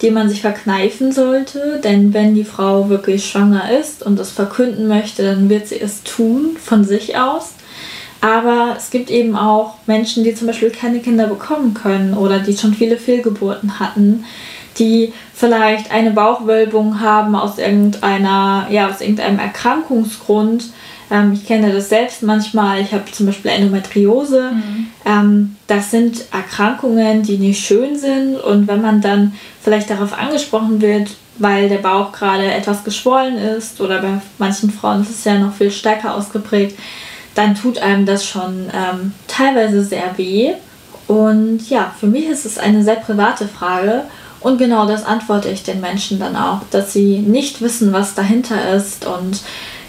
die 0.00 0.10
man 0.10 0.28
sich 0.28 0.40
verkneifen 0.40 1.12
sollte. 1.12 1.80
Denn 1.84 2.14
wenn 2.14 2.34
die 2.34 2.44
Frau 2.44 2.88
wirklich 2.88 3.28
schwanger 3.28 3.70
ist 3.78 4.02
und 4.04 4.18
es 4.18 4.30
verkünden 4.30 4.88
möchte, 4.88 5.22
dann 5.22 5.50
wird 5.50 5.68
sie 5.68 5.80
es 5.80 6.02
tun 6.02 6.56
von 6.62 6.84
sich 6.84 7.18
aus. 7.18 7.52
Aber 8.20 8.74
es 8.78 8.90
gibt 8.90 9.10
eben 9.10 9.36
auch 9.36 9.74
Menschen, 9.86 10.24
die 10.24 10.34
zum 10.34 10.46
Beispiel 10.46 10.70
keine 10.70 11.00
Kinder 11.00 11.26
bekommen 11.26 11.74
können 11.74 12.14
oder 12.14 12.38
die 12.38 12.56
schon 12.56 12.72
viele 12.72 12.96
Fehlgeburten 12.96 13.78
hatten, 13.78 14.24
die 14.78 15.12
vielleicht 15.34 15.90
eine 15.90 16.10
Bauchwölbung 16.10 17.00
haben 17.00 17.34
aus 17.34 17.58
irgendeiner, 17.58 18.66
ja, 18.70 18.88
aus 18.88 19.00
irgendeinem 19.00 19.38
Erkrankungsgrund. 19.38 20.64
Ähm, 21.10 21.32
ich 21.32 21.46
kenne 21.46 21.72
das 21.72 21.88
selbst 21.88 22.22
manchmal. 22.22 22.80
Ich 22.80 22.92
habe 22.92 23.10
zum 23.10 23.26
Beispiel 23.26 23.50
Endometriose. 23.50 24.52
Mhm. 24.52 24.86
Ähm, 25.04 25.56
das 25.66 25.90
sind 25.90 26.24
Erkrankungen, 26.32 27.22
die 27.22 27.38
nicht 27.38 27.64
schön 27.64 27.96
sind. 27.96 28.36
Und 28.36 28.68
wenn 28.68 28.82
man 28.82 29.00
dann 29.00 29.34
vielleicht 29.62 29.90
darauf 29.90 30.16
angesprochen 30.18 30.80
wird, 30.80 31.10
weil 31.38 31.68
der 31.68 31.78
Bauch 31.78 32.12
gerade 32.12 32.44
etwas 32.44 32.84
geschwollen 32.84 33.36
ist 33.36 33.80
oder 33.80 34.00
bei 34.00 34.20
manchen 34.38 34.70
Frauen 34.70 35.02
ist 35.02 35.10
es 35.10 35.24
ja 35.24 35.38
noch 35.38 35.52
viel 35.52 35.70
stärker 35.70 36.14
ausgeprägt, 36.14 36.78
dann 37.34 37.56
tut 37.56 37.78
einem 37.78 38.06
das 38.06 38.24
schon 38.24 38.68
ähm, 38.72 39.12
teilweise 39.26 39.82
sehr 39.82 40.16
weh. 40.16 40.52
Und 41.06 41.68
ja, 41.68 41.92
für 41.98 42.06
mich 42.06 42.26
ist 42.26 42.46
es 42.46 42.58
eine 42.58 42.82
sehr 42.82 42.96
private 42.96 43.48
Frage. 43.48 44.04
Und 44.44 44.58
genau 44.58 44.86
das 44.86 45.06
antworte 45.06 45.48
ich 45.48 45.62
den 45.62 45.80
Menschen 45.80 46.18
dann 46.18 46.36
auch, 46.36 46.60
dass 46.70 46.92
sie 46.92 47.18
nicht 47.18 47.62
wissen, 47.62 47.94
was 47.94 48.14
dahinter 48.14 48.74
ist 48.74 49.06
und 49.06 49.40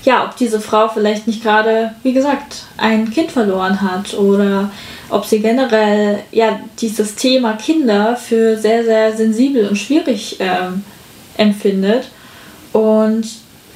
ja, 0.06 0.24
ob 0.24 0.38
diese 0.38 0.62
Frau 0.62 0.88
vielleicht 0.88 1.28
nicht 1.28 1.44
gerade, 1.44 1.92
wie 2.04 2.14
gesagt, 2.14 2.64
ein 2.78 3.12
Kind 3.12 3.32
verloren 3.32 3.82
hat 3.82 4.14
oder 4.14 4.72
ob 5.10 5.26
sie 5.26 5.40
generell 5.40 6.20
ja 6.32 6.58
dieses 6.80 7.16
Thema 7.16 7.54
Kinder 7.54 8.16
für 8.16 8.58
sehr, 8.58 8.86
sehr 8.86 9.18
sensibel 9.18 9.68
und 9.68 9.76
schwierig 9.76 10.38
ähm, 10.40 10.86
empfindet. 11.36 12.08
Und 12.72 13.28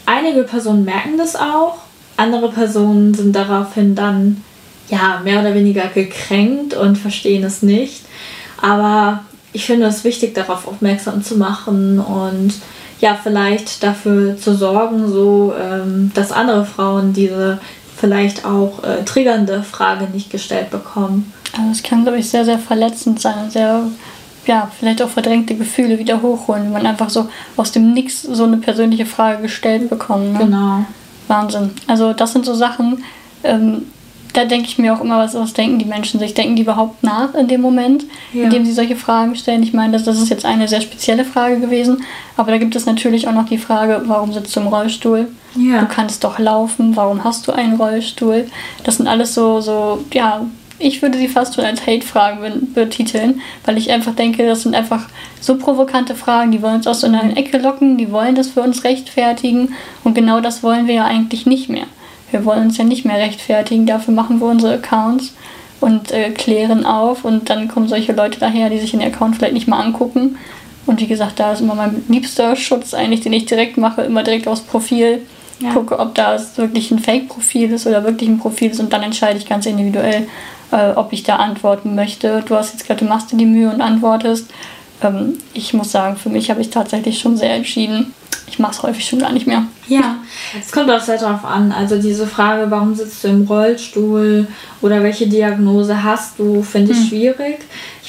einige 0.05 0.43
Personen 0.43 0.85
merken 0.85 1.17
das 1.17 1.35
auch, 1.35 1.79
andere 2.15 2.49
Personen 2.51 3.13
sind 3.13 3.35
daraufhin 3.35 3.95
dann 3.95 4.45
ja 4.87 5.19
mehr 5.25 5.41
oder 5.41 5.53
weniger 5.53 5.87
gekränkt 5.87 6.73
und 6.73 6.97
verstehen 6.97 7.43
es 7.43 7.63
nicht. 7.63 8.03
Aber 8.61 9.25
ich 9.53 9.65
finde 9.65 9.87
es 9.87 10.03
wichtig, 10.03 10.35
darauf 10.35 10.67
aufmerksam 10.67 11.23
zu 11.23 11.37
machen 11.37 11.99
und 11.99 12.53
ja, 12.99 13.17
vielleicht 13.21 13.81
dafür 13.81 14.37
zu 14.37 14.55
sorgen, 14.55 15.09
so 15.09 15.53
ähm, 15.59 16.11
dass 16.13 16.31
andere 16.31 16.65
Frauen 16.65 17.13
diese 17.13 17.59
vielleicht 17.97 18.45
auch 18.45 18.83
äh, 18.83 19.03
triggernde 19.03 19.63
Frage 19.63 20.07
nicht 20.13 20.29
gestellt 20.29 20.69
bekommen. 20.69 21.33
Also 21.57 21.71
es 21.71 21.83
kann, 21.83 22.03
glaube 22.03 22.19
ich, 22.19 22.29
sehr, 22.29 22.45
sehr 22.45 22.59
verletzend 22.59 23.19
sein, 23.19 23.49
sehr, 23.49 23.83
ja, 24.45 24.71
vielleicht 24.77 25.01
auch 25.01 25.09
verdrängte 25.09 25.55
Gefühle 25.55 25.99
wieder 25.99 26.21
hochholen, 26.21 26.65
wenn 26.65 26.73
man 26.73 26.85
einfach 26.85 27.09
so 27.09 27.29
aus 27.57 27.71
dem 27.71 27.93
Nix 27.93 28.21
so 28.21 28.43
eine 28.43 28.57
persönliche 28.57 29.05
Frage 29.05 29.41
gestellt 29.41 29.89
bekommt. 29.89 30.33
Ne? 30.33 30.39
Genau. 30.39 30.85
Wahnsinn. 31.27 31.71
Also 31.87 32.13
das 32.13 32.33
sind 32.33 32.45
so 32.45 32.53
Sachen, 32.53 33.03
ähm, 33.43 33.85
da 34.33 34.45
denke 34.45 34.67
ich 34.67 34.77
mir 34.77 34.93
auch 34.93 35.01
immer, 35.01 35.17
was, 35.17 35.33
was 35.33 35.53
denken 35.53 35.79
die 35.79 35.85
Menschen 35.85 36.19
sich? 36.19 36.33
Denken 36.33 36.55
die 36.55 36.61
überhaupt 36.61 37.03
nach 37.03 37.33
in 37.33 37.47
dem 37.47 37.61
Moment, 37.61 38.05
ja. 38.33 38.43
in 38.43 38.49
dem 38.49 38.65
sie 38.65 38.73
solche 38.73 38.95
Fragen 38.95 39.35
stellen? 39.35 39.63
Ich 39.63 39.73
meine, 39.73 39.93
das, 39.93 40.03
das 40.03 40.19
ist 40.19 40.29
jetzt 40.29 40.45
eine 40.45 40.67
sehr 40.67 40.81
spezielle 40.81 41.25
Frage 41.25 41.59
gewesen, 41.59 42.03
aber 42.37 42.51
da 42.51 42.57
gibt 42.57 42.75
es 42.75 42.85
natürlich 42.85 43.27
auch 43.27 43.33
noch 43.33 43.47
die 43.47 43.57
Frage, 43.57 44.03
warum 44.05 44.31
sitzt 44.31 44.55
du 44.55 44.59
im 44.59 44.67
Rollstuhl? 44.67 45.27
Ja. 45.55 45.79
Du 45.81 45.87
kannst 45.87 46.23
doch 46.23 46.37
laufen, 46.37 46.95
warum 46.95 47.23
hast 47.23 47.47
du 47.47 47.51
einen 47.51 47.75
Rollstuhl? 47.75 48.47
Das 48.83 48.97
sind 48.97 49.07
alles 49.07 49.33
so, 49.33 49.61
so 49.61 50.03
ja, 50.13 50.45
ich 50.77 51.01
würde 51.01 51.17
sie 51.17 51.27
fast 51.27 51.55
schon 51.55 51.65
als 51.65 51.85
Hate-Fragen 51.85 52.73
betiteln, 52.73 53.41
weil 53.65 53.77
ich 53.77 53.91
einfach 53.91 54.15
denke, 54.15 54.45
das 54.45 54.63
sind 54.63 54.75
einfach 54.75 55.07
so 55.41 55.57
provokante 55.57 56.15
Fragen, 56.15 56.51
die 56.51 56.61
wollen 56.61 56.75
uns 56.75 56.87
aus 56.87 57.01
so 57.01 57.07
einer 57.07 57.35
Ecke 57.35 57.57
locken, 57.57 57.97
die 57.97 58.11
wollen 58.11 58.35
das 58.35 58.49
für 58.49 58.61
uns 58.61 58.83
rechtfertigen 58.83 59.73
und 60.03 60.13
genau 60.13 60.39
das 60.39 60.63
wollen 60.63 60.87
wir 60.87 60.95
ja 60.95 61.05
eigentlich 61.05 61.45
nicht 61.45 61.69
mehr. 61.69 61.85
Wir 62.31 62.45
wollen 62.45 62.63
uns 62.63 62.77
ja 62.77 62.83
nicht 62.83 63.05
mehr 63.05 63.17
rechtfertigen, 63.17 63.85
dafür 63.85 64.13
machen 64.13 64.39
wir 64.39 64.47
unsere 64.47 64.75
Accounts 64.75 65.33
und 65.79 66.11
äh, 66.11 66.31
klären 66.31 66.85
auf 66.85 67.25
und 67.25 67.49
dann 67.49 67.67
kommen 67.67 67.87
solche 67.87 68.13
Leute 68.13 68.39
daher, 68.39 68.69
die 68.69 68.79
sich 68.79 68.91
den 68.91 69.01
Account 69.01 69.37
vielleicht 69.37 69.53
nicht 69.53 69.67
mal 69.67 69.79
angucken. 69.79 70.37
Und 70.85 70.99
wie 70.99 71.07
gesagt, 71.07 71.39
da 71.39 71.53
ist 71.53 71.61
immer 71.61 71.75
mein 71.75 72.03
liebster 72.07 72.55
Schutz 72.55 72.93
eigentlich, 72.93 73.21
den 73.21 73.33
ich 73.33 73.45
direkt 73.45 73.77
mache, 73.77 74.01
immer 74.01 74.23
direkt 74.23 74.47
aufs 74.47 74.61
Profil. 74.61 75.21
Ja. 75.59 75.73
Gucke, 75.73 75.99
ob 75.99 76.15
das 76.15 76.57
wirklich 76.57 76.89
ein 76.89 76.99
Fake-Profil 76.99 77.71
ist 77.71 77.85
oder 77.85 78.03
wirklich 78.03 78.29
ein 78.29 78.39
Profil 78.39 78.71
ist 78.71 78.79
und 78.79 78.93
dann 78.93 79.03
entscheide 79.03 79.37
ich 79.37 79.47
ganz 79.47 79.65
individuell, 79.65 80.27
äh, 80.71 80.91
ob 80.95 81.11
ich 81.11 81.23
da 81.23 81.35
antworten 81.35 81.95
möchte. 81.95 82.43
Du 82.47 82.55
hast 82.55 82.73
jetzt 82.73 82.87
gerade, 82.87 83.03
du 83.03 83.09
machst 83.09 83.31
dir 83.31 83.37
die 83.37 83.45
Mühe 83.45 83.69
und 83.69 83.81
antwortest. 83.81 84.49
Ähm, 85.01 85.37
ich 85.53 85.73
muss 85.73 85.91
sagen, 85.91 86.17
für 86.17 86.29
mich 86.29 86.49
habe 86.49 86.61
ich 86.61 86.69
tatsächlich 86.69 87.19
schon 87.19 87.37
sehr 87.37 87.53
entschieden, 87.53 88.13
ich 88.47 88.59
mache 88.59 88.71
es 88.71 88.83
häufig 88.83 89.05
schon 89.05 89.19
gar 89.19 89.31
nicht 89.31 89.47
mehr. 89.47 89.63
Ja, 89.87 90.17
es 90.59 90.71
kommt 90.71 90.89
auch 90.89 90.99
sehr 90.99 91.17
darauf 91.17 91.45
an. 91.45 91.71
Also 91.71 92.01
diese 92.01 92.27
Frage, 92.27 92.69
warum 92.69 92.95
sitzt 92.95 93.23
du 93.23 93.27
im 93.27 93.45
Rollstuhl 93.45 94.47
oder 94.81 95.03
welche 95.03 95.27
Diagnose 95.27 96.03
hast 96.03 96.39
du, 96.39 96.63
finde 96.63 96.91
ich 96.91 96.97
hm. 96.97 97.07
schwierig. 97.07 97.59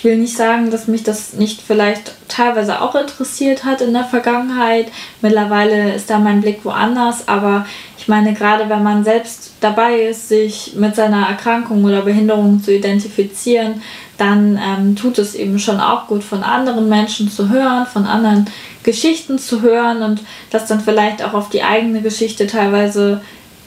Ich 0.01 0.05
will 0.05 0.17
nicht 0.17 0.35
sagen, 0.35 0.71
dass 0.71 0.89
mich 0.89 1.03
das 1.03 1.35
nicht 1.35 1.61
vielleicht 1.61 2.13
teilweise 2.27 2.81
auch 2.81 2.95
interessiert 2.95 3.65
hat 3.65 3.83
in 3.83 3.93
der 3.93 4.05
Vergangenheit. 4.05 4.87
Mittlerweile 5.21 5.93
ist 5.93 6.09
da 6.09 6.19
mein 6.19 6.41
Blick 6.41 6.65
woanders, 6.65 7.29
aber 7.29 7.67
ich 7.99 8.09
meine, 8.09 8.33
gerade 8.33 8.71
wenn 8.71 8.83
man 8.83 9.05
selbst 9.05 9.53
dabei 9.61 10.01
ist, 10.05 10.31
sich 10.31 10.73
mit 10.75 10.97
seiner 10.97 11.29
Erkrankung 11.29 11.85
oder 11.85 12.01
Behinderung 12.01 12.63
zu 12.63 12.75
identifizieren, 12.75 13.83
dann 14.17 14.59
ähm, 14.59 14.97
tut 14.97 15.19
es 15.19 15.35
eben 15.35 15.59
schon 15.59 15.81
auch 15.81 16.07
gut, 16.07 16.25
von 16.25 16.43
anderen 16.45 16.89
Menschen 16.89 17.31
zu 17.31 17.51
hören, 17.51 17.85
von 17.85 18.07
anderen 18.07 18.47
Geschichten 18.83 19.39
zu 19.39 19.61
hören 19.61 20.01
und 20.01 20.23
das 20.51 20.65
dann 20.65 20.81
vielleicht 20.81 21.23
auch 21.23 21.35
auf 21.35 21.51
die 21.51 21.63
eigene 21.63 22.01
Geschichte 22.01 22.47
teilweise, 22.47 23.21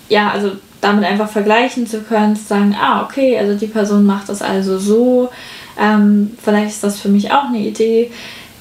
ja, 0.10 0.32
also 0.32 0.54
damit 0.82 1.06
einfach 1.06 1.30
vergleichen 1.30 1.86
zu 1.86 2.02
können, 2.02 2.36
zu 2.36 2.44
sagen, 2.44 2.76
ah, 2.82 3.04
okay, 3.04 3.38
also 3.38 3.54
die 3.54 3.68
Person 3.68 4.04
macht 4.04 4.30
das 4.30 4.42
also 4.42 4.80
so, 4.80 5.30
ähm, 5.80 6.38
vielleicht 6.42 6.70
ist 6.70 6.84
das 6.84 7.00
für 7.00 7.10
mich 7.10 7.32
auch 7.32 7.46
eine 7.46 7.60
Idee. 7.60 8.12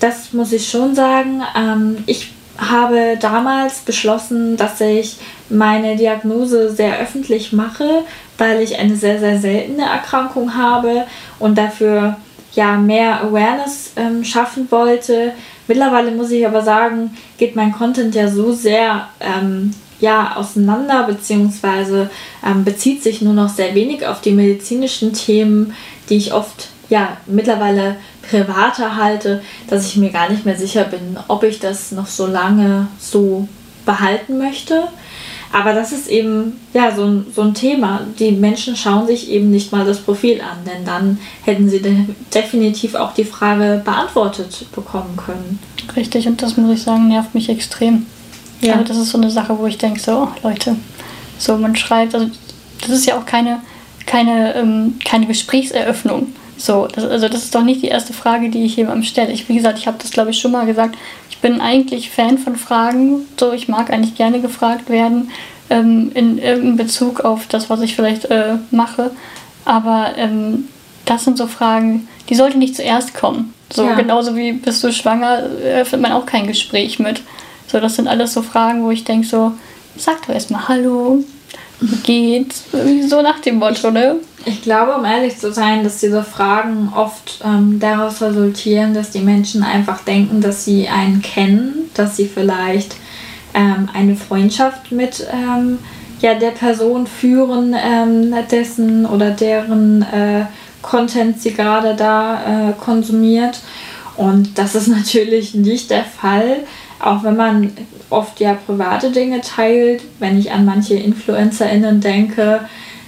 Das 0.01 0.33
muss 0.33 0.53
ich 0.53 0.69
schon 0.69 0.95
sagen. 0.95 1.43
Ähm, 1.57 1.99
ich 2.07 2.33
habe 2.59 3.17
damals 3.21 3.81
beschlossen, 3.81 4.57
dass 4.57 4.81
ich 4.81 5.17
meine 5.49 5.97
Diagnose 5.97 6.71
sehr 6.71 6.99
öffentlich 6.99 7.53
mache, 7.53 8.05
weil 8.39 8.61
ich 8.61 8.79
eine 8.79 8.97
sehr, 8.97 9.19
sehr 9.19 9.39
seltene 9.39 9.85
Erkrankung 9.85 10.57
habe 10.57 11.05
und 11.39 11.57
dafür 11.57 12.17
ja 12.55 12.77
mehr 12.77 13.23
Awareness 13.23 13.93
ähm, 13.97 14.25
schaffen 14.25 14.71
wollte. 14.71 15.33
Mittlerweile 15.69 16.11
muss 16.11 16.31
ich 16.31 16.47
aber 16.47 16.63
sagen, 16.63 17.17
geht 17.39 17.57
mein 17.57 17.73
Content 17.73 18.15
ja 18.15 18.29
so 18.29 18.53
sehr 18.53 19.09
ähm, 19.21 19.73
ja, 20.01 20.37
auseinander, 20.37 21.05
beziehungsweise 21.05 22.11
ähm, 22.45 22.65
bezieht 22.65 23.03
sich 23.03 23.23
nur 23.23 23.35
noch 23.35 23.49
sehr 23.49 23.75
wenig 23.75 24.05
auf 24.07 24.21
die 24.21 24.33
medizinischen 24.33 25.13
Themen, 25.13 25.75
die 26.11 26.17
ich 26.17 26.35
oft 26.35 26.69
ja 26.93 27.17
mittlerweile 27.27 27.97
privater 28.29 28.97
halte, 28.97 29.43
dass 29.67 29.87
ich 29.87 29.97
mir 29.97 30.11
gar 30.11 30.29
nicht 30.29 30.45
mehr 30.45 30.57
sicher 30.57 30.85
bin, 30.85 31.17
ob 31.27 31.43
ich 31.43 31.59
das 31.59 31.91
noch 31.91 32.07
so 32.07 32.27
lange 32.27 32.87
so 33.01 33.49
behalten 33.87 34.37
möchte. 34.37 34.85
Aber 35.55 35.73
das 35.73 35.93
ist 35.93 36.09
eben 36.09 36.61
ja 36.73 36.95
so 36.95 37.05
ein, 37.05 37.27
so 37.35 37.43
ein 37.43 37.55
Thema. 37.55 38.03
Die 38.19 38.33
Menschen 38.33 38.77
schauen 38.77 39.07
sich 39.07 39.31
eben 39.31 39.51
nicht 39.51 39.73
mal 39.73 39.85
das 39.85 40.01
Profil 40.01 40.41
an, 40.41 40.59
denn 40.67 40.85
dann 40.85 41.19
hätten 41.45 41.69
sie 41.69 41.81
de 41.81 41.95
definitiv 42.33 42.95
auch 42.95 43.15
die 43.15 43.25
Frage 43.25 43.83
beantwortet 43.85 44.67
bekommen 44.75 45.17
können. 45.17 45.59
Richtig, 45.97 46.27
und 46.27 46.43
das 46.43 46.57
muss 46.57 46.75
ich 46.75 46.83
sagen, 46.83 47.09
nervt 47.09 47.35
mich 47.35 47.49
extrem. 47.49 48.07
Ja. 48.61 48.75
Also 48.75 48.85
das 48.85 48.97
ist 48.99 49.11
so 49.11 49.19
eine 49.19 49.31
Sache, 49.31 49.59
wo 49.59 49.67
ich 49.67 49.79
denke, 49.79 50.01
so, 50.01 50.13
oh, 50.13 50.29
Leute, 50.43 50.77
so 51.39 51.57
man 51.57 51.75
schreibt, 51.75 52.15
also 52.15 52.29
das 52.81 52.91
ist 52.91 53.07
ja 53.07 53.19
auch 53.19 53.27
keine, 53.27 53.61
keine, 54.07 54.55
ähm, 54.55 54.99
keine 55.05 55.27
Gesprächseröffnung. 55.27 56.29
So, 56.57 56.87
das, 56.87 57.05
also 57.05 57.29
das 57.29 57.45
ist 57.45 57.55
doch 57.55 57.65
nicht 57.65 57.83
die 57.83 57.89
erste 57.89 58.13
Frage, 58.13 58.51
die 58.51 58.65
ich 58.65 58.77
jemandem 58.77 59.05
stelle. 59.05 59.33
Ich, 59.33 59.49
wie 59.49 59.57
gesagt, 59.57 59.79
ich 59.79 59.87
habe 59.87 59.99
das 60.01 60.11
glaube 60.11 60.31
ich 60.31 60.39
schon 60.39 60.53
mal 60.53 60.67
gesagt. 60.67 60.97
Ich 61.31 61.39
bin 61.39 61.61
eigentlich 61.61 62.11
Fan 62.11 62.39
von 62.39 62.57
Fragen. 62.57 63.27
So, 63.39 63.53
ich 63.53 63.69
mag 63.69 63.91
eigentlich 63.91 64.15
gerne 64.15 64.41
gefragt 64.41 64.89
werden 64.89 65.31
ähm, 65.71 66.13
in 66.15 66.39
irgendeinem 66.39 66.77
Bezug 66.77 67.21
auf 67.21 67.47
das, 67.47 67.71
was 67.71 67.81
ich 67.81 67.97
vielleicht 67.97 68.27
äh, 68.27 68.57
mache. 68.71 69.11
Aber 69.65 70.13
ähm, 70.17 70.69
das 71.05 71.25
sind 71.25 71.39
so 71.39 71.47
Fragen, 71.47 72.09
die 72.29 72.35
sollten 72.35 72.59
nicht 72.59 72.77
zuerst 72.77 73.15
kommen. 73.15 73.55
So 73.73 73.85
ja. 73.85 73.95
genauso 73.95 74.37
wie 74.37 74.53
bist 74.53 74.85
du 74.85 74.93
schwanger, 74.93 75.45
öffnet 75.65 76.01
man 76.01 76.13
auch 76.13 76.27
kein 76.27 76.47
Gespräch 76.47 76.99
mit. 76.99 77.23
So, 77.67 77.81
das 77.81 77.97
sind 77.97 78.07
alles 78.07 78.35
so 78.35 78.43
Fragen, 78.43 78.85
wo 78.85 78.91
ich 78.91 79.05
denke 79.05 79.27
so, 79.27 79.53
sag 79.97 80.27
doch 80.27 80.35
erstmal 80.35 80.69
Hallo, 80.69 81.25
wie 81.83 81.97
geht's? 81.97 82.65
So 83.09 83.23
nach 83.23 83.41
dem 83.41 83.57
Motto, 83.57 83.91
ne? 83.91 84.17
Ich 84.45 84.63
glaube, 84.63 84.95
um 84.95 85.05
ehrlich 85.05 85.39
zu 85.39 85.53
sein, 85.53 85.85
dass 85.85 85.99
diese 85.99 86.23
Fragen 86.25 86.93
oft 86.95 87.41
ähm, 87.45 87.79
daraus 87.79 88.21
resultieren, 88.23 88.95
dass 88.95 89.11
die 89.11 89.21
Menschen 89.21 89.63
einfach 89.63 90.01
denken, 90.05 90.41
dass 90.41 90.65
sie 90.65 90.89
einen 90.89 91.23
kennen, 91.23 91.91
dass 91.95 92.17
sie 92.17 92.27
vielleicht 92.27 92.97
ähm, 93.55 93.89
eine 93.93 94.17
Freundschaft 94.17 94.91
mit 94.91 95.27
ähm, 95.33 95.79
ja, 96.21 96.35
der 96.35 96.51
Person 96.51 97.07
führen, 97.07 97.75
ähm, 97.77 98.35
dessen 98.51 99.07
oder 99.07 99.31
deren 99.31 100.03
äh, 100.03 100.47
Content 100.81 101.41
sie 101.41 101.53
gerade 101.53 101.95
da 101.95 102.71
äh, 102.71 102.73
konsumiert. 102.73 103.61
Und 104.17 104.59
das 104.59 104.75
ist 104.75 104.89
natürlich 104.89 105.55
nicht 105.55 105.91
der 105.91 106.05
Fall, 106.05 106.59
auch 107.03 107.25
wenn 107.25 107.37
man 107.37 107.73
oft 108.11 108.41
ja 108.41 108.55
private 108.55 109.11
Dinge 109.11 109.41
teilt. 109.41 110.03
Wenn 110.19 110.39
ich 110.39 110.53
an 110.53 110.65
manche 110.65 110.95
InfluencerInnen 110.95 112.01
denke, 112.01 112.61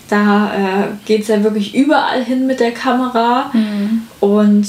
da 0.09 0.51
äh, 0.55 0.87
geht 1.07 1.23
es 1.23 1.29
ja 1.29 1.43
wirklich 1.43 1.75
überall 1.75 2.23
hin 2.25 2.47
mit 2.47 2.61
der 2.61 2.73
Kamera. 2.73 3.51
Mhm. 3.53 4.03
Und 4.21 4.67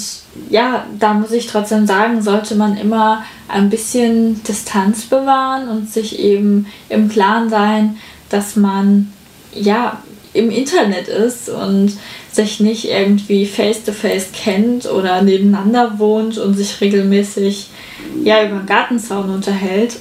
ja, 0.49 0.85
da 0.99 1.13
muss 1.13 1.31
ich 1.31 1.47
trotzdem 1.47 1.87
sagen, 1.87 2.21
sollte 2.21 2.55
man 2.55 2.77
immer 2.77 3.23
ein 3.47 3.69
bisschen 3.69 4.43
Distanz 4.43 5.03
bewahren 5.03 5.67
und 5.69 5.91
sich 5.91 6.19
eben 6.19 6.67
im 6.89 7.09
Klaren 7.09 7.49
sein, 7.49 7.97
dass 8.29 8.55
man 8.55 9.11
ja 9.53 9.99
im 10.33 10.49
Internet 10.49 11.07
ist 11.07 11.49
und 11.49 11.93
sich 12.35 12.59
nicht 12.59 12.85
irgendwie 12.85 13.45
face-to-face 13.45 14.27
-face 14.27 14.33
kennt 14.33 14.85
oder 14.85 15.21
nebeneinander 15.21 15.97
wohnt 15.99 16.37
und 16.37 16.55
sich 16.55 16.81
regelmäßig 16.81 17.69
ja 18.23 18.43
über 18.43 18.57
den 18.57 18.65
Gartenzaun 18.65 19.29
unterhält. 19.29 19.97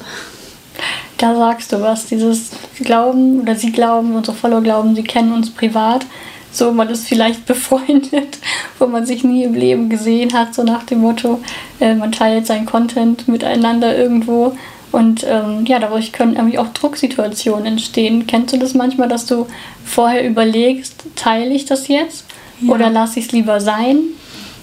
Da 1.19 1.37
sagst 1.37 1.73
du 1.73 1.81
was, 1.81 2.07
dieses 2.07 2.51
Glauben 2.81 3.41
oder 3.41 3.55
sie 3.55 3.73
glauben, 3.73 4.15
unsere 4.17 4.37
Follower 4.37 4.63
glauben, 4.63 4.97
sie 4.97 5.05
kennen 5.05 5.33
uns 5.33 5.51
privat. 5.51 6.05
So, 6.51 6.73
man 6.73 6.89
ist 6.89 7.07
vielleicht 7.07 7.47
befreundet, 7.47 8.39
wo 8.79 8.87
man 8.87 9.07
sich 9.07 9.25
nie 9.25 9.45
im 9.45 9.55
Leben 9.55 9.89
gesehen 9.89 10.33
hat, 10.33 10.55
so 10.55 10.63
nach 10.63 10.85
dem 10.85 11.01
Motto, 11.01 11.41
äh, 11.81 11.95
man 11.95 12.13
teilt 12.13 12.47
seinen 12.47 12.67
Content 12.67 13.29
miteinander 13.29 13.97
irgendwo. 13.97 14.57
Und 14.95 15.27
ähm, 15.29 15.65
ja, 15.67 15.81
dadurch 15.81 16.13
können 16.13 16.37
irgendwie 16.37 16.57
auch 16.57 16.69
Drucksituationen 16.69 17.67
entstehen. 17.67 18.29
Kennst 18.29 18.55
du 18.55 18.59
das 18.59 18.75
manchmal, 18.75 19.09
dass 19.09 19.27
du 19.27 19.49
vorher 19.85 20.25
überlegst, 20.25 21.03
teile 21.17 21.53
ich 21.53 21.65
das 21.65 21.89
jetzt 21.89 22.27
ja. 22.61 22.73
oder 22.73 22.91
lasse 22.91 23.19
ich 23.19 23.27
es 23.27 23.33
lieber 23.33 23.61
sein? 23.61 23.99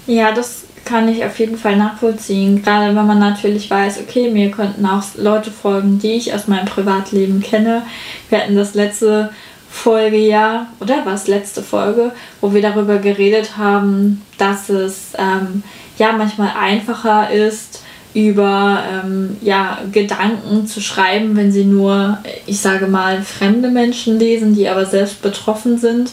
Ja, 0.06 0.32
das 0.32 0.64
kann 0.86 1.06
ich 1.06 1.22
auf 1.22 1.38
jeden 1.38 1.58
Fall 1.58 1.76
nachvollziehen. 1.76 2.62
Gerade 2.62 2.96
wenn 2.96 3.06
man 3.06 3.18
natürlich 3.18 3.68
weiß, 3.68 4.00
okay, 4.00 4.30
mir 4.30 4.50
könnten 4.50 4.86
auch 4.86 5.02
Leute 5.18 5.50
folgen, 5.50 5.98
die 5.98 6.12
ich 6.12 6.32
aus 6.32 6.48
meinem 6.48 6.64
Privatleben 6.64 7.42
kenne. 7.42 7.82
Wir 8.30 8.38
hatten 8.38 8.56
das 8.56 8.72
letzte 8.72 9.34
Folge 9.68 10.16
ja, 10.16 10.68
oder 10.80 11.02
was 11.04 11.28
letzte 11.28 11.62
Folge, 11.62 12.12
wo 12.40 12.54
wir 12.54 12.62
darüber 12.62 12.96
geredet 12.96 13.58
haben, 13.58 14.22
dass 14.38 14.70
es 14.70 15.12
ähm, 15.18 15.62
ja 15.98 16.12
manchmal 16.12 16.54
einfacher 16.58 17.30
ist, 17.30 17.81
über 18.14 18.82
ähm, 18.92 19.36
ja, 19.40 19.78
Gedanken 19.90 20.66
zu 20.66 20.80
schreiben, 20.80 21.36
wenn 21.36 21.50
sie 21.50 21.64
nur, 21.64 22.18
ich 22.46 22.60
sage 22.60 22.86
mal, 22.86 23.22
fremde 23.22 23.70
Menschen 23.70 24.18
lesen, 24.18 24.54
die 24.54 24.68
aber 24.68 24.84
selbst 24.84 25.22
betroffen 25.22 25.78
sind, 25.78 26.10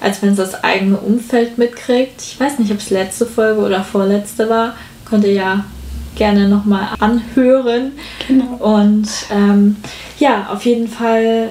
als 0.00 0.22
wenn 0.22 0.30
es 0.30 0.36
das 0.36 0.64
eigene 0.64 0.96
Umfeld 0.96 1.58
mitkriegt. 1.58 2.22
Ich 2.22 2.40
weiß 2.40 2.58
nicht, 2.58 2.72
ob 2.72 2.78
es 2.78 2.90
letzte 2.90 3.26
Folge 3.26 3.60
oder 3.60 3.84
vorletzte 3.84 4.48
war. 4.48 4.74
Könnt 5.04 5.24
ihr 5.24 5.32
ja 5.32 5.64
gerne 6.16 6.48
nochmal 6.48 6.88
anhören. 6.98 7.92
Genau. 8.28 8.56
Und 8.58 9.08
ähm, 9.30 9.76
ja, 10.18 10.48
auf 10.50 10.64
jeden 10.64 10.88
Fall 10.88 11.50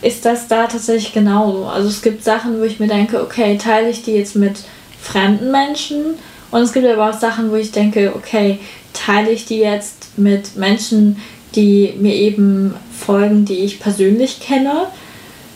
ist 0.00 0.24
das 0.24 0.48
da 0.48 0.66
tatsächlich 0.66 1.12
genauso. 1.12 1.66
Also 1.66 1.88
es 1.88 2.02
gibt 2.02 2.24
Sachen, 2.24 2.60
wo 2.60 2.64
ich 2.64 2.80
mir 2.80 2.88
denke, 2.88 3.22
okay, 3.22 3.58
teile 3.58 3.90
ich 3.90 4.02
die 4.02 4.12
jetzt 4.12 4.36
mit 4.36 4.64
fremden 5.00 5.50
Menschen? 5.50 6.14
Und 6.50 6.62
es 6.62 6.72
gibt 6.72 6.86
aber 6.86 7.10
auch 7.10 7.18
Sachen, 7.18 7.50
wo 7.50 7.56
ich 7.56 7.72
denke, 7.72 8.12
okay, 8.14 8.58
teile 8.94 9.30
ich 9.30 9.44
die 9.44 9.58
jetzt 9.58 10.16
mit 10.18 10.56
Menschen, 10.56 11.20
die 11.54 11.94
mir 11.98 12.14
eben 12.14 12.74
folgen, 12.96 13.44
die 13.44 13.58
ich 13.58 13.80
persönlich 13.80 14.40
kenne. 14.40 14.86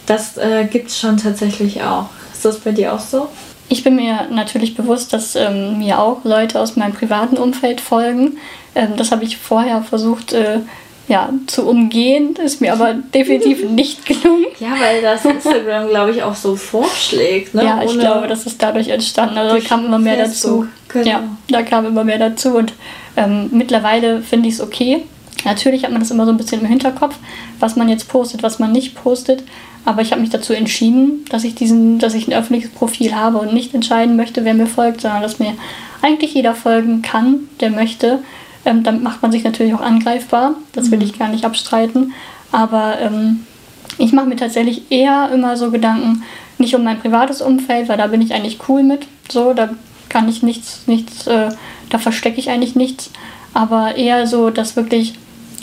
Das 0.07 0.37
äh, 0.37 0.67
gibt 0.71 0.89
es 0.89 0.99
schon 0.99 1.17
tatsächlich 1.17 1.83
auch. 1.83 2.11
Ist 2.33 2.45
das 2.45 2.61
bei 2.61 2.73
dir 2.73 2.93
auch 2.95 3.01
so? 3.01 3.29
Ich 3.69 3.85
bin 3.85 3.97
mir 3.97 4.29
natürlich 4.31 4.75
bewusst, 4.75 5.13
dass 5.13 5.35
ähm, 5.35 5.79
mir 5.79 5.99
auch 5.99 6.25
Leute 6.25 6.61
aus 6.61 6.77
meinem 6.77 6.95
privaten 6.95 7.37
Umfeld 7.37 7.81
folgen. 7.81 8.39
Ähm, 8.75 8.97
das 8.97 9.13
habe 9.13 9.25
ich 9.25 9.37
vorher 9.37 9.83
versucht 9.83 10.33
äh, 10.33 10.61
ja, 11.09 11.31
zu 11.47 11.67
umgehen, 11.67 12.37
ist 12.37 12.61
mir 12.61 12.73
aber 12.73 12.95
definitiv 12.95 13.65
nicht 13.71 14.05
gelungen. 14.05 14.47
Ja, 14.61 14.73
weil 14.79 15.01
das 15.01 15.25
Instagram, 15.25 15.89
glaube 15.89 16.11
ich, 16.13 16.23
auch 16.23 16.35
so 16.35 16.55
vorschlägt. 16.55 17.55
Ne? 17.55 17.65
Ja, 17.65 17.83
ich 17.83 17.91
Ohne 17.91 18.01
glaube, 18.01 18.29
das 18.29 18.47
ist 18.47 18.63
dadurch 18.63 18.89
entstanden. 18.89 19.39
Also 19.39 19.57
da 19.57 19.61
kam 19.63 19.87
immer 19.87 19.99
mehr 19.99 20.17
Facebook. 20.17 20.69
dazu. 20.89 20.99
Genau. 21.01 21.09
Ja, 21.09 21.23
da 21.49 21.63
kam 21.63 21.87
immer 21.87 22.05
mehr 22.05 22.19
dazu 22.19 22.57
und 22.57 22.73
ähm, 23.17 23.49
mittlerweile 23.53 24.23
finde 24.23 24.49
ich 24.49 24.55
es 24.55 24.61
okay. 24.61 25.03
Natürlich 25.45 25.85
hat 25.85 25.93
man 25.93 26.01
das 26.01 26.11
immer 26.11 26.27
so 26.27 26.33
ein 26.33 26.37
bisschen 26.37 26.61
im 26.61 26.67
Hinterkopf, 26.67 27.17
was 27.59 27.77
man 27.77 27.89
jetzt 27.89 28.09
postet, 28.09 28.43
was 28.43 28.59
man 28.59 28.73
nicht 28.73 28.95
postet. 28.95 29.45
Aber 29.85 30.03
ich 30.03 30.11
habe 30.11 30.21
mich 30.21 30.31
dazu 30.31 30.53
entschieden, 30.53 31.25
dass 31.31 31.45
ich 31.45 31.55
diesen, 31.55 31.99
dass 31.99 32.15
ich 32.15 32.29
ein 32.29 32.35
öffentliches 32.35 32.71
Profil 32.71 33.15
habe 33.15 33.39
und 33.39 33.55
nicht 33.55 33.73
entscheiden 33.73 34.17
möchte, 34.17 34.45
wer 34.45 34.53
mir 34.53 34.67
folgt, 34.67 35.01
sondern 35.01 35.23
dass 35.23 35.39
mir 35.39 35.55
eigentlich 36.03 36.35
jeder 36.35 36.55
folgen 36.55 37.01
kann, 37.03 37.49
der 37.61 37.71
möchte. 37.71 38.19
Ähm, 38.69 38.83
damit 38.83 39.03
macht 39.03 39.23
man 39.23 39.33
sich 39.33 39.45
natürlich 39.45 39.73
auch 39.73 39.81
angreifbar. 39.81 40.55
Das 40.73 40.91
will 40.91 40.99
mhm. 40.99 41.05
ich 41.05 41.19
gar 41.19 41.29
nicht 41.29 41.47
abstreiten. 41.47 42.13
Aber 42.53 42.99
ähm, 43.01 43.47
ich 43.97 44.13
mache 44.13 44.27
mir 44.27 44.37
tatsächlich 44.37 44.93
eher 44.93 45.31
immer 45.33 45.57
so 45.57 45.71
Gedanken, 45.71 46.23
nicht 46.59 46.75
um 46.75 46.85
mein 46.85 47.01
privates 47.01 47.41
Umfeld, 47.41 47.89
weil 47.89 47.97
da 47.97 48.09
bin 48.09 48.21
ich 48.21 48.35
eigentlich 48.35 48.59
cool 48.69 48.83
mit. 48.83 49.07
So, 49.31 49.55
da 49.55 49.71
kann 50.11 50.29
ich 50.29 50.43
nichts, 50.43 50.83
nichts, 50.87 51.27
äh, 51.27 51.49
da 51.89 51.99
verstecke 51.99 52.39
ich 52.39 52.51
eigentlich 52.51 52.75
nichts. 52.75 53.11
Aber 53.55 53.97
eher 53.97 54.27
so, 54.27 54.51
dass 54.51 54.77
wirklich 54.77 55.15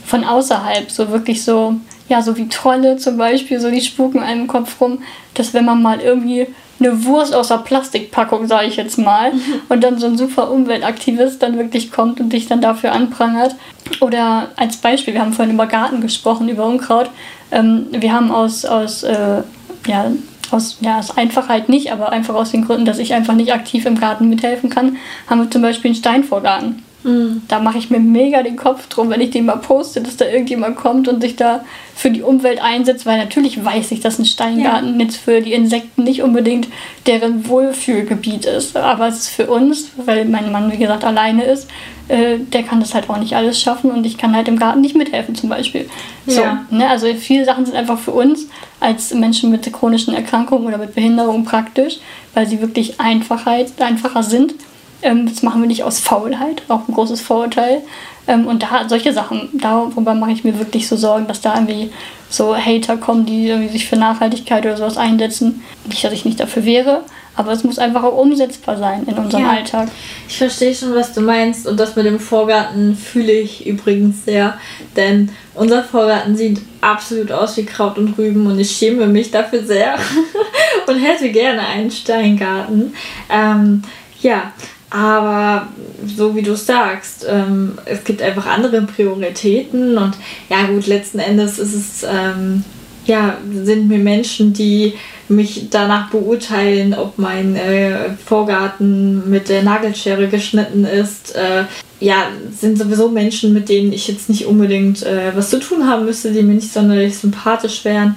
von 0.04 0.24
außerhalb, 0.24 0.90
so 0.90 1.10
wirklich 1.12 1.44
so, 1.44 1.76
ja, 2.10 2.24
so 2.24 2.36
wie 2.38 2.50
Trolle 2.50 2.98
zum 2.98 3.18
Beispiel, 3.18 3.60
so 3.60 3.70
die 3.70 3.82
spuken 3.82 4.20
einem 4.20 4.42
im 4.42 4.48
Kopf 4.48 4.82
rum, 4.82 5.04
dass 5.36 5.54
wenn 5.54 5.66
man 5.66 5.82
mal 5.82 6.00
irgendwie 6.00 6.48
eine 6.80 7.06
Wurst 7.06 7.34
aus 7.34 7.48
der 7.50 7.58
Plastikpackung, 7.58 8.48
sage 8.48 8.68
ich 8.68 8.76
jetzt 8.76 8.98
mal, 8.98 9.32
und 9.70 9.84
dann 9.84 10.00
so 10.00 10.08
ein 10.08 10.18
super 10.18 10.52
Umweltaktivist 10.52 11.42
dann 11.42 11.58
wirklich 11.58 11.92
kommt 11.92 12.20
und 12.20 12.34
dich 12.34 12.48
dann 12.48 12.62
dafür 12.62 12.92
anprangert. 12.92 13.56
Oder 14.02 14.50
als 14.56 14.78
Beispiel, 14.78 15.14
wir 15.14 15.22
haben 15.22 15.34
vorhin 15.34 15.54
über 15.54 15.68
Garten 15.68 16.02
gesprochen, 16.02 16.50
über 16.50 16.66
Unkraut. 16.66 17.10
Ähm, 17.52 17.88
wir 17.92 18.12
haben 18.14 18.32
aus, 18.32 18.66
aus 18.66 19.04
äh, 19.04 19.42
ja, 19.88 20.12
aus, 20.52 20.78
ja, 20.82 21.00
aus 21.00 21.18
Einfachheit 21.18 21.70
nicht, 21.70 21.92
aber 21.92 22.12
einfach 22.12 22.36
aus 22.36 22.52
den 22.52 22.66
Gründen, 22.66 22.86
dass 22.86 23.00
ich 23.00 23.14
einfach 23.14 23.34
nicht 23.34 23.54
aktiv 23.54 23.86
im 23.86 24.00
Garten 24.00 24.30
mithelfen 24.30 24.70
kann, 24.70 24.98
haben 25.28 25.42
wir 25.42 25.52
zum 25.52 25.62
Beispiel 25.62 25.90
einen 25.90 25.96
Steinvorgarten. 25.96 26.85
Mhm. 27.06 27.44
Da 27.48 27.60
mache 27.60 27.78
ich 27.78 27.92
mir 27.92 28.00
mega 28.00 28.42
den 28.42 28.56
Kopf 28.56 28.88
drum, 28.88 29.12
wenn 29.12 29.22
ich 29.22 29.30
den 29.30 29.46
mal 29.46 29.58
poste, 29.58 30.02
dass 30.02 30.18
da 30.18 30.26
irgendjemand 30.26 30.76
kommt 30.76 31.08
und 31.08 31.22
sich 31.22 31.36
da 31.36 31.64
für 31.96 32.10
die 32.10 32.24
Umwelt 32.24 32.60
einsetzt, 32.62 33.06
weil 33.06 33.20
natürlich 33.20 33.64
weiß 33.64 33.92
ich, 33.92 34.00
dass 34.00 34.18
ein 34.18 34.26
Steingarten 34.26 35.00
ja. 35.00 35.06
jetzt 35.06 35.18
für 35.18 35.40
die 35.40 35.54
Insekten 35.54 36.04
nicht 36.04 36.24
unbedingt 36.24 36.68
deren 37.06 37.48
Wohlfühlgebiet 37.48 38.46
ist. 38.46 38.76
Aber 38.76 39.08
es 39.08 39.20
ist 39.20 39.30
für 39.30 39.48
uns, 39.48 39.92
weil 40.04 40.26
mein 40.26 40.52
Mann, 40.52 40.72
wie 40.72 40.78
gesagt, 40.78 41.04
alleine 41.04 41.44
ist, 41.44 41.70
äh, 42.08 42.40
der 42.40 42.64
kann 42.64 42.80
das 42.80 42.96
halt 42.96 43.08
auch 43.08 43.18
nicht 43.18 43.36
alles 43.36 43.62
schaffen 43.62 43.92
und 43.92 44.04
ich 44.06 44.18
kann 44.18 44.36
halt 44.36 44.48
im 44.48 44.58
Garten 44.58 44.82
nicht 44.82 44.96
mithelfen 44.96 45.36
zum 45.36 45.50
Beispiel. 45.50 45.88
So, 46.26 46.42
ja. 46.42 46.66
ne? 46.72 46.90
Also 46.90 47.06
viele 47.14 47.46
Sachen 47.46 47.68
sind 47.68 47.76
einfach 47.76 48.00
für 48.00 48.12
uns 48.12 48.48
als 48.80 49.14
Menschen 49.14 49.52
mit 49.52 49.72
chronischen 49.72 50.16
Erkrankungen 50.16 50.66
oder 50.66 50.80
mit 50.80 50.96
Behinderung 50.96 51.46
praktisch, 51.46 51.98
weil 52.34 52.48
sie 52.48 52.62
wirklich 52.62 53.00
Einfachheit, 53.00 53.80
einfacher 53.80 54.24
sind 54.24 54.56
ähm, 55.02 55.28
das 55.28 55.44
machen 55.44 55.62
wir 55.62 55.68
nicht 55.68 55.84
aus 55.84 56.00
Faulheit, 56.00 56.64
auch 56.68 56.88
ein 56.88 56.94
großes 56.94 57.22
Vorurteil. 57.22 57.82
Ähm, 58.28 58.48
und 58.48 58.64
da 58.64 58.88
solche 58.90 59.14
Sachen, 59.14 59.50
darüber 59.54 60.14
mache 60.16 60.32
ich 60.32 60.44
mir 60.44 60.58
wirklich 60.58 60.88
so 60.88 60.96
Sorgen, 60.96 61.28
dass 61.28 61.42
da 61.42 61.56
irgendwie 61.56 61.92
so 62.30 62.56
Hater 62.56 62.98
kommen, 62.98 63.26
die 63.26 63.48
irgendwie 63.48 63.72
sich 63.72 63.88
für 63.88 63.98
Nachhaltigkeit 63.98 64.66
oder 64.66 64.78
sowas 64.78 64.98
einsetzen. 64.98 65.64
Nicht, 65.86 66.04
dass 66.04 66.14
ich 66.14 66.26
nicht 66.26 66.40
dafür 66.40 66.66
wäre, 66.66 67.04
aber 67.36 67.52
es 67.52 67.64
muss 67.64 67.78
einfach 67.78 68.04
auch 68.04 68.18
umsetzbar 68.18 68.78
sein 68.78 69.06
in 69.08 69.16
unserem 69.16 69.44
ja. 69.44 69.52
Alltag. 69.52 69.90
Ich 70.28 70.38
verstehe 70.38 70.74
schon, 70.74 70.96
was 70.96 71.14
du 71.14 71.22
meinst 71.22 71.68
und 71.68 71.80
das 71.80 71.96
mit 71.96 72.06
dem 72.06 72.20
Vorgarten 72.20 72.96
fühle 72.96 73.34
ich 73.34 73.68
übrigens 73.68 74.26
sehr, 74.26 74.58
denn 74.96 75.30
unser 75.54 75.84
Vorgarten 75.84 76.36
sieht 76.36 76.62
absolut 76.82 77.32
aus 77.32 77.58
wie 77.58 77.66
Kraut 77.66 77.98
und 77.98 78.18
Rüben 78.18 78.48
und 78.48 78.60
ich 78.60 78.72
schäme 78.72 79.06
mich 79.08 79.32
dafür 79.32 79.64
sehr 79.64 79.98
und 80.88 80.98
hätte 80.98 81.30
gerne 81.30 81.62
einen 81.62 81.92
Steingarten. 81.92 82.94
Ähm, 83.30 83.84
ja, 84.22 84.52
aber 84.96 85.68
so 86.06 86.36
wie 86.38 86.42
du 86.42 86.56
sagst, 86.56 87.26
ähm, 87.30 87.78
es 87.84 88.06
gibt 88.06 88.22
einfach 88.22 88.46
andere 88.46 88.82
Prioritäten 88.84 89.98
und 89.98 90.14
ja 90.50 90.68
gut, 90.68 90.88
letzten 90.88 91.20
Endes 91.20 91.60
ist 91.60 91.74
es, 91.74 92.06
ähm, 92.10 92.64
ja, 93.06 93.38
sind 93.52 93.90
mir 93.90 93.98
Menschen, 93.98 94.54
die 94.54 94.94
mich 95.28 95.68
danach 95.70 96.12
beurteilen, 96.12 96.94
ob 96.94 97.18
mein 97.18 97.58
äh, 97.58 98.12
Vorgarten 98.26 99.30
mit 99.30 99.50
der 99.50 99.64
Nagelschere 99.64 100.30
geschnitten 100.30 100.86
ist. 100.86 101.36
Äh, 101.36 101.66
ja, 102.00 102.30
sind 102.58 102.78
sowieso 102.78 103.10
Menschen, 103.10 103.52
mit 103.52 103.68
denen 103.68 103.92
ich 103.92 104.08
jetzt 104.08 104.30
nicht 104.30 104.46
unbedingt 104.46 105.04
äh, 105.04 105.36
was 105.36 105.50
zu 105.50 105.60
tun 105.60 105.90
haben 105.90 106.06
müsste, 106.06 106.32
die 106.32 106.42
mir 106.42 106.54
nicht 106.54 106.72
sonderlich 106.72 107.18
sympathisch 107.18 107.84
wären. 107.84 108.16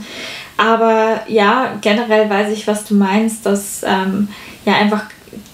Aber 0.56 1.22
ja, 1.26 1.76
generell 1.80 2.30
weiß 2.30 2.52
ich, 2.52 2.68
was 2.68 2.84
du 2.84 2.94
meinst, 2.94 3.44
dass 3.46 3.82
ähm, 3.84 4.28
ja 4.64 4.74
einfach 4.74 5.06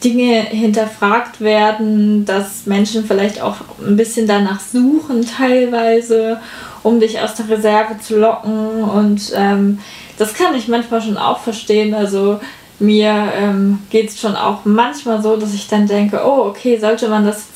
Dinge 0.03 0.43
hinterfragt 0.43 1.41
werden, 1.41 2.25
dass 2.25 2.67
Menschen 2.67 3.05
vielleicht 3.05 3.41
auch 3.41 3.57
ein 3.85 3.97
bisschen 3.97 4.27
danach 4.27 4.61
suchen 4.61 5.27
teilweise, 5.27 6.41
um 6.83 7.01
dich 7.01 7.21
aus 7.21 7.35
der 7.35 7.49
Reserve 7.49 7.99
zu 8.01 8.19
locken. 8.19 8.83
Und 8.83 9.33
ähm, 9.35 9.81
das 10.19 10.35
kann 10.35 10.55
ich 10.55 10.69
manchmal 10.69 11.03
schon 11.03 11.17
auch 11.17 11.39
verstehen. 11.39 11.95
Also 11.95 12.41
mir 12.79 13.33
ähm, 13.37 13.81
geht 13.91 14.11
es 14.11 14.21
schon 14.21 14.37
auch 14.37 14.65
manchmal 14.65 15.23
so, 15.23 15.37
dass 15.37 15.55
ich 15.55 15.69
dann 15.69 15.87
denke, 15.87 16.21
oh, 16.25 16.47
okay, 16.47 16.79
sollte 16.79 17.09
man 17.09 17.25
das 17.25 17.47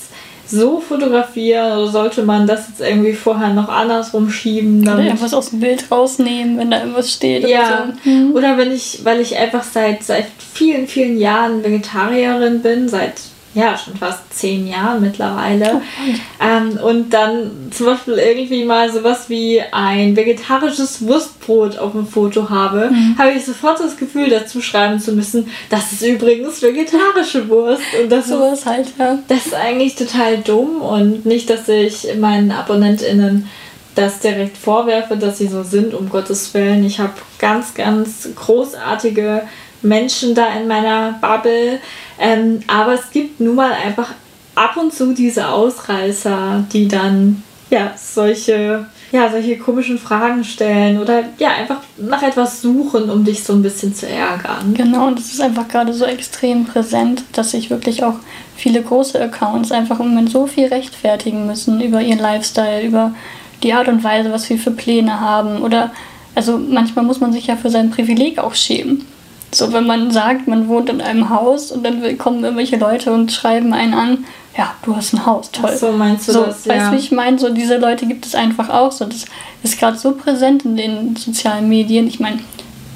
so 0.51 0.80
fotografieren 0.80 1.78
oder 1.78 1.88
sollte 1.88 2.22
man 2.22 2.46
das 2.46 2.68
jetzt 2.68 2.80
irgendwie 2.80 3.12
vorher 3.12 3.53
noch 3.53 3.68
andersrum 3.68 4.30
schieben? 4.30 4.82
Oder 4.82 5.03
irgendwas 5.03 5.34
aus 5.34 5.51
dem 5.51 5.61
Bild 5.61 5.90
rausnehmen, 5.90 6.59
wenn 6.59 6.70
da 6.70 6.80
irgendwas 6.80 7.12
steht. 7.12 7.46
Ja, 7.49 7.61
oder, 7.61 7.94
so. 8.05 8.11
mhm. 8.11 8.32
oder 8.32 8.57
wenn 8.57 8.72
ich, 8.72 9.01
weil 9.05 9.20
ich 9.20 9.36
einfach 9.36 9.62
seit, 9.62 10.03
seit 10.03 10.26
vielen, 10.55 10.88
vielen 10.88 11.18
Jahren 11.18 11.62
Vegetarierin 11.62 12.62
bin, 12.62 12.88
seit 12.88 13.14
ja, 13.59 13.77
schon 13.77 13.97
fast 13.97 14.33
zehn 14.33 14.69
Jahren 14.69 15.01
mittlerweile. 15.01 15.83
Oh, 15.83 16.45
ähm, 16.45 16.79
und 16.79 17.11
dann 17.11 17.51
zum 17.73 17.87
Beispiel 17.87 18.15
irgendwie 18.15 18.65
mal 18.65 18.93
sowas 18.93 19.29
wie 19.29 19.61
ein 19.73 20.15
vegetarisches 20.15 21.05
Wurstbrot 21.05 21.77
auf 21.77 21.91
dem 21.91 22.07
Foto 22.07 22.49
habe, 22.51 22.91
mhm. 22.91 23.19
habe 23.19 23.33
ich 23.33 23.45
sofort 23.45 23.81
das 23.81 23.97
Gefühl, 23.97 24.31
dazu 24.31 24.61
schreiben 24.61 25.01
zu 25.01 25.13
müssen, 25.13 25.49
das 25.71 25.93
ist 25.93 26.03
übrigens 26.03 26.63
vegetarische 26.63 27.49
Wurst. 27.49 27.83
Und 28.01 28.13
das 28.13 28.29
so 28.29 28.53
ist 28.53 28.65
halt, 28.65 28.93
ja. 28.97 29.19
Das 29.27 29.47
ist 29.47 29.55
eigentlich 29.55 29.97
total 29.97 30.39
dumm 30.39 30.81
und 30.81 31.27
nicht, 31.27 31.51
dass 31.51 31.69
ich 31.69 32.07
meinen 32.17 32.53
AbonnentInnen 32.53 33.49
das 33.97 34.21
direkt 34.21 34.57
vorwerfe, 34.57 35.17
dass 35.17 35.39
sie 35.39 35.49
so 35.49 35.65
sind, 35.65 35.95
um 35.95 36.09
Gottes 36.09 36.55
Willen. 36.55 36.85
Ich 36.85 37.01
habe 37.01 37.15
ganz, 37.41 37.75
ganz 37.75 38.29
großartige 38.37 39.43
Menschen 39.83 40.35
da 40.37 40.47
in 40.55 40.69
meiner 40.69 41.19
Bubble. 41.21 41.81
Ähm, 42.19 42.61
aber 42.66 42.95
es 42.95 43.11
gibt 43.11 43.41
nun 43.41 43.55
mal 43.55 43.73
einfach 43.73 44.14
ab 44.55 44.77
und 44.77 44.93
zu 44.93 45.14
diese 45.14 45.49
Ausreißer, 45.49 46.64
die 46.73 46.89
dann 46.89 47.43
ja 47.71 47.93
solche 47.97 48.87
ja, 49.11 49.31
solche 49.31 49.57
komischen 49.57 49.99
Fragen 49.99 50.45
stellen 50.45 51.01
oder 51.01 51.25
ja, 51.39 51.49
einfach 51.51 51.81
nach 51.97 52.23
etwas 52.23 52.61
suchen, 52.61 53.09
um 53.09 53.25
dich 53.25 53.43
so 53.43 53.55
ein 53.55 53.62
bisschen 53.62 53.95
zu 53.95 54.07
ärgern. 54.07 54.75
Genau, 54.75 55.07
und 55.07 55.19
das 55.19 55.33
ist 55.33 55.41
einfach 55.41 55.66
gerade 55.66 55.95
so 55.95 56.05
extrem 56.05 56.66
präsent, 56.66 57.25
dass 57.33 57.53
sich 57.53 57.71
wirklich 57.71 58.05
auch 58.05 58.16
viele 58.57 58.83
große 58.83 59.19
Accounts 59.19 59.73
einfach 59.73 60.01
im 60.01 60.11
Moment 60.11 60.31
so 60.31 60.47
viel 60.47 60.66
rechtfertigen 60.66 61.47
müssen 61.47 61.81
über 61.81 62.03
ihren 62.03 62.19
Lifestyle, 62.19 62.83
über 62.83 63.14
die 63.62 63.73
Art 63.73 63.89
und 63.89 64.05
Weise, 64.05 64.31
was 64.31 64.49
wir 64.51 64.59
für 64.59 64.73
Pläne 64.73 65.21
haben. 65.21 65.62
Oder 65.62 65.91
also 66.35 66.59
manchmal 66.59 67.05
muss 67.05 67.21
man 67.21 67.33
sich 67.33 67.47
ja 67.47 67.57
für 67.57 67.71
sein 67.71 67.91
Privileg 67.91 68.39
auch 68.39 68.55
schämen. 68.55 69.07
So, 69.51 69.72
wenn 69.72 69.86
man 69.86 70.11
sagt, 70.11 70.46
man 70.46 70.68
wohnt 70.68 70.90
in 70.90 71.01
einem 71.01 71.30
Haus 71.30 71.72
und 71.72 71.82
dann 71.84 72.18
kommen 72.18 72.44
irgendwelche 72.44 72.76
Leute 72.76 73.12
und 73.12 73.32
schreiben 73.32 73.72
einen 73.72 73.94
an, 73.94 74.24
ja, 74.57 74.74
du 74.82 74.94
hast 74.94 75.14
ein 75.14 75.24
Haus, 75.24 75.51
toll. 75.53 75.70
Ach 75.72 75.78
so 75.78 75.92
meinst 75.92 76.28
du 76.28 76.32
so, 76.32 76.44
das, 76.46 76.64
ja. 76.64 76.74
Weißt 76.74 76.88
du, 76.88 76.92
wie 76.92 77.01
ich 77.01 77.12
meine? 77.12 77.38
So, 77.38 77.51
diese 77.51 77.78
Leute 77.78 78.07
gibt 78.07 78.26
es 78.26 78.34
einfach 78.34 78.68
auch. 78.68 78.92
So, 78.92 79.05
das 79.05 79.24
ist 79.62 79.78
gerade 79.78 79.96
so 79.96 80.12
präsent 80.12 80.64
in 80.64 80.76
den 80.76 81.16
sozialen 81.16 81.68
Medien. 81.68 82.09
Ich 82.09 82.20
meine, 82.20 82.40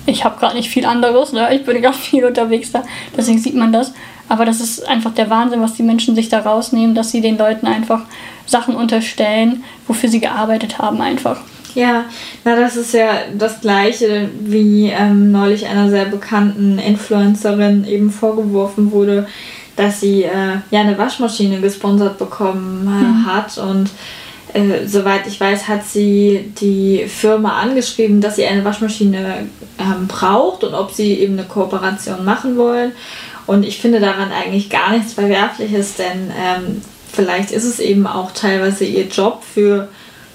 ich 0.06 0.24
habe 0.24 0.38
gerade 0.38 0.56
nicht 0.56 0.68
viel 0.68 0.84
anderes, 0.84 1.32
ne? 1.32 1.54
ich 1.54 1.64
bin 1.64 1.80
gerade 1.80 1.96
viel 1.98 2.24
unterwegs 2.24 2.72
da, 2.72 2.82
deswegen 3.16 3.38
sieht 3.38 3.54
man 3.54 3.72
das. 3.72 3.92
Aber 4.28 4.44
das 4.44 4.60
ist 4.60 4.88
einfach 4.88 5.12
der 5.12 5.28
Wahnsinn, 5.30 5.60
was 5.60 5.74
die 5.74 5.82
Menschen 5.82 6.14
sich 6.14 6.28
da 6.28 6.40
rausnehmen, 6.40 6.94
dass 6.94 7.10
sie 7.10 7.20
den 7.20 7.36
Leuten 7.36 7.66
einfach 7.66 8.02
Sachen 8.46 8.74
unterstellen, 8.74 9.62
wofür 9.86 10.08
sie 10.08 10.20
gearbeitet 10.20 10.78
haben 10.78 11.00
einfach. 11.00 11.40
Ja, 11.74 12.04
na 12.44 12.56
das 12.56 12.76
ist 12.76 12.92
ja 12.92 13.10
das 13.36 13.60
gleiche, 13.60 14.28
wie 14.40 14.88
ähm, 14.90 15.32
neulich 15.32 15.66
einer 15.66 15.88
sehr 15.88 16.04
bekannten 16.04 16.78
Influencerin 16.78 17.86
eben 17.86 18.10
vorgeworfen 18.10 18.92
wurde, 18.92 19.26
dass 19.76 20.00
sie 20.00 20.24
äh, 20.24 20.58
ja 20.70 20.80
eine 20.80 20.98
Waschmaschine 20.98 21.60
gesponsert 21.60 22.18
bekommen 22.18 22.86
äh, 22.86 23.04
mhm. 23.04 23.26
hat 23.26 23.56
und 23.58 23.90
äh, 24.52 24.86
soweit 24.86 25.26
ich 25.26 25.40
weiß, 25.40 25.66
hat 25.66 25.86
sie 25.86 26.52
die 26.60 27.06
Firma 27.08 27.60
angeschrieben, 27.60 28.20
dass 28.20 28.36
sie 28.36 28.44
eine 28.44 28.64
Waschmaschine 28.64 29.46
ähm, 29.78 30.06
braucht 30.08 30.64
und 30.64 30.74
ob 30.74 30.92
sie 30.92 31.14
eben 31.14 31.38
eine 31.38 31.48
Kooperation 31.48 32.24
machen 32.24 32.58
wollen. 32.58 32.92
Und 33.46 33.64
ich 33.64 33.80
finde 33.80 33.98
daran 33.98 34.30
eigentlich 34.30 34.68
gar 34.68 34.92
nichts 34.92 35.14
Verwerfliches, 35.14 35.94
denn 35.94 36.30
ähm, 36.38 36.82
vielleicht 37.10 37.50
ist 37.50 37.64
es 37.64 37.80
eben 37.80 38.06
auch 38.06 38.32
teilweise 38.32 38.84
ihr 38.84 39.06
Job 39.06 39.42
für 39.42 39.88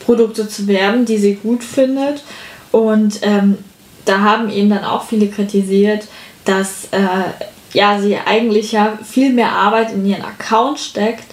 Produkte 0.08 0.48
zu 0.48 0.68
werben, 0.68 1.06
die 1.06 1.18
sie 1.18 1.36
gut 1.36 1.66
findet. 1.66 2.24
Und 2.72 3.20
ähm, 3.24 3.58
da 4.06 4.22
haben 4.22 4.50
eben 4.50 4.70
dann 4.70 4.86
auch 4.86 5.06
viele 5.06 5.28
kritisiert, 5.28 6.08
dass 6.46 6.86
äh, 6.92 7.00
ja, 7.74 8.00
sie 8.00 8.16
eigentlich 8.18 8.72
ja 8.72 8.98
viel 9.04 9.34
mehr 9.34 9.52
Arbeit 9.52 9.92
in 9.92 10.06
ihren 10.06 10.24
Account 10.24 10.80
steckt, 10.80 11.26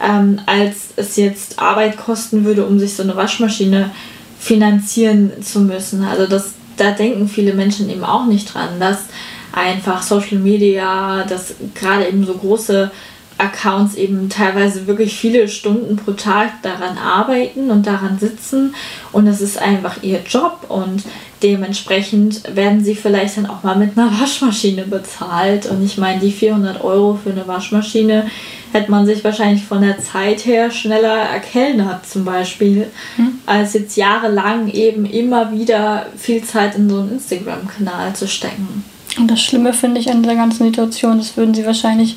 ähm, 0.00 0.40
als 0.46 0.90
es 0.94 1.16
jetzt 1.16 1.58
Arbeit 1.58 1.98
kosten 1.98 2.44
würde, 2.44 2.64
um 2.64 2.78
sich 2.78 2.94
so 2.94 3.02
eine 3.02 3.16
Waschmaschine 3.16 3.90
finanzieren 4.38 5.42
zu 5.42 5.60
müssen. 5.60 6.04
Also 6.04 6.28
das, 6.28 6.52
da 6.76 6.92
denken 6.92 7.28
viele 7.28 7.52
Menschen 7.52 7.90
eben 7.90 8.04
auch 8.04 8.26
nicht 8.26 8.54
dran, 8.54 8.78
dass 8.78 8.98
einfach 9.52 10.02
Social 10.02 10.38
Media, 10.38 11.24
dass 11.24 11.54
gerade 11.74 12.06
eben 12.06 12.24
so 12.24 12.34
große 12.34 12.92
Accounts 13.40 13.94
eben 13.94 14.28
teilweise 14.28 14.86
wirklich 14.86 15.16
viele 15.16 15.48
Stunden 15.48 15.96
pro 15.96 16.12
Tag 16.12 16.62
daran 16.62 16.98
arbeiten 16.98 17.70
und 17.70 17.86
daran 17.86 18.18
sitzen 18.18 18.74
und 19.12 19.26
es 19.26 19.40
ist 19.40 19.58
einfach 19.58 20.02
ihr 20.02 20.20
Job 20.26 20.66
und 20.68 21.02
dementsprechend 21.42 22.54
werden 22.54 22.84
sie 22.84 22.94
vielleicht 22.94 23.38
dann 23.38 23.46
auch 23.46 23.62
mal 23.62 23.76
mit 23.76 23.96
einer 23.96 24.10
Waschmaschine 24.20 24.82
bezahlt 24.82 25.66
und 25.66 25.84
ich 25.84 25.96
meine, 25.96 26.20
die 26.20 26.32
400 26.32 26.84
Euro 26.84 27.18
für 27.22 27.30
eine 27.30 27.48
Waschmaschine 27.48 28.26
hätte 28.72 28.90
man 28.90 29.06
sich 29.06 29.24
wahrscheinlich 29.24 29.64
von 29.64 29.82
der 29.82 29.98
Zeit 29.98 30.44
her 30.46 30.70
schneller 30.70 31.16
erkellnert 31.16 32.06
zum 32.06 32.24
Beispiel, 32.24 32.86
hm. 33.16 33.38
als 33.46 33.74
jetzt 33.74 33.96
jahrelang 33.96 34.68
eben 34.68 35.04
immer 35.06 35.52
wieder 35.52 36.06
viel 36.16 36.44
Zeit 36.44 36.76
in 36.76 36.88
so 36.88 36.98
einen 36.98 37.12
Instagram-Kanal 37.12 38.14
zu 38.14 38.28
stecken. 38.28 38.84
Und 39.18 39.28
das 39.28 39.42
Schlimme 39.42 39.72
finde 39.72 40.00
ich 40.00 40.10
an 40.10 40.22
dieser 40.22 40.36
ganzen 40.36 40.66
Situation, 40.66 41.18
das 41.18 41.36
würden 41.36 41.54
sie 41.54 41.66
wahrscheinlich 41.66 42.16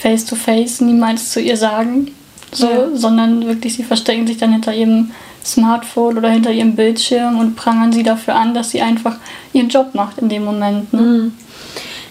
face 0.00 0.24
to 0.24 0.36
face 0.36 0.80
niemals 0.80 1.30
zu 1.30 1.40
ihr 1.40 1.56
sagen, 1.56 2.12
so, 2.52 2.66
ja. 2.66 2.88
sondern 2.94 3.46
wirklich 3.46 3.74
sie 3.74 3.84
verstecken 3.84 4.26
sich 4.26 4.38
dann 4.38 4.52
hinter 4.52 4.74
ihrem 4.74 5.10
Smartphone 5.44 6.18
oder 6.18 6.30
hinter 6.30 6.50
ihrem 6.50 6.76
Bildschirm 6.76 7.38
und 7.38 7.56
prangern 7.56 7.92
sie 7.92 8.02
dafür 8.02 8.34
an, 8.34 8.54
dass 8.54 8.70
sie 8.70 8.80
einfach 8.80 9.16
ihren 9.52 9.68
Job 9.68 9.94
macht 9.94 10.18
in 10.18 10.28
dem 10.28 10.44
Moment. 10.44 10.92
Ne? 10.92 11.00
Mhm. 11.00 11.32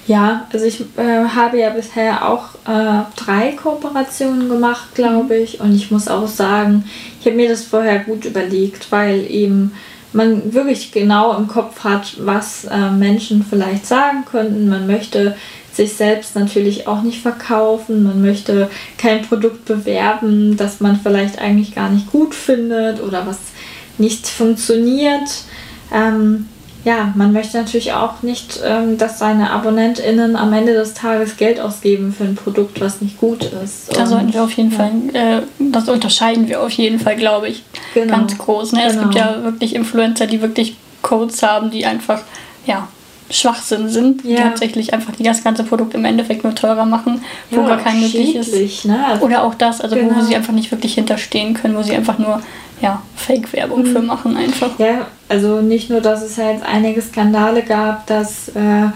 Ja, 0.07 0.47
also 0.53 0.65
ich 0.65 0.81
äh, 0.97 1.25
habe 1.35 1.59
ja 1.59 1.69
bisher 1.69 2.29
auch 2.29 2.55
äh, 2.65 3.03
drei 3.17 3.51
Kooperationen 3.51 4.47
gemacht, 4.47 4.95
glaube 4.95 5.35
mhm. 5.35 5.43
ich. 5.43 5.59
Und 5.59 5.75
ich 5.75 5.91
muss 5.91 6.07
auch 6.07 6.27
sagen, 6.27 6.85
ich 7.19 7.25
habe 7.25 7.35
mir 7.35 7.49
das 7.49 7.63
vorher 7.63 7.99
gut 7.99 8.25
überlegt, 8.25 8.91
weil 8.91 9.29
eben 9.29 9.73
man 10.13 10.53
wirklich 10.53 10.93
genau 10.93 11.35
im 11.35 11.47
Kopf 11.47 11.83
hat, 11.83 12.15
was 12.19 12.63
äh, 12.65 12.89
Menschen 12.91 13.45
vielleicht 13.47 13.85
sagen 13.85 14.23
könnten. 14.25 14.69
Man 14.69 14.87
möchte 14.87 15.35
sich 15.77 15.93
selbst 15.93 16.35
natürlich 16.35 16.87
auch 16.87 17.01
nicht 17.01 17.21
verkaufen. 17.21 18.03
Man 18.03 18.21
möchte 18.21 18.69
kein 18.97 19.21
Produkt 19.21 19.65
bewerben, 19.65 20.57
das 20.57 20.81
man 20.81 20.99
vielleicht 20.99 21.39
eigentlich 21.39 21.73
gar 21.73 21.89
nicht 21.89 22.11
gut 22.11 22.35
findet 22.35 23.01
oder 23.01 23.25
was 23.25 23.37
nicht 23.97 24.27
funktioniert. 24.27 25.29
Ähm, 25.93 26.47
ja, 26.83 27.11
man 27.15 27.33
möchte 27.33 27.57
natürlich 27.57 27.93
auch 27.93 28.21
nicht, 28.21 28.61
ähm, 28.63 28.97
dass 28.97 29.19
seine 29.19 29.51
AbonnentInnen 29.51 30.35
am 30.35 30.53
Ende 30.53 30.73
des 30.73 30.93
Tages 30.93 31.35
Geld 31.35 31.59
ausgeben 31.59 32.13
für 32.13 32.23
ein 32.23 32.35
Produkt, 32.35 32.79
was 32.79 33.01
nicht 33.01 33.17
gut 33.17 33.43
ist. 33.63 33.95
Da 33.95 34.05
sollten 34.05 34.33
wir 34.33 34.43
auf 34.43 34.51
jeden 34.53 34.71
ja. 34.71 34.77
Fall, 34.77 34.91
äh, 35.13 35.41
das 35.59 35.89
unterscheiden 35.89 36.47
wir 36.47 36.61
auf 36.61 36.71
jeden 36.71 36.99
Fall, 36.99 37.17
glaube 37.17 37.49
ich, 37.49 37.63
genau. 37.93 38.17
ganz 38.17 38.37
groß. 38.37 38.71
Ne? 38.71 38.79
Genau. 38.79 38.89
Es 38.91 38.99
gibt 38.99 39.15
genau. 39.15 39.25
ja 39.25 39.43
wirklich 39.43 39.75
Influencer, 39.75 40.27
die 40.27 40.41
wirklich 40.41 40.77
Codes 41.01 41.43
haben, 41.43 41.71
die 41.71 41.85
einfach, 41.85 42.21
ja, 42.65 42.87
Schwachsinn 43.29 43.89
sind, 43.89 44.23
ja. 44.23 44.35
die 44.35 44.41
tatsächlich 44.41 44.93
einfach 44.93 45.15
die 45.15 45.23
das 45.23 45.43
ganze 45.43 45.63
Produkt 45.63 45.93
im 45.93 46.05
Endeffekt 46.05 46.43
nur 46.43 46.55
teurer 46.55 46.85
machen, 46.85 47.23
wo 47.51 47.61
ja, 47.61 47.67
gar 47.67 47.77
kein 47.79 47.99
möglich 47.99 48.35
ist. 48.35 48.85
Ne? 48.85 49.05
Also 49.05 49.25
oder 49.25 49.43
auch 49.43 49.55
das, 49.55 49.81
also 49.81 49.95
genau. 49.95 50.15
wo 50.15 50.21
sie 50.21 50.35
einfach 50.35 50.53
nicht 50.53 50.71
wirklich 50.71 50.93
hinterstehen 50.93 51.53
können, 51.53 51.75
wo 51.75 51.83
sie 51.83 51.93
einfach 51.93 52.17
nur 52.17 52.41
ja, 52.81 53.01
Fake-Werbung 53.15 53.83
mhm. 53.83 53.85
für 53.87 54.01
machen 54.01 54.37
einfach. 54.37 54.77
Ja, 54.79 55.07
also 55.29 55.61
nicht 55.61 55.89
nur, 55.89 56.01
dass 56.01 56.21
es 56.21 56.37
ja 56.37 56.51
jetzt 56.51 56.65
einige 56.65 57.01
Skandale 57.01 57.63
gab, 57.63 58.05
dass 58.07 58.49
äh, 58.49 58.89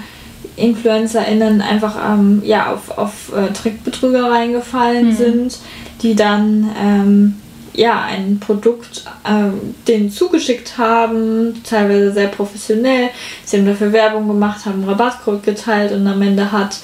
InfluencerInnen 0.55 1.61
einfach 1.61 1.95
ähm, 2.13 2.41
ja, 2.45 2.73
auf, 2.73 2.97
auf 2.97 3.33
äh, 3.35 3.51
Trickbetrügereien 3.51 4.53
gefallen 4.53 5.07
mhm. 5.07 5.15
sind, 5.15 5.59
die 6.01 6.15
dann 6.15 6.69
ähm, 6.81 7.35
ja, 7.73 8.03
ein 8.03 8.39
Produkt 8.39 9.05
ähm, 9.27 9.75
denen 9.87 10.11
zugeschickt 10.11 10.77
haben, 10.77 11.61
teilweise 11.63 12.11
sehr 12.11 12.27
professionell. 12.27 13.09
Sie 13.45 13.57
haben 13.57 13.65
dafür 13.65 13.93
Werbung 13.93 14.27
gemacht, 14.27 14.65
haben 14.65 14.81
einen 14.81 14.89
Rabattcode 14.89 15.43
geteilt 15.43 15.91
und 15.93 16.05
am 16.07 16.21
Ende 16.21 16.51
hat 16.51 16.77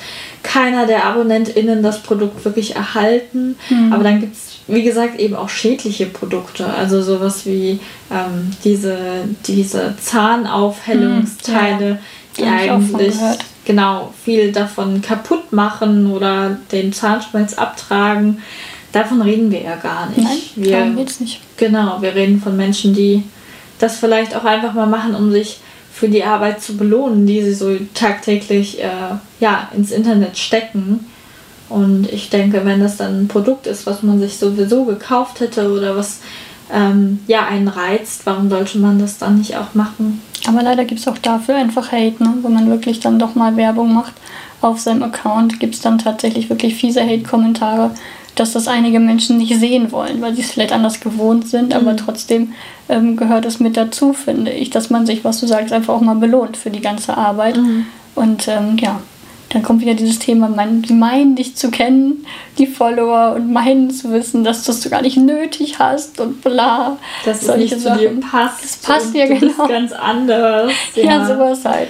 keiner 0.44 0.86
der 0.86 1.06
AbonnentInnen 1.06 1.84
das 1.84 2.02
Produkt 2.02 2.46
wirklich 2.46 2.76
erhalten. 2.76 3.58
Mhm. 3.70 3.92
Aber 3.92 4.04
dann 4.04 4.22
gibt 4.22 4.36
es, 4.36 4.60
wie 4.68 4.84
gesagt, 4.84 5.20
eben 5.20 5.36
auch 5.36 5.50
schädliche 5.50 6.06
Produkte. 6.06 6.66
Also 6.66 7.02
sowas 7.02 7.46
wie 7.46 7.80
ähm, 8.12 8.52
diese, 8.64 8.98
diese 9.46 9.96
Zahnaufhellungsteile, 10.00 11.94
mhm, 11.94 12.00
ja. 12.38 12.46
die 12.62 12.70
eigentlich 12.70 13.16
genau 13.66 14.14
viel 14.24 14.54
davon 14.54 15.02
kaputt 15.02 15.52
machen 15.52 16.12
oder 16.12 16.58
den 16.72 16.94
Zahnschmelz 16.94 17.56
abtragen. 17.56 18.42
Davon 18.98 19.22
reden 19.22 19.52
wir 19.52 19.62
ja 19.62 19.76
gar 19.76 20.10
nicht. 20.10 20.24
Nein, 20.24 20.38
wir, 20.56 20.72
darum 20.72 20.96
geht's 20.96 21.20
nicht. 21.20 21.40
Genau, 21.56 22.02
wir 22.02 22.16
reden 22.16 22.42
von 22.42 22.58
Menschen, 22.58 22.96
die 22.96 23.22
das 23.78 23.98
vielleicht 24.00 24.36
auch 24.36 24.44
einfach 24.44 24.74
mal 24.74 24.88
machen, 24.88 25.14
um 25.14 25.32
sich 25.32 25.60
für 25.94 26.10
die 26.10 26.24
Arbeit 26.24 26.64
zu 26.64 26.78
belohnen, 26.78 27.28
die 27.28 27.44
sie 27.44 27.54
so 27.54 27.78
tagtäglich 27.94 28.82
äh, 28.84 28.88
ja, 29.40 29.70
ins 29.76 29.92
Internet 29.92 30.40
stecken. 30.40 31.06
Und 31.70 32.12
ich 32.12 32.32
denke, 32.32 32.66
wenn 32.66 32.80
das 32.80 32.98
dann 32.98 33.22
ein 33.22 33.28
Produkt 33.28 33.68
ist, 33.68 33.86
was 33.86 34.02
man 34.02 34.20
sich 34.20 34.38
sowieso 34.40 34.86
gekauft 34.86 35.42
hätte 35.42 35.72
oder 35.72 35.96
was 35.96 36.22
ähm, 36.74 37.20
ja 37.28 37.46
einen 37.46 37.68
reizt, 37.68 38.26
warum 38.26 38.50
sollte 38.50 38.80
man 38.80 38.98
das 38.98 39.20
dann 39.20 39.38
nicht 39.38 39.58
auch 39.58 39.76
machen? 39.76 40.24
Aber 40.48 40.64
leider 40.64 40.86
gibt 40.86 41.02
es 41.02 41.08
auch 41.08 41.20
dafür 41.20 41.56
einfach 41.56 41.92
Hate, 41.92 42.24
ne? 42.24 42.34
wenn 42.42 42.54
man 42.54 42.72
wirklich 42.72 43.00
dann 43.00 43.20
doch 43.20 43.36
mal 43.36 43.56
Werbung 43.58 43.94
macht 43.94 44.14
auf 44.62 44.80
seinem 44.80 45.04
Account, 45.04 45.60
gibt 45.60 45.76
es 45.76 45.82
dann 45.82 46.00
tatsächlich 46.00 46.50
wirklich 46.50 46.74
fiese 46.74 47.04
Hate-Kommentare, 47.04 47.92
dass 48.40 48.54
das 48.54 48.68
einige 48.68 49.00
Menschen 49.00 49.38
nicht 49.38 49.56
sehen 49.60 49.92
wollen, 49.92 50.22
weil 50.22 50.36
sie 50.36 50.42
es 50.42 50.52
vielleicht 50.52 50.72
anders 50.72 51.00
gewohnt 51.00 51.48
sind, 51.48 51.70
mhm. 51.70 51.74
aber 51.74 51.96
trotzdem 51.96 52.54
ähm, 52.90 53.18
gehört 53.18 53.46
es 53.46 53.60
mit 53.60 53.78
dazu, 53.78 54.14
finde 54.14 54.52
ich, 54.52 54.70
dass 54.70 54.90
man 54.90 55.06
sich, 55.06 55.24
was 55.24 55.40
du 55.40 55.48
sagst, 55.48 55.74
einfach 55.74 55.94
auch 55.94 56.02
mal 56.02 56.16
belohnt 56.16 56.58
für 56.58 56.70
die 56.70 56.82
ganze 56.82 57.18
Arbeit. 57.18 57.58
Mhm. 57.58 57.86
Und 58.16 58.48
ähm, 58.48 58.78
ja, 58.80 59.00
dann 59.50 59.64
kommt 59.64 59.82
wieder 59.82 59.94
dieses 59.94 60.20
Thema, 60.20 60.50
mein, 60.50 60.82
die 60.82 60.94
meinen 60.94 61.36
dich 61.36 61.56
zu 61.56 61.72
kennen, 61.72 62.26
die 62.58 62.68
Follower, 62.68 63.36
und 63.36 63.52
meinen 63.52 63.92
zu 63.92 64.12
wissen, 64.12 64.44
dass 64.44 64.64
du 64.64 64.72
es 64.72 64.90
gar 64.90 65.02
nicht 65.02 65.18
nötig 65.18 65.80
hast 65.80 66.20
und 66.20 66.42
bla. 66.42 66.98
Dass 67.24 67.44
es 67.44 67.56
nicht 67.56 67.80
Sachen. 67.80 68.00
zu 68.00 68.00
dir 68.00 68.20
passt. 68.20 68.64
Das 68.64 68.78
passt 68.78 69.16
ja 69.16 69.26
genau. 69.28 69.68
Ganz 69.68 69.92
anders. 69.94 70.72
Ja. 70.96 71.04
ja, 71.04 71.26
sowas 71.26 71.64
halt. 71.64 71.90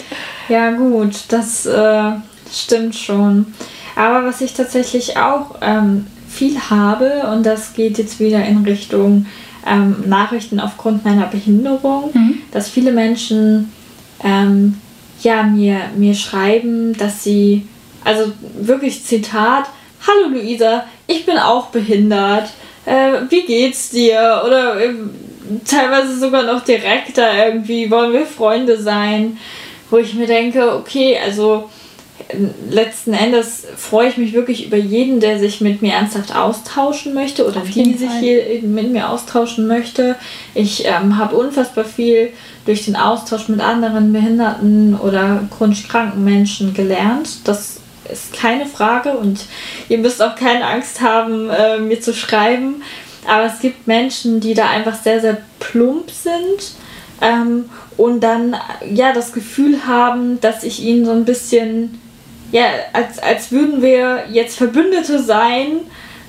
Ja, 0.49 0.71
gut, 0.71 1.13
das 1.29 1.65
äh, 1.65 2.11
stimmt 2.51 2.95
schon. 2.95 3.53
Aber 3.95 4.25
was 4.25 4.41
ich 4.41 4.53
tatsächlich 4.53 5.17
auch 5.17 5.55
ähm, 5.61 6.07
viel 6.37 6.59
habe, 6.69 7.23
und 7.33 7.45
das 7.45 7.73
geht 7.73 7.97
jetzt 7.97 8.19
wieder 8.19 8.45
in 8.45 8.63
Richtung 8.63 9.25
ähm, 9.65 10.03
Nachrichten 10.05 10.59
aufgrund 10.59 11.03
meiner 11.03 11.25
Behinderung, 11.25 12.11
mhm. 12.13 12.37
dass 12.51 12.69
viele 12.69 12.91
Menschen 12.91 13.71
ähm, 14.23 14.79
ja, 15.21 15.43
mir, 15.43 15.79
mir 15.95 16.13
schreiben, 16.13 16.95
dass 16.95 17.23
sie, 17.23 17.65
also 18.03 18.31
wirklich 18.59 19.03
Zitat, 19.03 19.65
Hallo 20.05 20.29
Luisa, 20.29 20.85
ich 21.07 21.25
bin 21.25 21.37
auch 21.37 21.67
behindert. 21.67 22.49
Äh, 22.85 23.13
wie 23.29 23.45
geht's 23.45 23.89
dir? 23.89 24.43
Oder 24.45 24.79
äh, 24.79 24.93
teilweise 25.65 26.17
sogar 26.17 26.43
noch 26.43 26.63
direkter 26.63 27.47
irgendwie, 27.47 27.89
wollen 27.89 28.13
wir 28.13 28.25
Freunde 28.25 28.79
sein? 28.79 29.37
Wo 29.89 29.97
ich 29.97 30.13
mir 30.13 30.27
denke, 30.27 30.75
okay, 30.75 31.17
also 31.23 31.69
letzten 32.69 33.13
Endes 33.13 33.65
freue 33.77 34.09
ich 34.09 34.17
mich 34.17 34.33
wirklich 34.33 34.65
über 34.65 34.77
jeden, 34.77 35.19
der 35.19 35.39
sich 35.39 35.61
mit 35.61 35.81
mir 35.81 35.93
ernsthaft 35.93 36.35
austauschen 36.35 37.13
möchte 37.13 37.47
oder 37.47 37.61
die 37.61 37.93
sich 37.93 38.11
hier 38.19 38.61
mit 38.63 38.91
mir 38.91 39.09
austauschen 39.09 39.67
möchte. 39.67 40.15
Ich 40.53 40.85
ähm, 40.85 41.17
habe 41.17 41.35
unfassbar 41.35 41.85
viel 41.85 42.31
durch 42.65 42.85
den 42.85 42.97
Austausch 42.97 43.47
mit 43.47 43.61
anderen 43.61 44.11
behinderten 44.11 44.95
oder 44.95 45.47
chronisch 45.57 45.87
kranken 45.87 46.23
Menschen 46.23 46.73
gelernt. 46.73 47.47
Das 47.47 47.79
ist 48.11 48.33
keine 48.33 48.65
Frage 48.65 49.11
und 49.11 49.45
ihr 49.87 49.97
müsst 49.97 50.21
auch 50.21 50.35
keine 50.35 50.65
Angst 50.65 51.01
haben, 51.01 51.49
äh, 51.49 51.77
mir 51.77 52.01
zu 52.01 52.13
schreiben. 52.13 52.81
Aber 53.25 53.45
es 53.45 53.59
gibt 53.59 53.87
Menschen, 53.87 54.39
die 54.39 54.53
da 54.53 54.69
einfach 54.69 54.95
sehr, 54.95 55.21
sehr 55.21 55.37
plump 55.59 56.11
sind 56.11 56.73
ähm, 57.21 57.69
und 57.95 58.21
dann 58.21 58.55
ja 58.89 59.13
das 59.13 59.33
Gefühl 59.33 59.87
haben, 59.87 60.39
dass 60.41 60.63
ich 60.63 60.81
ihnen 60.81 61.05
so 61.05 61.11
ein 61.11 61.25
bisschen 61.25 61.99
ja, 62.51 62.65
als, 62.93 63.19
als 63.19 63.51
würden 63.51 63.81
wir 63.81 64.25
jetzt 64.31 64.57
Verbündete 64.57 65.21
sein 65.21 65.81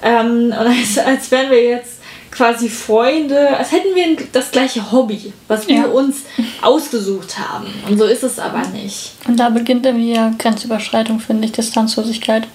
ähm, 0.02 0.46
und 0.46 0.52
als, 0.52 0.98
als 0.98 1.30
wären 1.30 1.50
wir 1.50 1.62
jetzt 1.62 1.98
quasi 2.30 2.68
Freunde, 2.68 3.56
als 3.56 3.72
hätten 3.72 3.94
wir 3.94 4.16
das 4.32 4.50
gleiche 4.50 4.92
Hobby, 4.92 5.32
was 5.48 5.66
wir 5.66 5.76
ja. 5.76 5.84
uns 5.86 6.22
ausgesucht 6.62 7.38
haben. 7.38 7.66
Und 7.88 7.98
so 7.98 8.04
ist 8.04 8.22
es 8.22 8.38
aber 8.38 8.66
nicht. 8.68 9.12
Und 9.26 9.40
da 9.40 9.48
beginnt 9.48 9.84
dann 9.84 9.98
wieder 9.98 10.32
Grenzüberschreitung, 10.38 11.20
finde 11.20 11.46
ich, 11.46 11.52
Distanzlosigkeit. 11.52 12.46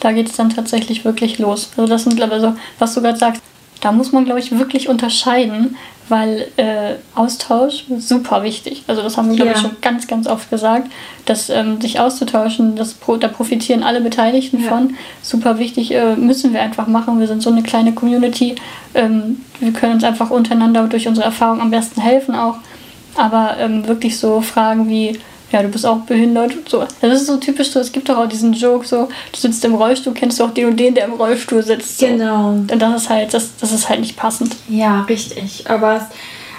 Da 0.00 0.12
geht 0.12 0.28
es 0.28 0.36
dann 0.36 0.50
tatsächlich 0.50 1.04
wirklich 1.04 1.38
los. 1.38 1.70
Also 1.76 1.88
das 1.88 2.04
sind, 2.04 2.16
glaube 2.16 2.36
ich, 2.36 2.40
so, 2.40 2.56
was 2.78 2.94
du 2.94 3.02
gerade 3.02 3.18
sagst, 3.18 3.42
da 3.80 3.92
muss 3.92 4.12
man, 4.12 4.24
glaube 4.24 4.40
ich, 4.40 4.58
wirklich 4.58 4.88
unterscheiden, 4.88 5.76
weil 6.08 6.48
äh, 6.56 6.94
Austausch 7.14 7.84
super 7.98 8.42
wichtig. 8.42 8.84
Also 8.86 9.02
das 9.02 9.16
haben 9.16 9.28
wir, 9.28 9.36
glaube 9.36 9.50
ja. 9.50 9.56
ich, 9.56 9.62
schon 9.62 9.76
ganz, 9.80 10.06
ganz 10.06 10.26
oft 10.26 10.50
gesagt, 10.50 10.90
dass 11.26 11.50
ähm, 11.50 11.80
sich 11.80 12.00
auszutauschen, 12.00 12.76
das, 12.76 12.96
da 13.20 13.28
profitieren 13.28 13.82
alle 13.82 14.00
Beteiligten 14.00 14.62
ja. 14.62 14.68
von. 14.68 14.94
Super 15.22 15.58
wichtig, 15.58 15.92
äh, 15.92 16.16
müssen 16.16 16.52
wir 16.52 16.62
einfach 16.62 16.86
machen. 16.86 17.20
Wir 17.20 17.26
sind 17.26 17.42
so 17.42 17.50
eine 17.50 17.62
kleine 17.62 17.92
Community. 17.92 18.56
Ähm, 18.94 19.42
wir 19.60 19.72
können 19.72 19.94
uns 19.94 20.04
einfach 20.04 20.30
untereinander 20.30 20.86
durch 20.86 21.06
unsere 21.06 21.26
Erfahrung 21.26 21.60
am 21.60 21.70
besten 21.70 22.00
helfen 22.00 22.34
auch. 22.34 22.56
Aber 23.16 23.56
ähm, 23.58 23.86
wirklich 23.86 24.18
so 24.18 24.40
Fragen 24.40 24.88
wie, 24.88 25.18
ja, 25.50 25.62
du 25.62 25.68
bist 25.68 25.86
auch 25.86 26.00
behindert. 26.00 26.52
So. 26.68 26.84
Das 27.00 27.22
ist 27.22 27.26
so 27.26 27.36
typisch 27.38 27.70
so, 27.70 27.80
es 27.80 27.92
gibt 27.92 28.08
doch 28.08 28.18
auch 28.18 28.28
diesen 28.28 28.52
Joke, 28.52 28.86
so, 28.86 29.08
du 29.32 29.38
sitzt 29.38 29.64
im 29.64 29.74
Rollstuhl, 29.74 30.14
kennst 30.14 30.38
du 30.38 30.44
auch 30.44 30.50
den 30.50 30.66
und 30.66 30.76
den, 30.78 30.94
der 30.94 31.06
im 31.06 31.14
Rollstuhl 31.14 31.62
sitzt. 31.62 31.98
So. 31.98 32.06
Genau. 32.06 32.50
Und 32.50 32.78
das 32.78 33.02
ist 33.02 33.08
halt, 33.08 33.32
das, 33.32 33.56
das 33.60 33.72
ist 33.72 33.88
halt 33.88 34.00
nicht 34.00 34.16
passend. 34.16 34.56
Ja, 34.68 35.02
richtig. 35.02 35.64
Aber 35.68 35.96
es, 35.96 36.02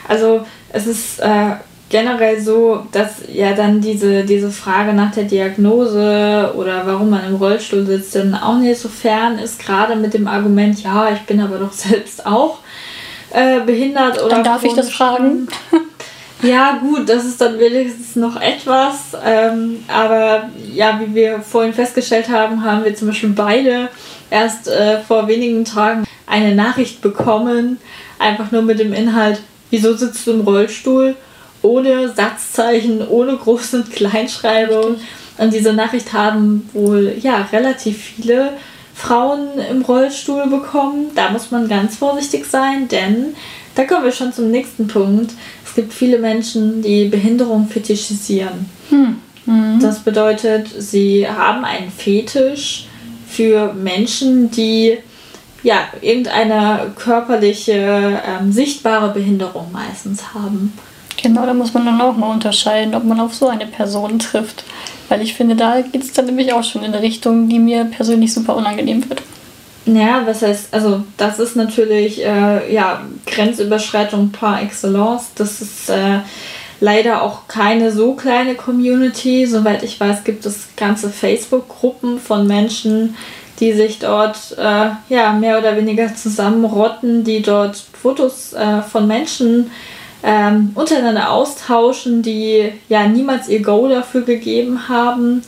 also 0.07 0.41
es 0.71 0.87
ist 0.87 1.19
äh, 1.19 1.51
generell 1.89 2.39
so, 2.39 2.85
dass 2.91 3.23
ja 3.31 3.53
dann 3.53 3.81
diese, 3.81 4.23
diese 4.23 4.51
Frage 4.51 4.93
nach 4.93 5.11
der 5.11 5.25
Diagnose 5.25 6.53
oder 6.55 6.85
warum 6.85 7.09
man 7.09 7.25
im 7.25 7.35
Rollstuhl 7.35 7.85
sitzt, 7.85 8.15
dann 8.15 8.35
auch 8.35 8.57
nicht 8.57 8.79
so 8.79 8.89
fern 8.89 9.39
ist, 9.39 9.59
gerade 9.59 9.95
mit 9.95 10.13
dem 10.13 10.27
Argument, 10.27 10.81
ja, 10.81 11.09
ich 11.11 11.21
bin 11.21 11.39
aber 11.41 11.57
doch 11.57 11.73
selbst 11.73 12.25
auch 12.25 12.59
äh, 13.31 13.59
behindert 13.61 14.21
oder. 14.23 14.35
Dann 14.35 14.43
darf 14.43 14.63
ich 14.63 14.73
das 14.73 14.89
fragen. 14.89 15.47
Ja, 16.41 16.79
gut, 16.81 17.09
das 17.09 17.25
ist 17.25 17.41
dann 17.41 17.59
wenigstens 17.59 18.15
noch 18.15 18.39
etwas. 18.39 19.17
Ähm, 19.25 19.83
aber 19.87 20.49
ja, 20.73 20.99
wie 20.99 21.13
wir 21.13 21.41
vorhin 21.41 21.73
festgestellt 21.73 22.29
haben, 22.29 22.63
haben 22.63 22.85
wir 22.85 22.95
zum 22.95 23.09
Beispiel 23.09 23.29
beide 23.29 23.89
erst 24.29 24.67
äh, 24.67 25.01
vor 25.01 25.27
wenigen 25.27 25.65
Tagen 25.65 26.05
eine 26.25 26.55
Nachricht 26.55 27.01
bekommen, 27.01 27.77
einfach 28.19 28.51
nur 28.51 28.61
mit 28.61 28.79
dem 28.79 28.93
Inhalt, 28.93 29.41
wieso 29.69 29.95
sitzt 29.95 30.25
du 30.27 30.31
im 30.31 30.41
Rollstuhl? 30.41 31.15
Ohne 31.61 32.13
Satzzeichen, 32.13 33.05
ohne 33.05 33.33
Groß- 33.33 33.75
und 33.75 33.91
Kleinschreibung. 33.91 34.95
Und 35.37 35.53
diese 35.53 35.73
Nachricht 35.73 36.13
haben 36.13 36.69
wohl 36.71 37.15
ja 37.19 37.47
relativ 37.51 37.97
viele 37.97 38.53
Frauen 38.93 39.59
im 39.69 39.81
Rollstuhl 39.81 40.47
bekommen. 40.47 41.11
Da 41.15 41.31
muss 41.31 41.51
man 41.51 41.67
ganz 41.67 41.97
vorsichtig 41.97 42.45
sein, 42.45 42.87
denn 42.87 43.35
da 43.75 43.85
kommen 43.85 44.03
wir 44.03 44.11
schon 44.11 44.33
zum 44.33 44.51
nächsten 44.51 44.87
Punkt. 44.87 45.31
Es 45.79 45.85
gibt 45.85 45.93
viele 45.93 46.19
Menschen, 46.19 46.81
die 46.81 47.05
Behinderung 47.05 47.69
fetischisieren. 47.69 48.69
Hm. 48.89 49.15
Mhm. 49.45 49.79
Das 49.79 49.99
bedeutet, 49.99 50.67
sie 50.77 51.25
haben 51.25 51.63
einen 51.63 51.89
Fetisch 51.89 52.89
für 53.29 53.71
Menschen, 53.73 54.51
die 54.51 54.97
ja, 55.63 55.77
irgendeine 56.01 56.91
körperliche, 56.97 58.21
ähm, 58.27 58.51
sichtbare 58.51 59.13
Behinderung 59.13 59.71
meistens 59.71 60.33
haben. 60.33 60.73
Genau, 61.23 61.45
da 61.45 61.53
muss 61.53 61.73
man 61.73 61.85
dann 61.85 62.01
auch 62.01 62.17
mal 62.17 62.29
unterscheiden, 62.29 62.93
ob 62.93 63.05
man 63.05 63.21
auf 63.21 63.33
so 63.33 63.47
eine 63.47 63.65
Person 63.65 64.19
trifft. 64.19 64.65
Weil 65.07 65.21
ich 65.21 65.33
finde, 65.33 65.55
da 65.55 65.79
geht 65.79 66.03
es 66.03 66.11
dann 66.11 66.25
nämlich 66.25 66.51
auch 66.51 66.65
schon 66.65 66.83
in 66.83 66.93
eine 66.93 67.01
Richtung, 67.01 67.47
die 67.47 67.59
mir 67.59 67.85
persönlich 67.85 68.33
super 68.33 68.53
unangenehm 68.57 69.07
wird. 69.07 69.21
Ja, 69.95 70.21
was 70.25 70.41
heißt, 70.41 70.73
also 70.73 71.03
das 71.17 71.39
ist 71.39 71.55
natürlich 71.55 72.23
äh, 72.23 72.71
ja, 72.71 73.01
Grenzüberschreitung 73.25 74.31
par 74.31 74.61
excellence. 74.61 75.31
Das 75.35 75.61
ist 75.61 75.89
äh, 75.89 76.19
leider 76.79 77.23
auch 77.23 77.47
keine 77.47 77.91
so 77.91 78.13
kleine 78.13 78.55
Community. 78.55 79.47
Soweit 79.47 79.83
ich 79.83 79.99
weiß, 79.99 80.23
gibt 80.23 80.45
es 80.45 80.67
ganze 80.75 81.09
Facebook-Gruppen 81.09 82.19
von 82.19 82.45
Menschen, 82.45 83.15
die 83.59 83.73
sich 83.73 83.99
dort 83.99 84.55
äh, 84.57 84.89
ja, 85.09 85.33
mehr 85.33 85.57
oder 85.57 85.75
weniger 85.75 86.13
zusammenrotten, 86.15 87.23
die 87.23 87.41
dort 87.41 87.83
Fotos 88.01 88.53
äh, 88.53 88.81
von 88.81 89.07
Menschen 89.07 89.71
ähm, 90.21 90.71
untereinander 90.75 91.31
austauschen, 91.31 92.21
die 92.21 92.71
ja 92.89 93.07
niemals 93.07 93.47
ihr 93.47 93.61
Go 93.61 93.87
dafür 93.87 94.21
gegeben 94.21 94.87
haben. 94.87 95.41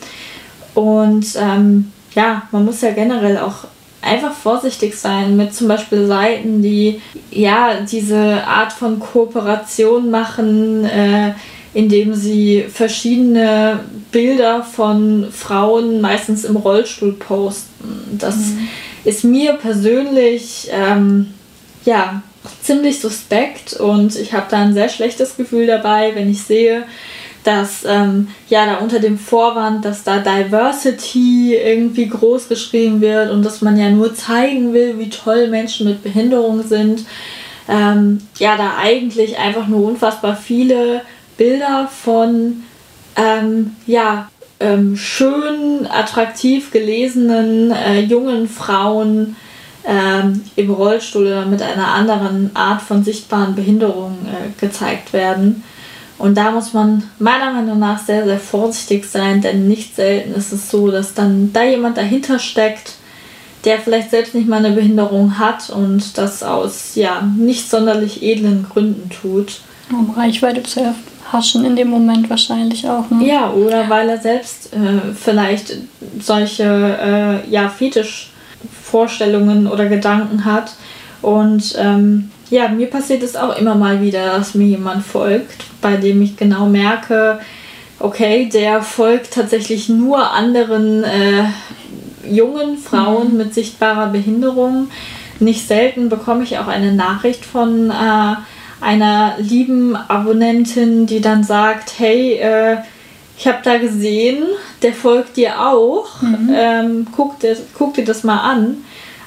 Und 0.74 1.28
ähm, 1.36 1.92
ja, 2.16 2.44
man 2.52 2.66
muss 2.66 2.82
ja 2.82 2.92
generell 2.92 3.38
auch 3.38 3.66
einfach 4.02 4.34
vorsichtig 4.34 4.96
sein 4.96 5.38
mit 5.38 5.54
zum 5.54 5.68
Beispiel 5.68 6.08
Seiten, 6.08 6.62
die 6.62 7.02
ja 7.30 7.82
diese 7.82 8.46
Art 8.46 8.74
von 8.74 9.00
Kooperation 9.00 10.10
machen, 10.10 10.86
äh, 10.86 11.34
indem 11.74 12.14
sie 12.14 12.66
verschiedene 12.68 13.82
Bilder 14.12 14.64
von 14.64 15.28
Frauen 15.32 16.02
meistens 16.02 16.44
im 16.44 16.58
Rollstuhl 16.58 17.14
posten. 17.14 18.18
Das 18.20 18.36
mhm. 18.36 18.68
ist 19.06 19.24
mir 19.24 19.54
persönlich 19.54 20.70
ähm, 20.72 21.34
ja 21.86 22.24
ziemlich 22.62 23.00
suspekt 23.00 23.74
und 23.74 24.16
ich 24.16 24.34
habe 24.34 24.48
da 24.50 24.58
ein 24.58 24.74
sehr 24.74 24.90
schlechtes 24.90 25.38
Gefühl 25.38 25.68
dabei, 25.68 26.12
wenn 26.16 26.30
ich 26.30 26.42
sehe, 26.42 26.84
dass 27.44 27.84
ähm, 27.86 28.28
ja 28.50 28.66
da 28.66 28.78
unter 28.78 29.00
dem 29.00 29.18
Vorwand, 29.18 29.84
dass 29.86 30.04
da 30.04 30.20
Diversity 30.20 31.56
irgendwie 31.56 32.08
groß 32.08 32.50
geschrieben 32.50 33.02
wird 33.02 33.32
und 33.32 33.44
dass 33.44 33.62
man 33.62 33.78
ja 33.78 33.90
nur 33.90 34.14
zeigen 34.14 34.74
will, 34.74 35.00
wie 35.00 35.10
toll 35.10 35.48
Menschen 35.48 35.88
mit 35.88 36.04
Behinderung 36.04 36.64
sind, 36.64 37.06
ähm, 37.68 38.20
ja 38.38 38.58
da 38.58 38.78
eigentlich 38.78 39.38
einfach 39.40 39.68
nur 39.68 39.88
unfassbar 39.88 40.36
viele 40.36 41.02
Bilder 41.38 41.90
von 41.92 42.64
ähm, 43.16 43.76
ja, 43.86 44.30
ähm, 44.60 44.96
schön, 44.96 45.88
attraktiv 45.90 46.72
gelesenen 46.72 47.72
äh, 47.72 48.02
jungen 48.02 48.48
Frauen 48.48 49.36
ähm, 49.86 50.44
im 50.56 50.70
Rollstuhl 50.70 51.26
oder 51.26 51.46
mit 51.46 51.62
einer 51.62 51.88
anderen 51.88 52.56
Art 52.56 52.82
von 52.82 53.04
sichtbaren 53.04 53.56
Behinderung 53.56 54.20
äh, 54.26 54.60
gezeigt 54.60 55.14
werden. 55.14 55.64
Und 56.22 56.36
da 56.36 56.52
muss 56.52 56.74
man 56.74 57.04
meiner 57.18 57.52
Meinung 57.52 57.80
nach 57.80 57.98
sehr, 57.98 58.26
sehr 58.26 58.40
vorsichtig 58.40 59.06
sein, 59.06 59.42
denn 59.42 59.68
nicht 59.68 59.96
selten 59.96 60.36
ist 60.36 60.52
es 60.52 60.70
so, 60.70 60.92
dass 60.92 61.16
dann 61.16 61.52
da 61.52 61.64
jemand 61.64 61.98
dahinter 61.98 62.38
steckt, 62.38 62.94
der 63.66 63.80
vielleicht 63.80 64.12
selbst 64.12 64.36
nicht 64.36 64.48
mal 64.48 64.64
eine 64.64 64.76
Behinderung 64.76 65.40
hat 65.40 65.72
und 65.72 66.20
das 66.20 66.44
aus 66.44 66.92
ja 66.94 67.22
nicht 67.22 67.68
sonderlich 67.68 68.22
edlen 68.22 68.68
Gründen 68.72 69.10
tut. 69.10 69.62
Um 69.92 70.12
Reichweite 70.12 70.62
zu 70.62 70.94
erhaschen 71.32 71.66
in 71.66 71.76
dem 71.76 71.90
Moment 71.90 72.30
wahrscheinlich 72.30 72.88
auch. 72.88 73.10
Ne? 73.10 73.28
Ja, 73.28 73.52
oder 73.52 73.90
weil 73.90 74.08
er 74.08 74.20
selbst 74.20 74.74
äh, 74.74 75.14
vielleicht 75.16 75.74
solche 76.20 76.64
äh, 76.64 77.50
ja, 77.50 77.68
Fetischvorstellungen 77.68 79.66
oder 79.66 79.88
Gedanken 79.88 80.46
hat. 80.46 80.76
Und 81.24 81.76
ähm, 81.80 82.30
ja, 82.52 82.68
mir 82.68 82.88
passiert 82.88 83.24
es 83.24 83.36
auch 83.36 83.58
immer 83.58 83.76
mal 83.76 84.02
wieder, 84.02 84.38
dass 84.38 84.56
mir 84.56 84.68
jemand 84.68 85.06
folgt, 85.06 85.64
bei 85.82 85.96
dem 85.96 86.22
ich 86.22 86.36
genau 86.36 86.68
merke, 86.68 87.40
okay, 88.00 88.50
der 88.52 88.84
folgt 88.84 89.34
tatsächlich 89.34 89.88
nur 89.88 90.32
anderen 90.32 91.04
äh, 91.04 91.46
jungen 92.30 92.78
Frauen 92.78 93.32
mhm. 93.32 93.38
mit 93.38 93.54
sichtbarer 93.54 94.08
Behinderung. 94.08 94.90
Nicht 95.40 95.68
selten 95.68 96.10
bekomme 96.10 96.44
ich 96.44 96.60
auch 96.60 96.68
eine 96.68 96.92
Nachricht 96.94 97.46
von 97.46 97.90
äh, 97.90 98.36
einer 98.82 99.36
lieben 99.40 99.96
Abonnentin, 99.96 101.08
die 101.08 101.22
dann 101.22 101.44
sagt, 101.44 101.94
hey, 102.00 102.34
äh, 102.34 102.78
ich 103.38 103.48
habe 103.48 103.60
da 103.64 103.78
gesehen, 103.78 104.44
der 104.82 104.94
folgt 104.94 105.38
dir 105.38 105.62
auch, 105.62 106.22
mhm. 106.22 106.52
ähm, 106.54 107.08
guck, 107.16 107.40
dir, 107.40 107.56
guck 107.78 107.94
dir 107.94 108.06
das 108.06 108.24
mal 108.24 108.40
an. 108.40 108.84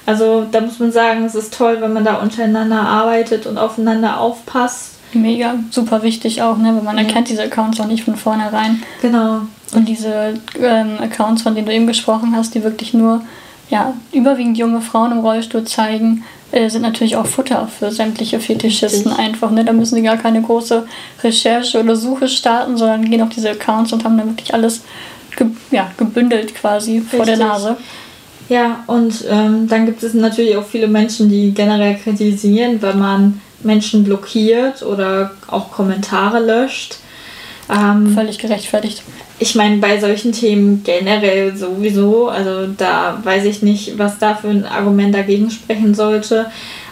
Also 0.07 0.47
da 0.51 0.61
muss 0.61 0.79
man 0.79 0.93
sagen, 0.93 1.25
es 1.25 1.35
ist 1.35 1.55
toll, 1.55 1.79
wenn 1.81 1.93
man 1.93 2.05
da 2.05 2.17
untereinander 2.17 2.81
arbeitet 2.81 3.47
und 3.47 3.59
aufeinander 3.59 4.21
aufpasst. 4.21 4.99
Mega, 5.15 5.55
super 5.71 6.03
wichtig 6.03 6.43
auch, 6.43 6.59
ne? 6.59 6.75
weil 6.75 6.83
man 6.83 6.97
ja. 6.99 7.05
erkennt 7.05 7.29
diese 7.29 7.43
Accounts 7.45 7.81
auch 7.81 7.87
nicht 7.87 8.05
von 8.05 8.17
vornherein. 8.17 8.83
Genau. 9.01 9.43
Und 9.73 9.89
diese 9.89 10.35
ähm, 10.61 10.99
Accounts, 11.01 11.43
von 11.43 11.55
denen 11.55 11.67
du 11.67 11.73
eben 11.73 11.87
gesprochen 11.87 12.35
hast, 12.37 12.55
die 12.55 12.65
wirklich 12.65 12.95
nur 12.95 13.23
ja, 13.71 13.95
überwiegend 14.13 14.59
junge 14.59 14.81
Frauen 14.81 15.13
im 15.13 15.21
Rollstuhl 15.21 15.65
zeigen, 15.65 16.25
äh, 16.53 16.69
sind 16.69 16.83
natürlich 16.83 17.17
auch 17.17 17.27
Futter 17.27 17.67
für 17.67 17.91
sämtliche 17.91 18.39
Fetischisten 18.39 19.11
Richtig. 19.11 19.27
einfach. 19.27 19.51
Ne? 19.51 19.65
Da 19.65 19.73
müssen 19.73 19.95
sie 19.95 20.03
gar 20.03 20.17
keine 20.17 20.43
große 20.43 20.87
Recherche 21.23 21.81
oder 21.81 21.97
Suche 21.97 22.29
starten, 22.29 22.77
sondern 22.77 23.09
gehen 23.11 23.23
auf 23.23 23.31
diese 23.31 23.51
Accounts 23.51 23.93
und 23.93 24.05
haben 24.05 24.19
dann 24.19 24.29
wirklich 24.29 24.53
alles 24.53 24.83
ge 25.37 25.49
ja, 25.71 25.91
gebündelt 25.97 26.55
quasi 26.55 26.99
Richtig. 26.99 27.17
vor 27.17 27.27
der 27.27 27.39
Nase. 27.39 27.77
Ja, 28.49 28.85
und 28.87 29.25
ähm, 29.29 29.69
dann 29.69 29.87
gibt 29.87 30.03
es 30.03 30.13
natürlich 30.13 30.57
auch 30.57 30.67
viele 30.67 30.89
Menschen, 30.89 31.31
die 31.31 31.53
generell 31.53 31.97
kritisieren, 31.97 32.83
wenn 32.83 32.99
man 32.99 33.41
Menschen 33.63 34.05
blockiert 34.05 34.83
oder 34.83 35.31
auch 35.49 35.71
Kommentare 35.71 36.41
löscht. 36.41 36.99
Ähm, 37.71 38.15
Völlig 38.15 38.39
gerechtfertigt. 38.39 39.03
Ich 39.39 39.55
meine, 39.55 39.79
bei 39.79 39.99
solchen 39.99 40.33
Themen 40.33 40.83
generell 40.85 41.57
sowieso, 41.57 42.29
also 42.29 42.67
da 42.67 43.19
weiß 43.23 43.47
ich 43.47 43.63
nicht, 43.63 43.99
was 43.99 44.19
da 44.19 44.35
für 44.35 44.49
ein 44.49 44.67
Argument 44.67 45.15
dagegen 45.15 45.51
sprechen 45.51 45.95
sollte. 45.95 46.47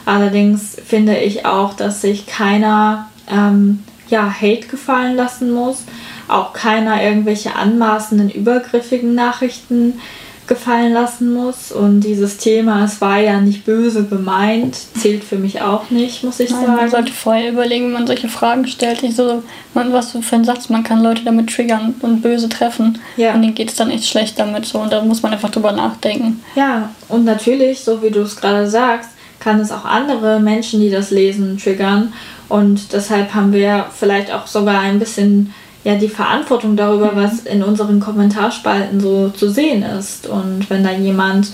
Allerdings 0.07 0.77
finde 0.85 1.19
ich 1.19 1.45
auch, 1.45 1.75
dass 1.75 2.01
sich 2.01 2.27
keiner 2.27 3.09
ähm, 3.31 3.85
ja, 4.09 4.29
Hate 4.29 4.67
gefallen 4.67 5.15
lassen 5.15 5.53
muss, 5.53 5.85
auch 6.27 6.53
keiner 6.53 7.03
irgendwelche 7.03 7.55
anmaßenden, 7.55 8.31
übergriffigen 8.31 9.15
Nachrichten 9.15 10.01
gefallen 10.47 10.93
lassen 10.93 11.33
muss. 11.33 11.73
Und 11.73 12.01
dieses 12.01 12.37
Thema, 12.37 12.85
es 12.85 13.01
war 13.01 13.19
ja 13.19 13.41
nicht 13.41 13.65
böse 13.65 14.05
gemeint, 14.05 14.77
zählt 14.99 15.25
für 15.25 15.37
mich 15.37 15.63
auch 15.63 15.91
nicht, 15.91 16.25
muss 16.25 16.41
ich 16.41 16.51
Nein, 16.51 16.67
sagen. 16.67 16.77
Man 16.77 16.91
sollte 16.91 17.13
vorher 17.13 17.51
überlegen, 17.51 17.87
wenn 17.87 17.93
man 17.93 18.07
solche 18.07 18.29
Fragen 18.29 18.67
stellt, 18.67 19.03
nicht 19.03 19.17
so, 19.17 19.43
man, 19.75 19.93
was 19.93 20.13
für 20.13 20.37
ein 20.37 20.45
Satz, 20.45 20.69
man 20.69 20.83
kann 20.83 21.03
Leute 21.03 21.25
damit 21.25 21.51
triggern 21.51 21.95
und 22.01 22.23
böse 22.23 22.49
treffen. 22.49 22.99
Ja. 23.17 23.35
Und 23.35 23.43
denen 23.43 23.55
geht 23.55 23.71
es 23.71 23.77
dann 23.77 23.91
echt 23.91 24.07
schlecht 24.07 24.39
damit 24.39 24.67
so. 24.67 24.81
Und 24.81 24.93
da 24.93 25.03
muss 25.03 25.23
man 25.23 25.33
einfach 25.33 25.51
drüber 25.51 25.73
nachdenken. 25.73 26.43
Ja, 26.55 26.91
und 27.09 27.25
natürlich, 27.25 27.81
so 27.81 28.03
wie 28.03 28.11
du 28.11 28.21
es 28.21 28.37
gerade 28.37 28.69
sagst, 28.69 29.11
kann 29.39 29.61
es 29.61 29.73
auch 29.73 29.85
andere 29.85 30.41
Menschen, 30.41 30.81
die 30.81 30.91
das 30.91 31.11
lesen, 31.11 31.59
triggern. 31.59 32.13
Und 32.49 32.93
deshalb 32.93 33.35
haben 33.35 33.53
wir 33.53 33.87
vielleicht 33.93 34.33
auch 34.33 34.47
sogar 34.47 34.81
ein 34.81 34.99
bisschen 34.99 35.55
ja 35.85 35.97
die 35.97 36.09
Verantwortung 36.09 36.77
darüber, 36.77 37.13
mhm. 37.13 37.17
was 37.17 37.41
in 37.41 37.63
unseren 37.63 38.01
Kommentarspalten 38.01 39.01
so 39.01 39.29
zu 39.31 39.51
sehen 39.51 39.83
ist. 39.83 40.27
Und 40.27 40.69
wenn 40.71 40.85
da 40.85 40.93
jemand 40.93 41.53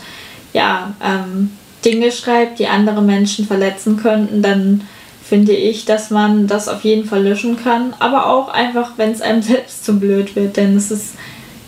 ja 0.52 0.94
ähm, 1.02 1.50
Dinge 1.84 2.12
schreibt, 2.12 2.58
die 2.58 2.66
andere 2.66 3.02
Menschen 3.02 3.46
verletzen 3.46 3.96
könnten, 3.96 4.42
dann 4.42 4.82
finde 5.22 5.52
ich, 5.52 5.84
dass 5.84 6.10
man 6.10 6.46
das 6.46 6.68
auf 6.68 6.84
jeden 6.84 7.06
Fall 7.06 7.22
löschen 7.22 7.62
kann. 7.62 7.94
Aber 7.98 8.26
auch 8.26 8.48
einfach, 8.48 8.92
wenn 8.96 9.12
es 9.12 9.20
einem 9.20 9.42
selbst 9.42 9.84
zu 9.84 9.98
blöd 9.98 10.36
wird, 10.36 10.56
denn 10.56 10.76
es 10.76 10.90
ist 10.90 11.14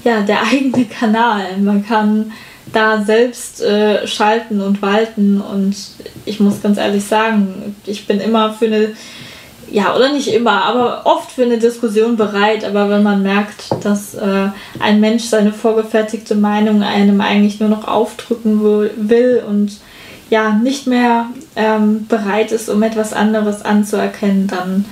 ja 0.04 0.20
der 0.20 0.42
eigene 0.42 0.84
Kanal. 0.86 1.58
Man 1.58 1.84
kann 1.84 2.32
da 2.72 3.02
selbst 3.02 3.60
äh, 3.62 4.06
schalten 4.06 4.60
und 4.60 4.80
walten 4.80 5.40
und 5.40 5.74
ich 6.24 6.38
muss 6.38 6.62
ganz 6.62 6.78
ehrlich 6.78 7.04
sagen, 7.04 7.74
ich 7.84 8.06
bin 8.06 8.20
immer 8.20 8.52
für 8.52 8.66
eine 8.66 8.88
ja, 9.70 9.94
oder 9.94 10.12
nicht 10.12 10.28
immer, 10.28 10.64
aber 10.64 11.02
oft 11.04 11.30
für 11.30 11.44
eine 11.44 11.58
Diskussion 11.58 12.16
bereit. 12.16 12.64
Aber 12.64 12.90
wenn 12.90 13.02
man 13.02 13.22
merkt, 13.22 13.70
dass 13.82 14.14
äh, 14.14 14.48
ein 14.78 15.00
Mensch 15.00 15.24
seine 15.24 15.52
vorgefertigte 15.52 16.34
Meinung 16.34 16.82
einem 16.82 17.20
eigentlich 17.20 17.60
nur 17.60 17.68
noch 17.68 17.86
aufdrücken 17.86 18.62
will 18.96 19.42
und 19.46 19.78
ja, 20.28 20.50
nicht 20.50 20.86
mehr 20.86 21.26
ähm, 21.56 22.06
bereit 22.06 22.52
ist, 22.52 22.68
um 22.68 22.82
etwas 22.82 23.12
anderes 23.12 23.64
anzuerkennen, 23.64 24.46
dann 24.46 24.84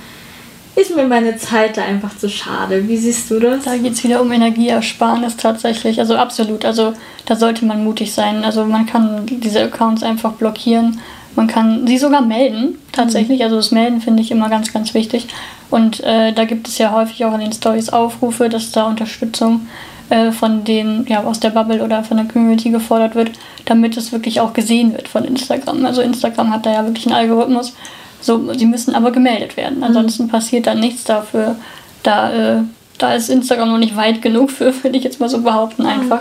ist 0.75 0.95
mir 0.95 1.05
meine 1.05 1.37
Zeit 1.37 1.77
da 1.77 1.83
einfach 1.83 2.17
zu 2.17 2.29
schade. 2.29 2.87
Wie 2.87 2.97
siehst 2.97 3.29
du 3.31 3.39
das? 3.39 3.65
Da 3.65 3.75
geht 3.77 3.93
es 3.93 4.03
wieder 4.03 4.21
um 4.21 4.31
Energieersparnis 4.31 5.35
tatsächlich. 5.37 5.99
Also 5.99 6.15
absolut. 6.15 6.63
Also 6.63 6.93
da 7.25 7.35
sollte 7.35 7.65
man 7.65 7.83
mutig 7.83 8.13
sein. 8.13 8.43
Also 8.45 8.65
man 8.65 8.85
kann 8.85 9.25
diese 9.25 9.61
Accounts 9.61 10.03
einfach 10.03 10.33
blockieren 10.33 10.99
man 11.35 11.47
kann 11.47 11.87
sie 11.87 11.97
sogar 11.97 12.21
melden, 12.21 12.77
tatsächlich. 12.91 13.39
Mhm. 13.39 13.43
Also 13.45 13.55
das 13.57 13.71
Melden 13.71 14.01
finde 14.01 14.21
ich 14.21 14.31
immer 14.31 14.49
ganz, 14.49 14.73
ganz 14.73 14.93
wichtig. 14.93 15.27
Und 15.69 16.03
äh, 16.03 16.33
da 16.33 16.45
gibt 16.45 16.67
es 16.67 16.77
ja 16.77 16.91
häufig 16.91 17.23
auch 17.25 17.33
in 17.33 17.41
den 17.41 17.53
Stories 17.53 17.89
Aufrufe, 17.89 18.49
dass 18.49 18.71
da 18.71 18.87
Unterstützung 18.87 19.67
äh, 20.09 20.31
von 20.31 20.63
den, 20.63 21.05
ja, 21.07 21.23
aus 21.23 21.39
der 21.39 21.51
Bubble 21.51 21.83
oder 21.83 22.03
von 22.03 22.17
der 22.17 22.25
Community 22.25 22.71
gefordert 22.71 23.15
wird, 23.15 23.31
damit 23.65 23.95
es 23.95 24.11
wirklich 24.11 24.41
auch 24.41 24.53
gesehen 24.53 24.93
wird 24.93 25.07
von 25.07 25.23
Instagram. 25.23 25.85
Also 25.85 26.01
Instagram 26.01 26.51
hat 26.51 26.65
da 26.65 26.73
ja 26.73 26.85
wirklich 26.85 27.05
einen 27.05 27.15
Algorithmus. 27.15 27.73
So, 28.21 28.53
sie 28.53 28.65
müssen 28.65 28.95
aber 28.95 29.11
gemeldet 29.11 29.55
werden. 29.55 29.77
Mhm. 29.77 29.83
Ansonsten 29.83 30.23
mhm. 30.23 30.29
passiert 30.29 30.67
da 30.67 30.75
nichts 30.75 31.03
dafür. 31.03 31.55
Da, 32.03 32.31
äh, 32.31 32.61
da 32.97 33.13
ist 33.13 33.29
Instagram 33.29 33.69
noch 33.69 33.77
nicht 33.77 33.95
weit 33.95 34.21
genug 34.21 34.51
für, 34.51 34.73
würde 34.83 34.97
ich 34.97 35.03
jetzt 35.03 35.19
mal 35.19 35.29
so 35.29 35.41
behaupten, 35.41 35.83
mhm. 35.83 36.11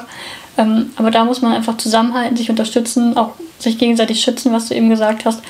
Ähm, 0.59 0.91
aber 0.97 1.11
da 1.11 1.25
muss 1.25 1.41
man 1.41 1.53
einfach 1.53 1.77
zusammenhalten, 1.77 2.37
sich 2.37 2.51
unterstützen, 2.51 3.17
auch 3.17 3.33
sich 3.59 3.79
gegenseitig 3.79 4.21
schützen, 4.21 4.53
was 4.53 4.69
du 4.69 4.75
eben 4.75 4.91
gesagt 4.91 5.25
hast. 5.25 5.41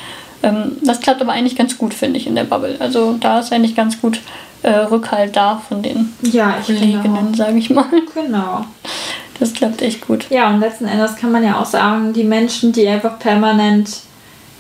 Ähm, 0.43 0.77
das 0.83 1.01
klappt 1.01 1.21
aber 1.21 1.33
eigentlich 1.33 1.57
ganz 1.57 1.77
gut, 1.79 1.95
finde 1.95 2.19
ich, 2.19 2.27
in 2.27 2.35
der 2.35 2.45
Bubble. 2.45 2.77
Also 2.79 3.17
da 3.19 3.41
ist 3.41 3.53
eigentlich 3.53 3.75
ganz 3.75 4.01
gut 4.01 4.21
äh, 4.63 4.71
Rückhalt 4.71 5.35
da 5.37 5.63
von 5.69 5.83
den 5.83 6.13
ja, 6.23 6.59
Kolleginnen, 6.65 7.35
sage 7.35 7.59
ich 7.59 7.71
mal. 7.71 7.87
Genau. 8.15 8.65
Das 9.41 9.53
klappt 9.53 9.83
echt 9.83 10.07
gut. 10.07 10.27
Ja, 10.31 10.51
und 10.51 10.61
letzten 10.61 10.87
Endes 10.87 11.17
kann 11.17 11.33
man 11.33 11.45
ja 11.45 11.61
auch 11.61 11.67
sagen, 11.67 12.13
die 12.13 12.25
Menschen, 12.25 12.73
die 12.73 12.87
einfach 12.89 13.19
permanent 13.19 14.01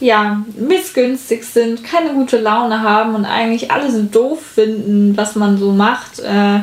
ja, 0.00 0.42
missgünstig 0.56 1.44
sind, 1.44 1.82
keine 1.82 2.10
gute 2.10 2.38
Laune 2.38 2.82
haben 2.82 3.16
und 3.16 3.24
eigentlich 3.24 3.72
alles 3.72 3.94
doof 4.12 4.40
finden, 4.40 5.16
was 5.16 5.34
man 5.34 5.58
so 5.58 5.72
macht, 5.72 6.20
äh, 6.20 6.60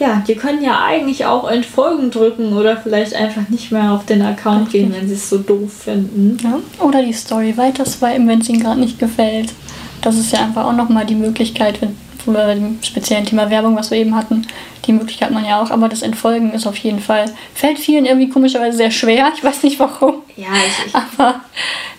ja, 0.00 0.24
die 0.26 0.34
können 0.34 0.62
ja 0.62 0.82
eigentlich 0.82 1.26
auch 1.26 1.48
Entfolgen 1.48 2.10
drücken 2.10 2.54
oder 2.54 2.76
vielleicht 2.78 3.14
einfach 3.14 3.48
nicht 3.50 3.70
mehr 3.70 3.92
auf 3.92 4.06
den 4.06 4.22
Account 4.22 4.66
Richtig. 4.66 4.82
gehen, 4.82 4.94
wenn 4.94 5.08
sie 5.08 5.14
es 5.14 5.28
so 5.28 5.38
doof 5.38 5.72
finden. 5.84 6.38
Ja, 6.42 6.58
oder 6.84 7.02
die 7.02 7.12
Story 7.12 7.56
weiter 7.56 7.84
swipen, 7.84 8.26
wenn 8.26 8.40
es 8.40 8.48
ihnen 8.48 8.62
gerade 8.62 8.80
nicht 8.80 8.98
gefällt. 8.98 9.52
Das 10.00 10.16
ist 10.16 10.32
ja 10.32 10.40
einfach 10.40 10.64
auch 10.64 10.72
nochmal 10.72 11.04
die 11.04 11.14
Möglichkeit, 11.14 11.80
wenn 11.82 11.96
bei 12.26 12.54
dem 12.54 12.78
speziellen 12.82 13.24
Thema 13.24 13.50
Werbung, 13.50 13.76
was 13.76 13.90
wir 13.90 13.98
eben 13.98 14.14
hatten, 14.14 14.46
die 14.86 14.92
Möglichkeit 14.92 15.28
hat 15.28 15.34
man 15.34 15.44
ja 15.44 15.60
auch, 15.60 15.70
aber 15.70 15.88
das 15.88 16.02
Entfolgen 16.02 16.52
ist 16.52 16.66
auf 16.66 16.76
jeden 16.76 17.00
Fall, 17.00 17.26
fällt 17.54 17.78
vielen 17.78 18.06
irgendwie 18.06 18.28
komischerweise 18.28 18.76
sehr 18.76 18.90
schwer. 18.90 19.32
Ich 19.34 19.42
weiß 19.42 19.62
nicht 19.62 19.78
warum. 19.78 20.16
Ja, 20.36 20.48
ich, 20.66 20.86
ich 20.86 20.94
aber 20.94 21.40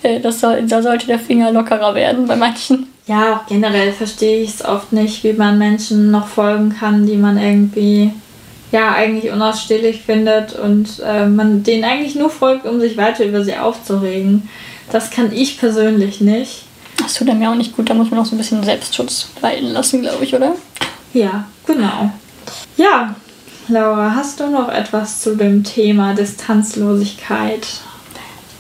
äh, 0.03 0.19
das 0.19 0.39
soll, 0.39 0.63
da 0.63 0.81
sollte 0.81 1.07
der 1.07 1.19
Finger 1.19 1.51
lockerer 1.51 1.95
werden 1.95 2.27
bei 2.27 2.35
manchen 2.35 2.87
ja, 3.11 3.35
auch 3.35 3.45
generell 3.45 3.91
verstehe 3.91 4.41
ich 4.41 4.51
es 4.51 4.63
oft 4.63 4.93
nicht, 4.93 5.25
wie 5.25 5.33
man 5.33 5.57
Menschen 5.57 6.11
noch 6.11 6.27
folgen 6.27 6.73
kann, 6.79 7.05
die 7.05 7.17
man 7.17 7.37
irgendwie 7.37 8.13
ja 8.71 8.93
eigentlich 8.93 9.33
unausstehlich 9.33 10.03
findet 10.03 10.53
und 10.53 11.01
äh, 11.05 11.25
man 11.27 11.61
denen 11.61 11.83
eigentlich 11.83 12.15
nur 12.15 12.29
folgt, 12.29 12.65
um 12.65 12.79
sich 12.79 12.95
weiter 12.95 13.25
über 13.25 13.43
sie 13.43 13.57
aufzuregen. 13.57 14.47
Das 14.93 15.11
kann 15.11 15.33
ich 15.33 15.59
persönlich 15.59 16.21
nicht. 16.21 16.63
Das 16.99 17.15
tut 17.15 17.29
einem 17.29 17.41
ja 17.41 17.51
auch 17.51 17.55
nicht 17.55 17.75
gut, 17.75 17.89
da 17.89 17.93
muss 17.93 18.09
man 18.11 18.21
auch 18.21 18.25
so 18.25 18.35
ein 18.35 18.37
bisschen 18.37 18.63
Selbstschutz 18.63 19.27
walten 19.41 19.73
lassen, 19.73 20.03
glaube 20.03 20.23
ich, 20.23 20.33
oder? 20.33 20.55
Ja, 21.13 21.45
genau. 21.67 22.11
Ja, 22.77 23.13
Laura, 23.67 24.15
hast 24.15 24.39
du 24.39 24.49
noch 24.49 24.69
etwas 24.69 25.19
zu 25.19 25.35
dem 25.35 25.65
Thema 25.65 26.13
Distanzlosigkeit? 26.13 27.67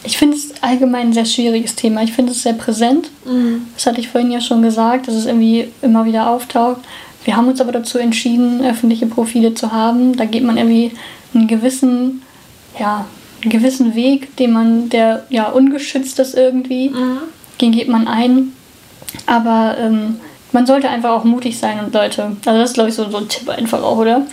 Ich 0.03 0.17
finde 0.17 0.35
es 0.35 0.53
allgemein 0.61 1.07
ein 1.07 1.13
sehr 1.13 1.25
schwieriges 1.25 1.75
Thema. 1.75 2.03
Ich 2.03 2.13
finde 2.13 2.31
es 2.31 2.43
sehr 2.43 2.53
präsent. 2.53 3.11
Mhm. 3.25 3.67
Das 3.75 3.85
hatte 3.85 3.99
ich 3.99 4.07
vorhin 4.09 4.31
ja 4.31 4.41
schon 4.41 4.61
gesagt, 4.61 5.07
dass 5.07 5.15
es 5.15 5.25
irgendwie 5.25 5.67
immer 5.81 6.05
wieder 6.05 6.29
auftaucht. 6.29 6.81
Wir 7.23 7.35
haben 7.35 7.47
uns 7.47 7.61
aber 7.61 7.71
dazu 7.71 7.99
entschieden, 7.99 8.63
öffentliche 8.65 9.05
Profile 9.05 9.53
zu 9.53 9.71
haben. 9.71 10.15
Da 10.17 10.25
geht 10.25 10.43
man 10.43 10.57
irgendwie 10.57 10.91
einen 11.33 11.47
gewissen, 11.47 12.23
ja, 12.79 13.05
einen 13.41 13.51
gewissen 13.51 13.95
Weg, 13.95 14.35
den 14.37 14.51
man, 14.51 14.89
der 14.89 15.25
ja 15.29 15.49
ungeschützt 15.49 16.19
ist 16.19 16.35
irgendwie, 16.35 16.89
mhm. 16.89 17.19
den 17.59 17.71
geht 17.71 17.87
man 17.87 18.07
ein. 18.07 18.53
Aber 19.27 19.77
ähm, 19.79 20.19
man 20.51 20.65
sollte 20.65 20.89
einfach 20.89 21.11
auch 21.11 21.23
mutig 21.23 21.57
sein 21.57 21.79
und 21.79 21.93
Leute, 21.93 22.23
also 22.45 22.59
das 22.59 22.69
ist 22.69 22.73
glaube 22.73 22.89
ich 22.89 22.95
so, 22.95 23.09
so 23.09 23.17
ein 23.17 23.29
Tipp 23.29 23.49
einfach 23.49 23.81
auch, 23.83 23.97
oder? 23.97 24.25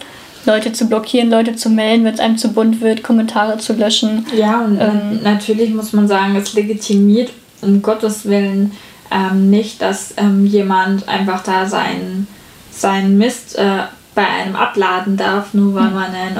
Leute 0.44 0.72
zu 0.72 0.86
blockieren, 0.86 1.30
Leute 1.30 1.56
zu 1.56 1.70
melden, 1.70 2.04
wenn 2.04 2.14
es 2.14 2.20
einem 2.20 2.38
zu 2.38 2.52
bunt 2.52 2.80
wird, 2.80 3.02
Kommentare 3.02 3.58
zu 3.58 3.74
löschen. 3.74 4.26
Ja, 4.34 4.64
und 4.64 4.80
ähm, 4.80 5.20
natürlich 5.22 5.74
muss 5.74 5.92
man 5.92 6.08
sagen, 6.08 6.36
es 6.36 6.54
legitimiert 6.54 7.30
um 7.60 7.82
Gottes 7.82 8.26
Willen 8.26 8.72
ähm, 9.10 9.50
nicht, 9.50 9.82
dass 9.82 10.14
ähm, 10.16 10.46
jemand 10.46 11.08
einfach 11.08 11.42
da 11.42 11.66
seinen, 11.66 12.26
seinen 12.70 13.18
Mist 13.18 13.56
äh, 13.56 13.82
bei 14.14 14.26
einem 14.26 14.56
abladen 14.56 15.16
darf, 15.16 15.54
nur 15.54 15.74
weil 15.74 15.86
hm. 15.86 15.94
man 15.94 16.14
ein, 16.14 16.36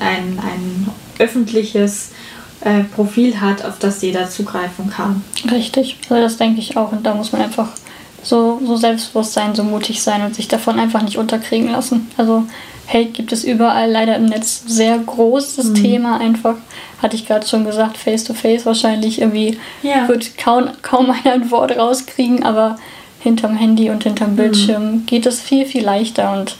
ein, 0.00 0.38
ein 0.38 0.88
öffentliches 1.18 2.10
äh, 2.60 2.84
Profil 2.84 3.40
hat, 3.40 3.64
auf 3.64 3.78
das 3.78 4.02
jeder 4.02 4.28
zugreifen 4.28 4.90
kann. 4.90 5.22
Richtig, 5.50 5.98
also 6.08 6.22
das 6.22 6.36
denke 6.36 6.60
ich 6.60 6.76
auch. 6.76 6.92
Und 6.92 7.06
da 7.06 7.14
muss 7.14 7.32
man 7.32 7.42
einfach 7.42 7.68
so, 8.22 8.60
so 8.64 8.76
selbstbewusst 8.76 9.32
sein, 9.32 9.54
so 9.54 9.62
mutig 9.62 10.02
sein 10.02 10.22
und 10.22 10.34
sich 10.34 10.48
davon 10.48 10.78
einfach 10.78 11.02
nicht 11.02 11.18
unterkriegen 11.18 11.70
lassen. 11.70 12.08
Also 12.16 12.44
Hate 12.88 13.10
gibt 13.10 13.32
es 13.32 13.44
überall, 13.44 13.90
leider 13.90 14.16
im 14.16 14.26
Netz 14.26 14.64
sehr 14.66 14.98
großes 14.98 15.70
mhm. 15.70 15.74
Thema 15.74 16.20
einfach. 16.20 16.56
Hatte 17.02 17.16
ich 17.16 17.26
gerade 17.26 17.46
schon 17.46 17.64
gesagt, 17.64 17.98
face-to-face 17.98 18.62
-face 18.62 18.66
wahrscheinlich 18.66 19.20
irgendwie 19.20 19.58
ja. 19.82 20.08
wird 20.08 20.38
kaum, 20.38 20.70
kaum 20.82 21.10
einer 21.10 21.34
ein 21.34 21.50
Wort 21.50 21.76
rauskriegen, 21.76 22.44
aber 22.44 22.76
hinterm 23.20 23.56
Handy 23.56 23.90
und 23.90 24.04
hinterm 24.04 24.36
Bildschirm 24.36 24.92
mhm. 24.92 25.06
geht 25.06 25.26
es 25.26 25.40
viel, 25.40 25.66
viel 25.66 25.84
leichter 25.84 26.32
und 26.32 26.56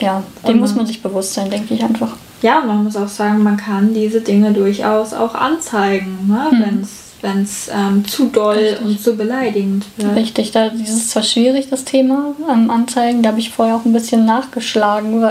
ja, 0.00 0.24
dem 0.46 0.54
mhm. 0.54 0.60
muss 0.60 0.74
man 0.74 0.86
sich 0.86 1.02
bewusst 1.02 1.34
sein, 1.34 1.50
denke 1.50 1.74
ich 1.74 1.84
einfach. 1.84 2.16
Ja, 2.42 2.60
man 2.60 2.84
muss 2.84 2.96
auch 2.96 3.08
sagen, 3.08 3.42
man 3.42 3.56
kann 3.56 3.94
diese 3.94 4.22
Dinge 4.22 4.52
durchaus 4.52 5.12
auch 5.12 5.34
anzeigen, 5.34 6.26
ne? 6.26 6.48
Mhm. 6.50 6.62
wenn 6.62 6.80
es 6.80 7.09
wenn 7.22 7.42
es 7.42 7.70
ähm, 7.72 8.06
zu 8.06 8.26
doll 8.28 8.56
Richtig. 8.56 8.80
und 8.86 9.00
zu 9.00 9.16
beleidigend 9.16 9.84
wird. 9.96 10.16
Richtig, 10.16 10.52
da 10.52 10.66
ist 10.66 10.88
es 10.88 11.08
zwar 11.08 11.22
schwierig, 11.22 11.68
das 11.70 11.84
Thema 11.84 12.34
ähm, 12.50 12.70
Anzeigen, 12.70 13.22
da 13.22 13.30
habe 13.30 13.40
ich 13.40 13.50
vorher 13.50 13.76
auch 13.76 13.84
ein 13.84 13.92
bisschen 13.92 14.24
nachgeschlagen, 14.24 15.22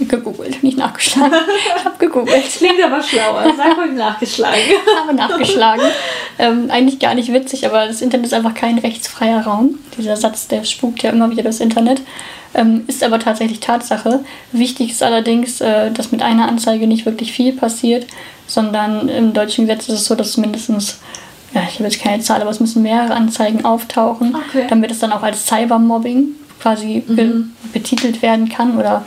gegoogelt, 0.00 0.62
nicht 0.62 0.76
nachgeschlagen. 0.76 1.32
ich 1.76 1.84
habe 1.84 1.98
gegoogelt. 1.98 2.44
Klingt 2.56 2.82
aber 2.82 3.02
schlauer. 3.02 3.44
Sag 3.56 3.76
mal 3.76 3.92
nachgeschlagen. 3.92 4.60
habe 5.00 5.14
nachgeschlagen. 5.14 5.84
Ähm, 6.38 6.70
eigentlich 6.70 6.98
gar 6.98 7.14
nicht 7.14 7.32
witzig, 7.32 7.66
aber 7.66 7.86
das 7.86 8.02
Internet 8.02 8.26
ist 8.26 8.34
einfach 8.34 8.54
kein 8.54 8.78
rechtsfreier 8.78 9.42
Raum. 9.42 9.78
Dieser 9.96 10.16
Satz, 10.16 10.48
der 10.48 10.64
spukt 10.64 11.02
ja 11.02 11.10
immer 11.10 11.30
wieder 11.30 11.42
das 11.42 11.60
Internet. 11.60 12.02
Ähm, 12.54 12.84
ist 12.86 13.02
aber 13.02 13.18
tatsächlich 13.18 13.60
Tatsache. 13.60 14.24
Wichtig 14.52 14.90
ist 14.90 15.02
allerdings, 15.02 15.60
äh, 15.60 15.90
dass 15.90 16.12
mit 16.12 16.22
einer 16.22 16.48
Anzeige 16.48 16.86
nicht 16.86 17.06
wirklich 17.06 17.32
viel 17.32 17.52
passiert, 17.52 18.06
sondern 18.46 19.08
im 19.08 19.32
deutschen 19.32 19.66
Gesetz 19.66 19.88
ist 19.88 19.94
es 19.94 20.04
so, 20.06 20.14
dass 20.14 20.36
mindestens, 20.36 20.98
ja, 21.52 21.62
ich 21.68 21.74
habe 21.74 21.84
jetzt 21.84 22.00
keine 22.00 22.22
Zahl, 22.22 22.40
aber 22.40 22.50
es 22.50 22.60
müssen 22.60 22.82
mehrere 22.82 23.14
Anzeigen 23.14 23.64
auftauchen, 23.64 24.36
okay. 24.36 24.66
damit 24.68 24.90
es 24.90 25.00
dann 25.00 25.12
auch 25.12 25.22
als 25.22 25.46
Cybermobbing 25.46 26.36
quasi 26.60 27.02
mhm. 27.06 27.52
betitelt 27.72 28.22
werden 28.22 28.48
kann 28.48 28.78
oder 28.78 29.04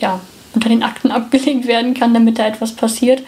ja, 0.00 0.20
unter 0.54 0.68
den 0.68 0.82
Akten 0.82 1.10
abgelegt 1.10 1.66
werden 1.66 1.94
kann, 1.94 2.14
damit 2.14 2.38
da 2.38 2.46
etwas 2.46 2.72
passiert. 2.72 3.22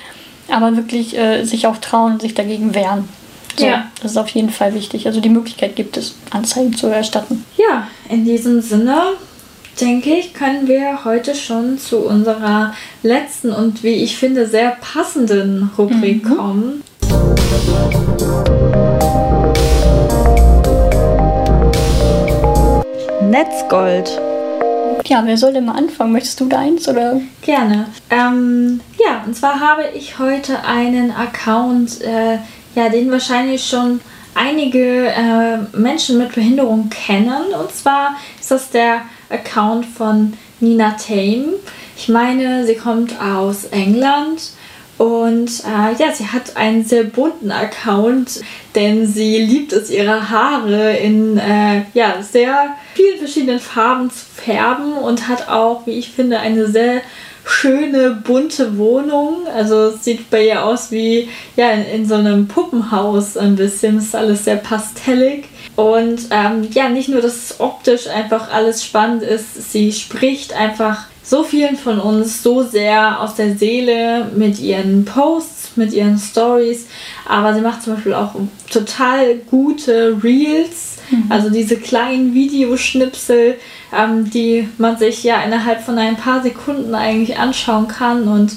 Aber 0.48 0.76
wirklich 0.76 1.16
äh, 1.16 1.44
sich 1.44 1.66
auch 1.66 1.78
trauen 1.78 2.14
und 2.14 2.22
sich 2.22 2.34
dagegen 2.34 2.74
wehren. 2.74 3.08
So, 3.56 3.66
ja. 3.66 3.86
Das 4.02 4.12
ist 4.12 4.16
auf 4.16 4.28
jeden 4.28 4.50
Fall 4.50 4.74
wichtig. 4.74 5.06
Also 5.06 5.20
die 5.20 5.28
Möglichkeit 5.28 5.76
gibt 5.76 5.96
es, 5.96 6.16
Anzeigen 6.30 6.74
zu 6.74 6.88
erstatten. 6.88 7.44
Ja, 7.56 7.88
in 8.08 8.24
diesem 8.24 8.60
Sinne 8.60 9.14
denke 9.80 10.14
ich, 10.14 10.34
können 10.34 10.68
wir 10.68 11.04
heute 11.04 11.34
schon 11.34 11.78
zu 11.78 11.98
unserer 11.98 12.74
letzten 13.02 13.52
und 13.52 13.82
wie 13.82 13.94
ich 14.04 14.16
finde 14.16 14.46
sehr 14.46 14.76
passenden 14.80 15.70
Rubrik 15.76 16.24
mhm. 16.24 16.36
kommen. 16.36 16.82
Netzgold. 23.22 24.20
Ja, 25.08 25.22
wer 25.24 25.36
soll 25.36 25.52
denn 25.52 25.66
mal 25.66 25.76
anfangen? 25.76 26.12
Möchtest 26.12 26.40
du 26.40 26.46
da 26.46 26.58
eins 26.58 26.88
oder? 26.88 27.20
Gerne. 27.42 27.86
Ähm, 28.10 28.80
ja, 28.98 29.22
und 29.24 29.36
zwar 29.36 29.60
habe 29.60 29.84
ich 29.94 30.18
heute 30.18 30.64
einen 30.64 31.12
Account, 31.12 32.00
äh, 32.02 32.38
ja, 32.74 32.88
den 32.88 33.10
wahrscheinlich 33.12 33.64
schon 33.64 34.00
einige 34.34 35.06
äh, 35.08 35.58
Menschen 35.76 36.18
mit 36.18 36.34
Behinderung 36.34 36.90
kennen. 36.90 37.54
Und 37.58 37.70
zwar 37.72 38.16
ist 38.40 38.50
das 38.50 38.70
der 38.70 39.02
Account 39.30 39.86
von 39.86 40.32
Nina 40.58 40.90
Tame. 40.92 41.54
Ich 41.96 42.08
meine, 42.08 42.66
sie 42.66 42.74
kommt 42.74 43.20
aus 43.20 43.64
England 43.66 44.50
und 44.98 45.50
äh, 45.64 45.94
ja, 45.98 46.12
sie 46.14 46.26
hat 46.26 46.56
einen 46.56 46.84
sehr 46.84 47.04
bunten 47.04 47.50
Account, 47.50 48.40
denn 48.74 49.06
sie 49.06 49.38
liebt 49.38 49.72
es, 49.72 49.90
ihre 49.90 50.30
Haare 50.30 50.96
in 50.96 51.36
äh, 51.36 51.82
ja, 51.92 52.22
sehr 52.22 52.74
vielen 52.94 53.18
verschiedenen 53.18 53.60
Farben 53.60 54.10
zu 54.10 54.24
färben 54.34 54.94
und 54.94 55.28
hat 55.28 55.48
auch, 55.48 55.86
wie 55.86 55.98
ich 55.98 56.10
finde, 56.12 56.38
eine 56.38 56.66
sehr 56.68 57.02
schöne, 57.44 58.22
bunte 58.24 58.78
Wohnung. 58.78 59.46
Also 59.54 59.88
es 59.88 60.04
sieht 60.04 60.30
bei 60.30 60.46
ihr 60.46 60.64
aus 60.64 60.90
wie 60.90 61.28
ja, 61.56 61.70
in, 61.72 61.84
in 61.86 62.06
so 62.06 62.14
einem 62.14 62.48
Puppenhaus 62.48 63.36
ein 63.36 63.54
bisschen. 63.56 63.98
Es 63.98 64.04
ist 64.04 64.16
alles 64.16 64.44
sehr 64.44 64.56
pastellig. 64.56 65.44
Und 65.76 66.28
ähm, 66.30 66.68
ja, 66.72 66.88
nicht 66.88 67.10
nur, 67.10 67.20
dass 67.20 67.60
optisch 67.60 68.08
einfach 68.08 68.50
alles 68.50 68.82
spannend 68.82 69.22
ist, 69.22 69.72
sie 69.72 69.92
spricht 69.92 70.54
einfach 70.54 71.04
so 71.26 71.42
vielen 71.42 71.76
von 71.76 71.98
uns 71.98 72.42
so 72.42 72.62
sehr 72.62 73.20
aus 73.20 73.34
der 73.34 73.56
Seele 73.56 74.30
mit 74.36 74.60
ihren 74.60 75.04
Posts, 75.04 75.76
mit 75.76 75.92
ihren 75.92 76.18
Stories. 76.18 76.86
Aber 77.28 77.52
sie 77.52 77.60
macht 77.60 77.82
zum 77.82 77.94
Beispiel 77.94 78.14
auch 78.14 78.36
total 78.70 79.34
gute 79.50 80.22
Reels, 80.22 80.98
mhm. 81.10 81.24
also 81.28 81.50
diese 81.50 81.76
kleinen 81.76 82.32
Videoschnipsel, 82.32 83.56
ähm, 83.92 84.30
die 84.30 84.68
man 84.78 84.98
sich 84.98 85.24
ja 85.24 85.42
innerhalb 85.42 85.82
von 85.82 85.98
ein 85.98 86.16
paar 86.16 86.42
Sekunden 86.42 86.94
eigentlich 86.94 87.36
anschauen 87.38 87.88
kann 87.88 88.28
und 88.28 88.52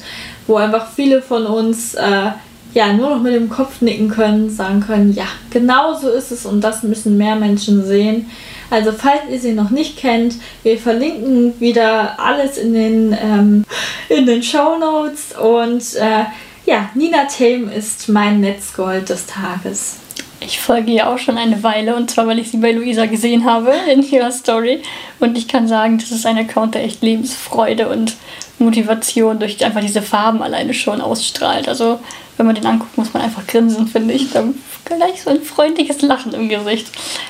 wo 0.45 0.57
einfach 0.57 0.91
viele 0.95 1.23
von 1.23 1.47
uns 1.47 1.95
äh, 1.95 2.31
ja 2.75 2.93
nur 2.93 3.09
noch 3.09 3.21
mit 3.21 3.33
dem 3.33 3.49
Kopf 3.49 3.81
nicken 3.81 4.09
können, 4.09 4.51
sagen 4.51 4.81
können, 4.81 5.13
ja, 5.13 5.25
genau 5.49 5.95
so 5.95 6.09
ist 6.09 6.31
es 6.31 6.45
und 6.45 6.61
das 6.61 6.83
müssen 6.83 7.17
mehr 7.17 7.35
Menschen 7.35 7.83
sehen. 7.83 8.27
Also 8.69 8.91
falls 8.91 9.21
ihr 9.29 9.39
sie 9.39 9.53
noch 9.53 9.69
nicht 9.69 9.97
kennt, 9.97 10.35
wir 10.63 10.77
verlinken 10.77 11.59
wieder 11.59 12.19
alles 12.19 12.57
in 12.57 12.73
den, 12.73 13.17
ähm, 13.19 13.65
in 14.09 14.25
den 14.25 14.43
Show 14.43 14.77
Notes 14.77 15.35
und 15.37 15.95
äh, 15.95 16.25
ja, 16.65 16.89
Nina 16.93 17.25
Tame 17.25 17.73
ist 17.73 18.09
mein 18.09 18.41
Netzgold 18.41 19.09
des 19.09 19.25
Tages. 19.25 19.97
Ich 20.39 20.59
folge 20.59 20.91
ihr 20.91 21.09
auch 21.09 21.17
schon 21.17 21.37
eine 21.37 21.63
Weile 21.63 21.95
und 21.95 22.11
zwar, 22.11 22.27
weil 22.27 22.39
ich 22.39 22.51
sie 22.51 22.57
bei 22.57 22.71
Luisa 22.71 23.07
gesehen 23.07 23.43
habe 23.43 23.73
in 23.91 24.03
ihrer 24.03 24.31
Story. 24.31 24.81
Und 25.19 25.37
ich 25.37 25.47
kann 25.47 25.67
sagen, 25.67 25.97
das 25.97 26.11
ist 26.11 26.25
ein 26.25 26.37
Account, 26.37 26.75
der 26.75 26.83
echt 26.83 27.01
Lebensfreude 27.01 27.89
und 27.89 28.15
Motivation 28.59 29.39
durch 29.39 29.63
einfach 29.63 29.81
diese 29.81 30.01
Farben 30.01 30.41
alleine 30.41 30.73
schon 30.73 31.01
ausstrahlt. 31.01 31.67
Also, 31.67 31.99
wenn 32.37 32.45
man 32.45 32.55
den 32.55 32.65
anguckt, 32.65 32.97
muss 32.97 33.13
man 33.13 33.23
einfach 33.23 33.45
grinsen, 33.47 33.87
finde 33.87 34.13
ich. 34.13 34.31
Da 34.31 34.43
gleich 34.85 35.21
so 35.21 35.29
ein 35.29 35.41
freundliches 35.41 36.01
Lachen 36.01 36.33
im 36.33 36.49
Gesicht. 36.49 36.87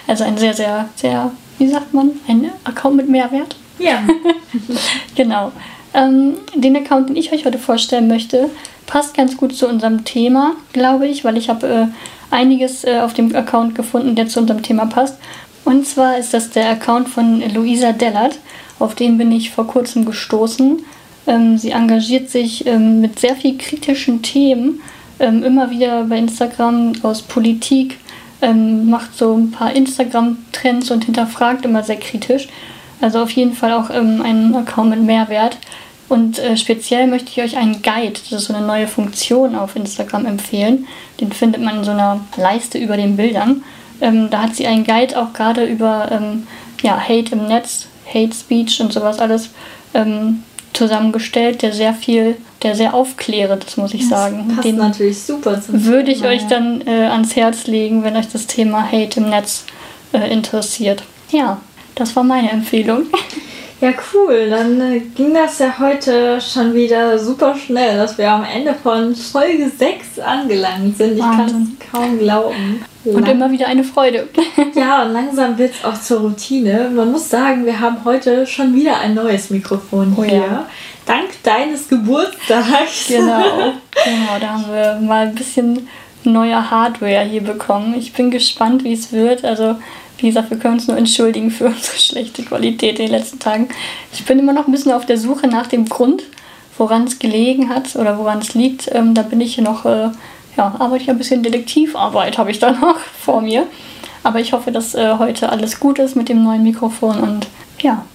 Also 0.07 0.23
ein 0.23 0.37
sehr, 0.37 0.53
sehr, 0.53 0.89
sehr, 0.95 1.31
wie 1.57 1.67
sagt 1.67 1.93
man, 1.93 2.11
ein 2.27 2.49
Account 2.63 2.95
mit 2.95 3.09
Mehrwert. 3.09 3.55
Ja. 3.77 4.03
genau. 5.15 5.51
Ähm, 5.93 6.35
den 6.53 6.75
Account, 6.77 7.09
den 7.09 7.15
ich 7.15 7.31
euch 7.31 7.45
heute 7.45 7.59
vorstellen 7.59 8.07
möchte, 8.07 8.49
passt 8.85 9.15
ganz 9.15 9.37
gut 9.37 9.55
zu 9.55 9.67
unserem 9.67 10.05
Thema, 10.05 10.53
glaube 10.73 11.07
ich, 11.07 11.23
weil 11.23 11.37
ich 11.37 11.49
habe 11.49 11.67
äh, 11.67 12.35
einiges 12.35 12.83
äh, 12.83 12.99
auf 12.99 13.13
dem 13.13 13.35
Account 13.35 13.75
gefunden, 13.75 14.15
der 14.15 14.27
zu 14.27 14.39
unserem 14.39 14.61
Thema 14.61 14.85
passt. 14.85 15.17
Und 15.65 15.87
zwar 15.87 16.17
ist 16.17 16.33
das 16.33 16.49
der 16.49 16.69
Account 16.69 17.09
von 17.09 17.41
Luisa 17.53 17.91
Dellert. 17.91 18.39
Auf 18.79 18.95
den 18.95 19.17
bin 19.17 19.31
ich 19.31 19.51
vor 19.51 19.67
kurzem 19.67 20.05
gestoßen. 20.05 20.83
Ähm, 21.29 21.57
sie 21.57 21.71
engagiert 21.71 22.29
sich 22.29 22.65
ähm, 22.65 23.01
mit 23.01 23.19
sehr 23.19 23.35
viel 23.35 23.57
kritischen 23.57 24.23
Themen 24.23 24.81
ähm, 25.19 25.43
immer 25.43 25.69
wieder 25.69 26.05
bei 26.05 26.17
Instagram 26.17 26.93
aus 27.03 27.21
Politik, 27.21 27.97
macht 28.41 29.17
so 29.17 29.35
ein 29.35 29.51
paar 29.51 29.73
Instagram-Trends 29.75 30.91
und 30.91 31.03
hinterfragt 31.03 31.65
immer 31.65 31.83
sehr 31.83 31.97
kritisch. 31.97 32.47
Also 33.01 33.21
auf 33.21 33.31
jeden 33.31 33.53
Fall 33.53 33.73
auch 33.73 33.89
ähm, 33.89 34.21
ein 34.21 34.55
Account 34.55 34.91
mit 34.91 35.01
Mehrwert. 35.01 35.57
Und 36.07 36.39
äh, 36.39 36.57
speziell 36.57 37.07
möchte 37.07 37.29
ich 37.29 37.41
euch 37.41 37.57
einen 37.57 37.81
Guide, 37.81 38.13
das 38.13 38.31
ist 38.31 38.45
so 38.45 38.53
eine 38.53 38.65
neue 38.65 38.87
Funktion 38.87 39.55
auf 39.55 39.75
Instagram, 39.75 40.25
empfehlen. 40.25 40.87
Den 41.19 41.31
findet 41.31 41.61
man 41.61 41.79
in 41.79 41.83
so 41.83 41.91
einer 41.91 42.21
Leiste 42.35 42.77
über 42.77 42.97
den 42.97 43.15
Bildern. 43.15 43.63
Ähm, 44.01 44.29
da 44.31 44.43
hat 44.43 44.55
sie 44.55 44.65
einen 44.65 44.85
Guide 44.85 45.21
auch 45.21 45.33
gerade 45.33 45.65
über 45.65 46.09
ähm, 46.11 46.47
ja, 46.81 46.97
Hate 46.97 47.33
im 47.33 47.47
Netz, 47.47 47.87
Hate 48.07 48.33
Speech 48.33 48.81
und 48.81 48.91
sowas 48.91 49.19
alles 49.19 49.49
zusammengestellt, 50.73 51.61
der 51.61 51.73
sehr 51.73 51.93
viel, 51.93 52.37
der 52.63 52.75
sehr 52.75 52.93
aufklärt, 52.93 53.65
das 53.65 53.77
muss 53.77 53.93
ich 53.93 54.01
das 54.01 54.09
sagen. 54.09 54.47
Passt 54.55 54.67
Den 54.67 54.77
natürlich 54.77 55.21
super 55.21 55.61
zum 55.61 55.83
Würde 55.85 56.11
ich 56.11 56.19
Thema, 56.19 56.29
euch 56.29 56.41
ja. 56.43 56.47
dann 56.49 56.87
äh, 56.87 57.07
ans 57.07 57.35
Herz 57.35 57.67
legen, 57.67 58.03
wenn 58.03 58.15
euch 58.15 58.29
das 58.29 58.47
Thema 58.47 58.83
Hate 58.91 59.19
im 59.19 59.29
Netz 59.29 59.65
äh, 60.13 60.31
interessiert. 60.31 61.03
Ja, 61.31 61.59
das 61.95 62.15
war 62.15 62.23
meine 62.23 62.51
Empfehlung. 62.51 63.03
Ja, 63.81 63.93
cool. 64.13 64.49
Dann 64.49 64.81
äh, 64.81 64.99
ging 64.99 65.33
das 65.33 65.59
ja 65.59 65.73
heute 65.79 66.41
schon 66.41 66.73
wieder 66.73 67.17
super 67.17 67.55
schnell, 67.55 67.97
dass 67.97 68.17
wir 68.17 68.29
am 68.29 68.43
Ende 68.43 68.73
von 68.73 69.15
Folge 69.15 69.69
6 69.69 70.19
angelangt 70.19 70.97
sind. 70.97 71.13
Ich 71.13 71.21
kann 71.21 71.77
es 71.79 71.89
kaum 71.89 72.19
glauben. 72.19 72.83
Und 73.05 73.27
immer 73.27 73.49
wieder 73.51 73.67
eine 73.67 73.85
Freude. 73.85 74.27
ja, 74.75 75.03
und 75.03 75.13
langsam 75.13 75.57
wird 75.57 75.73
es 75.75 75.85
auch 75.85 75.99
zur 75.99 76.19
Routine. 76.19 76.91
Man 76.93 77.11
muss 77.11 77.29
sagen, 77.29 77.65
wir 77.65 77.79
haben 77.79 78.03
heute 78.03 78.45
schon 78.45 78.75
wieder 78.75 78.99
ein 78.99 79.13
neues 79.13 79.49
Mikrofon 79.49 80.13
oh, 80.17 80.23
hier. 80.23 80.39
Ja. 80.39 80.65
Dank 81.05 81.29
deines 81.43 81.87
Geburtstags. 81.87 83.07
Genau. 83.07 83.41
genau, 84.03 84.39
da 84.41 84.49
haben 84.49 84.65
wir 84.71 84.99
mal 85.01 85.27
ein 85.27 85.35
bisschen 85.35 85.87
neue 86.25 86.69
Hardware 86.69 87.23
hier 87.23 87.41
bekommen. 87.41 87.95
Ich 87.97 88.11
bin 88.11 88.29
gespannt, 88.29 88.83
wie 88.83 88.93
es 88.93 89.13
wird. 89.13 89.45
Also 89.45 89.77
wie 90.21 90.27
gesagt, 90.27 90.49
wir 90.49 90.57
können 90.57 90.75
uns 90.75 90.87
nur 90.87 90.97
entschuldigen 90.97 91.51
für 91.51 91.65
unsere 91.67 91.97
schlechte 91.97 92.43
Qualität 92.43 92.99
in 92.99 93.05
den 93.05 93.11
letzten 93.11 93.39
Tagen. 93.39 93.69
Ich 94.13 94.25
bin 94.25 94.39
immer 94.39 94.53
noch 94.53 94.67
ein 94.67 94.71
bisschen 94.71 94.91
auf 94.91 95.05
der 95.05 95.17
Suche 95.17 95.47
nach 95.47 95.67
dem 95.67 95.85
Grund, 95.85 96.23
woran 96.77 97.05
es 97.05 97.19
gelegen 97.19 97.69
hat 97.69 97.95
oder 97.95 98.17
woran 98.17 98.39
es 98.39 98.53
liegt. 98.53 98.89
Ähm, 98.93 99.13
da 99.13 99.21
bin 99.21 99.41
ich 99.41 99.57
noch, 99.57 99.85
äh, 99.85 100.09
ja, 100.57 100.75
arbeite 100.79 101.03
ich 101.03 101.09
ein 101.09 101.17
bisschen 101.17 101.43
Detektivarbeit, 101.43 102.37
habe 102.37 102.51
ich 102.51 102.59
da 102.59 102.71
noch 102.81 102.99
vor 102.99 103.41
mir. 103.41 103.67
Aber 104.23 104.39
ich 104.39 104.53
hoffe, 104.53 104.71
dass 104.71 104.95
äh, 104.95 105.15
heute 105.17 105.49
alles 105.49 105.79
gut 105.79 105.99
ist 105.99 106.15
mit 106.15 106.29
dem 106.29 106.43
neuen 106.43 106.63
Mikrofon 106.63 107.19
und 107.19 107.47
ja, 107.79 108.05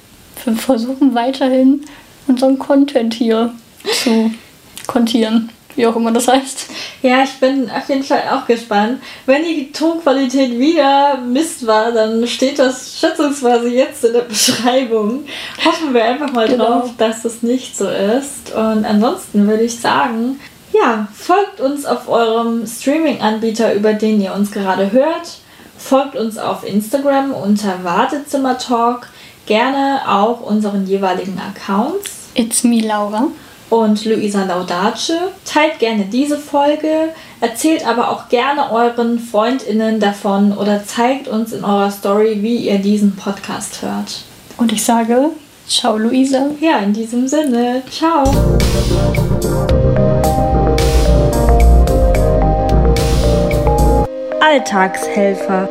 wir 0.45 0.55
versuchen 0.55 1.15
weiterhin 1.15 1.83
unseren 2.27 2.59
Content 2.59 3.15
hier 3.15 3.55
zu 4.03 4.31
kontieren 4.87 5.51
wie 5.77 5.87
auch 5.87 5.97
immer 5.97 6.13
das 6.13 6.29
heißt. 6.29 6.67
Ja, 7.03 7.23
ich 7.23 7.35
bin 7.35 7.71
auf 7.71 7.89
jeden 7.89 8.03
Fall 8.03 8.23
auch 8.31 8.47
gespannt. 8.47 9.03
Wenn 9.27 9.45
die 9.45 9.73
Tonqualität 9.73 10.59
wieder 10.59 11.19
Mist 11.19 11.67
war, 11.67 11.93
dann 11.93 12.27
steht 12.27 12.59
das 12.59 12.99
schätzungsweise 12.99 13.69
jetzt 13.69 14.05
in 14.05 14.13
der 14.13 14.21
Beschreibung. 14.23 15.25
Hoffen 15.65 15.95
wir 15.95 16.05
einfach 16.05 16.33
mal 16.33 16.49
genau. 16.49 16.81
drauf, 16.81 16.91
dass 16.99 17.23
das 17.23 17.43
nicht 17.43 17.77
so 17.77 17.89
ist. 17.89 18.55
Und 18.55 18.85
ansonsten 18.85 19.47
würde 19.47 19.65
ich 19.65 19.81
sagen, 19.81 20.41
ja, 20.73 21.09
folgt 21.15 21.61
uns 21.61 21.87
auf 21.87 22.09
eurem 22.09 22.67
Streaming-Anbieter, 22.67 23.75
über 23.75 23.93
den 23.93 24.21
ihr 24.21 24.35
uns 24.35 24.51
gerade 24.51 24.93
hört. 24.93 25.39
Folgt 25.77 26.17
uns 26.17 26.39
auf 26.39 26.67
Instagram 26.67 27.33
unter 27.33 27.85
Wartezimmer-Talk. 27.85 29.09
Gerne 29.47 30.01
auch 30.09 30.41
unseren 30.41 30.87
jeweiligen 30.87 31.39
Accounts. 31.39 32.31
It's 32.35 32.65
me, 32.65 32.81
Laura 32.81 33.29
und 33.71 34.05
Luisa 34.05 34.45
Laudace. 34.45 35.13
Teilt 35.45 35.79
gerne 35.79 36.05
diese 36.05 36.39
Folge, 36.39 37.11
erzählt 37.41 37.87
aber 37.87 38.11
auch 38.11 38.29
gerne 38.29 38.71
euren 38.71 39.19
FreundInnen 39.19 40.01
davon 40.01 40.53
oder 40.53 40.85
zeigt 40.85 41.29
uns 41.29 41.53
in 41.53 41.65
eurer 41.65 41.91
Story, 41.91 42.39
wie 42.43 42.57
ihr 42.57 42.79
diesen 42.79 43.17
Podcast 43.17 43.83
hört. 43.83 44.23
Und 44.57 44.73
ich 44.73 44.85
sage, 44.85 45.31
ciao 45.67 45.97
Luisa. 45.97 46.51
Ja, 46.61 46.79
in 46.79 46.93
diesem 46.93 47.27
Sinne, 47.27 47.83
ciao. 47.91 48.25
Alltagshelfer 54.41 55.69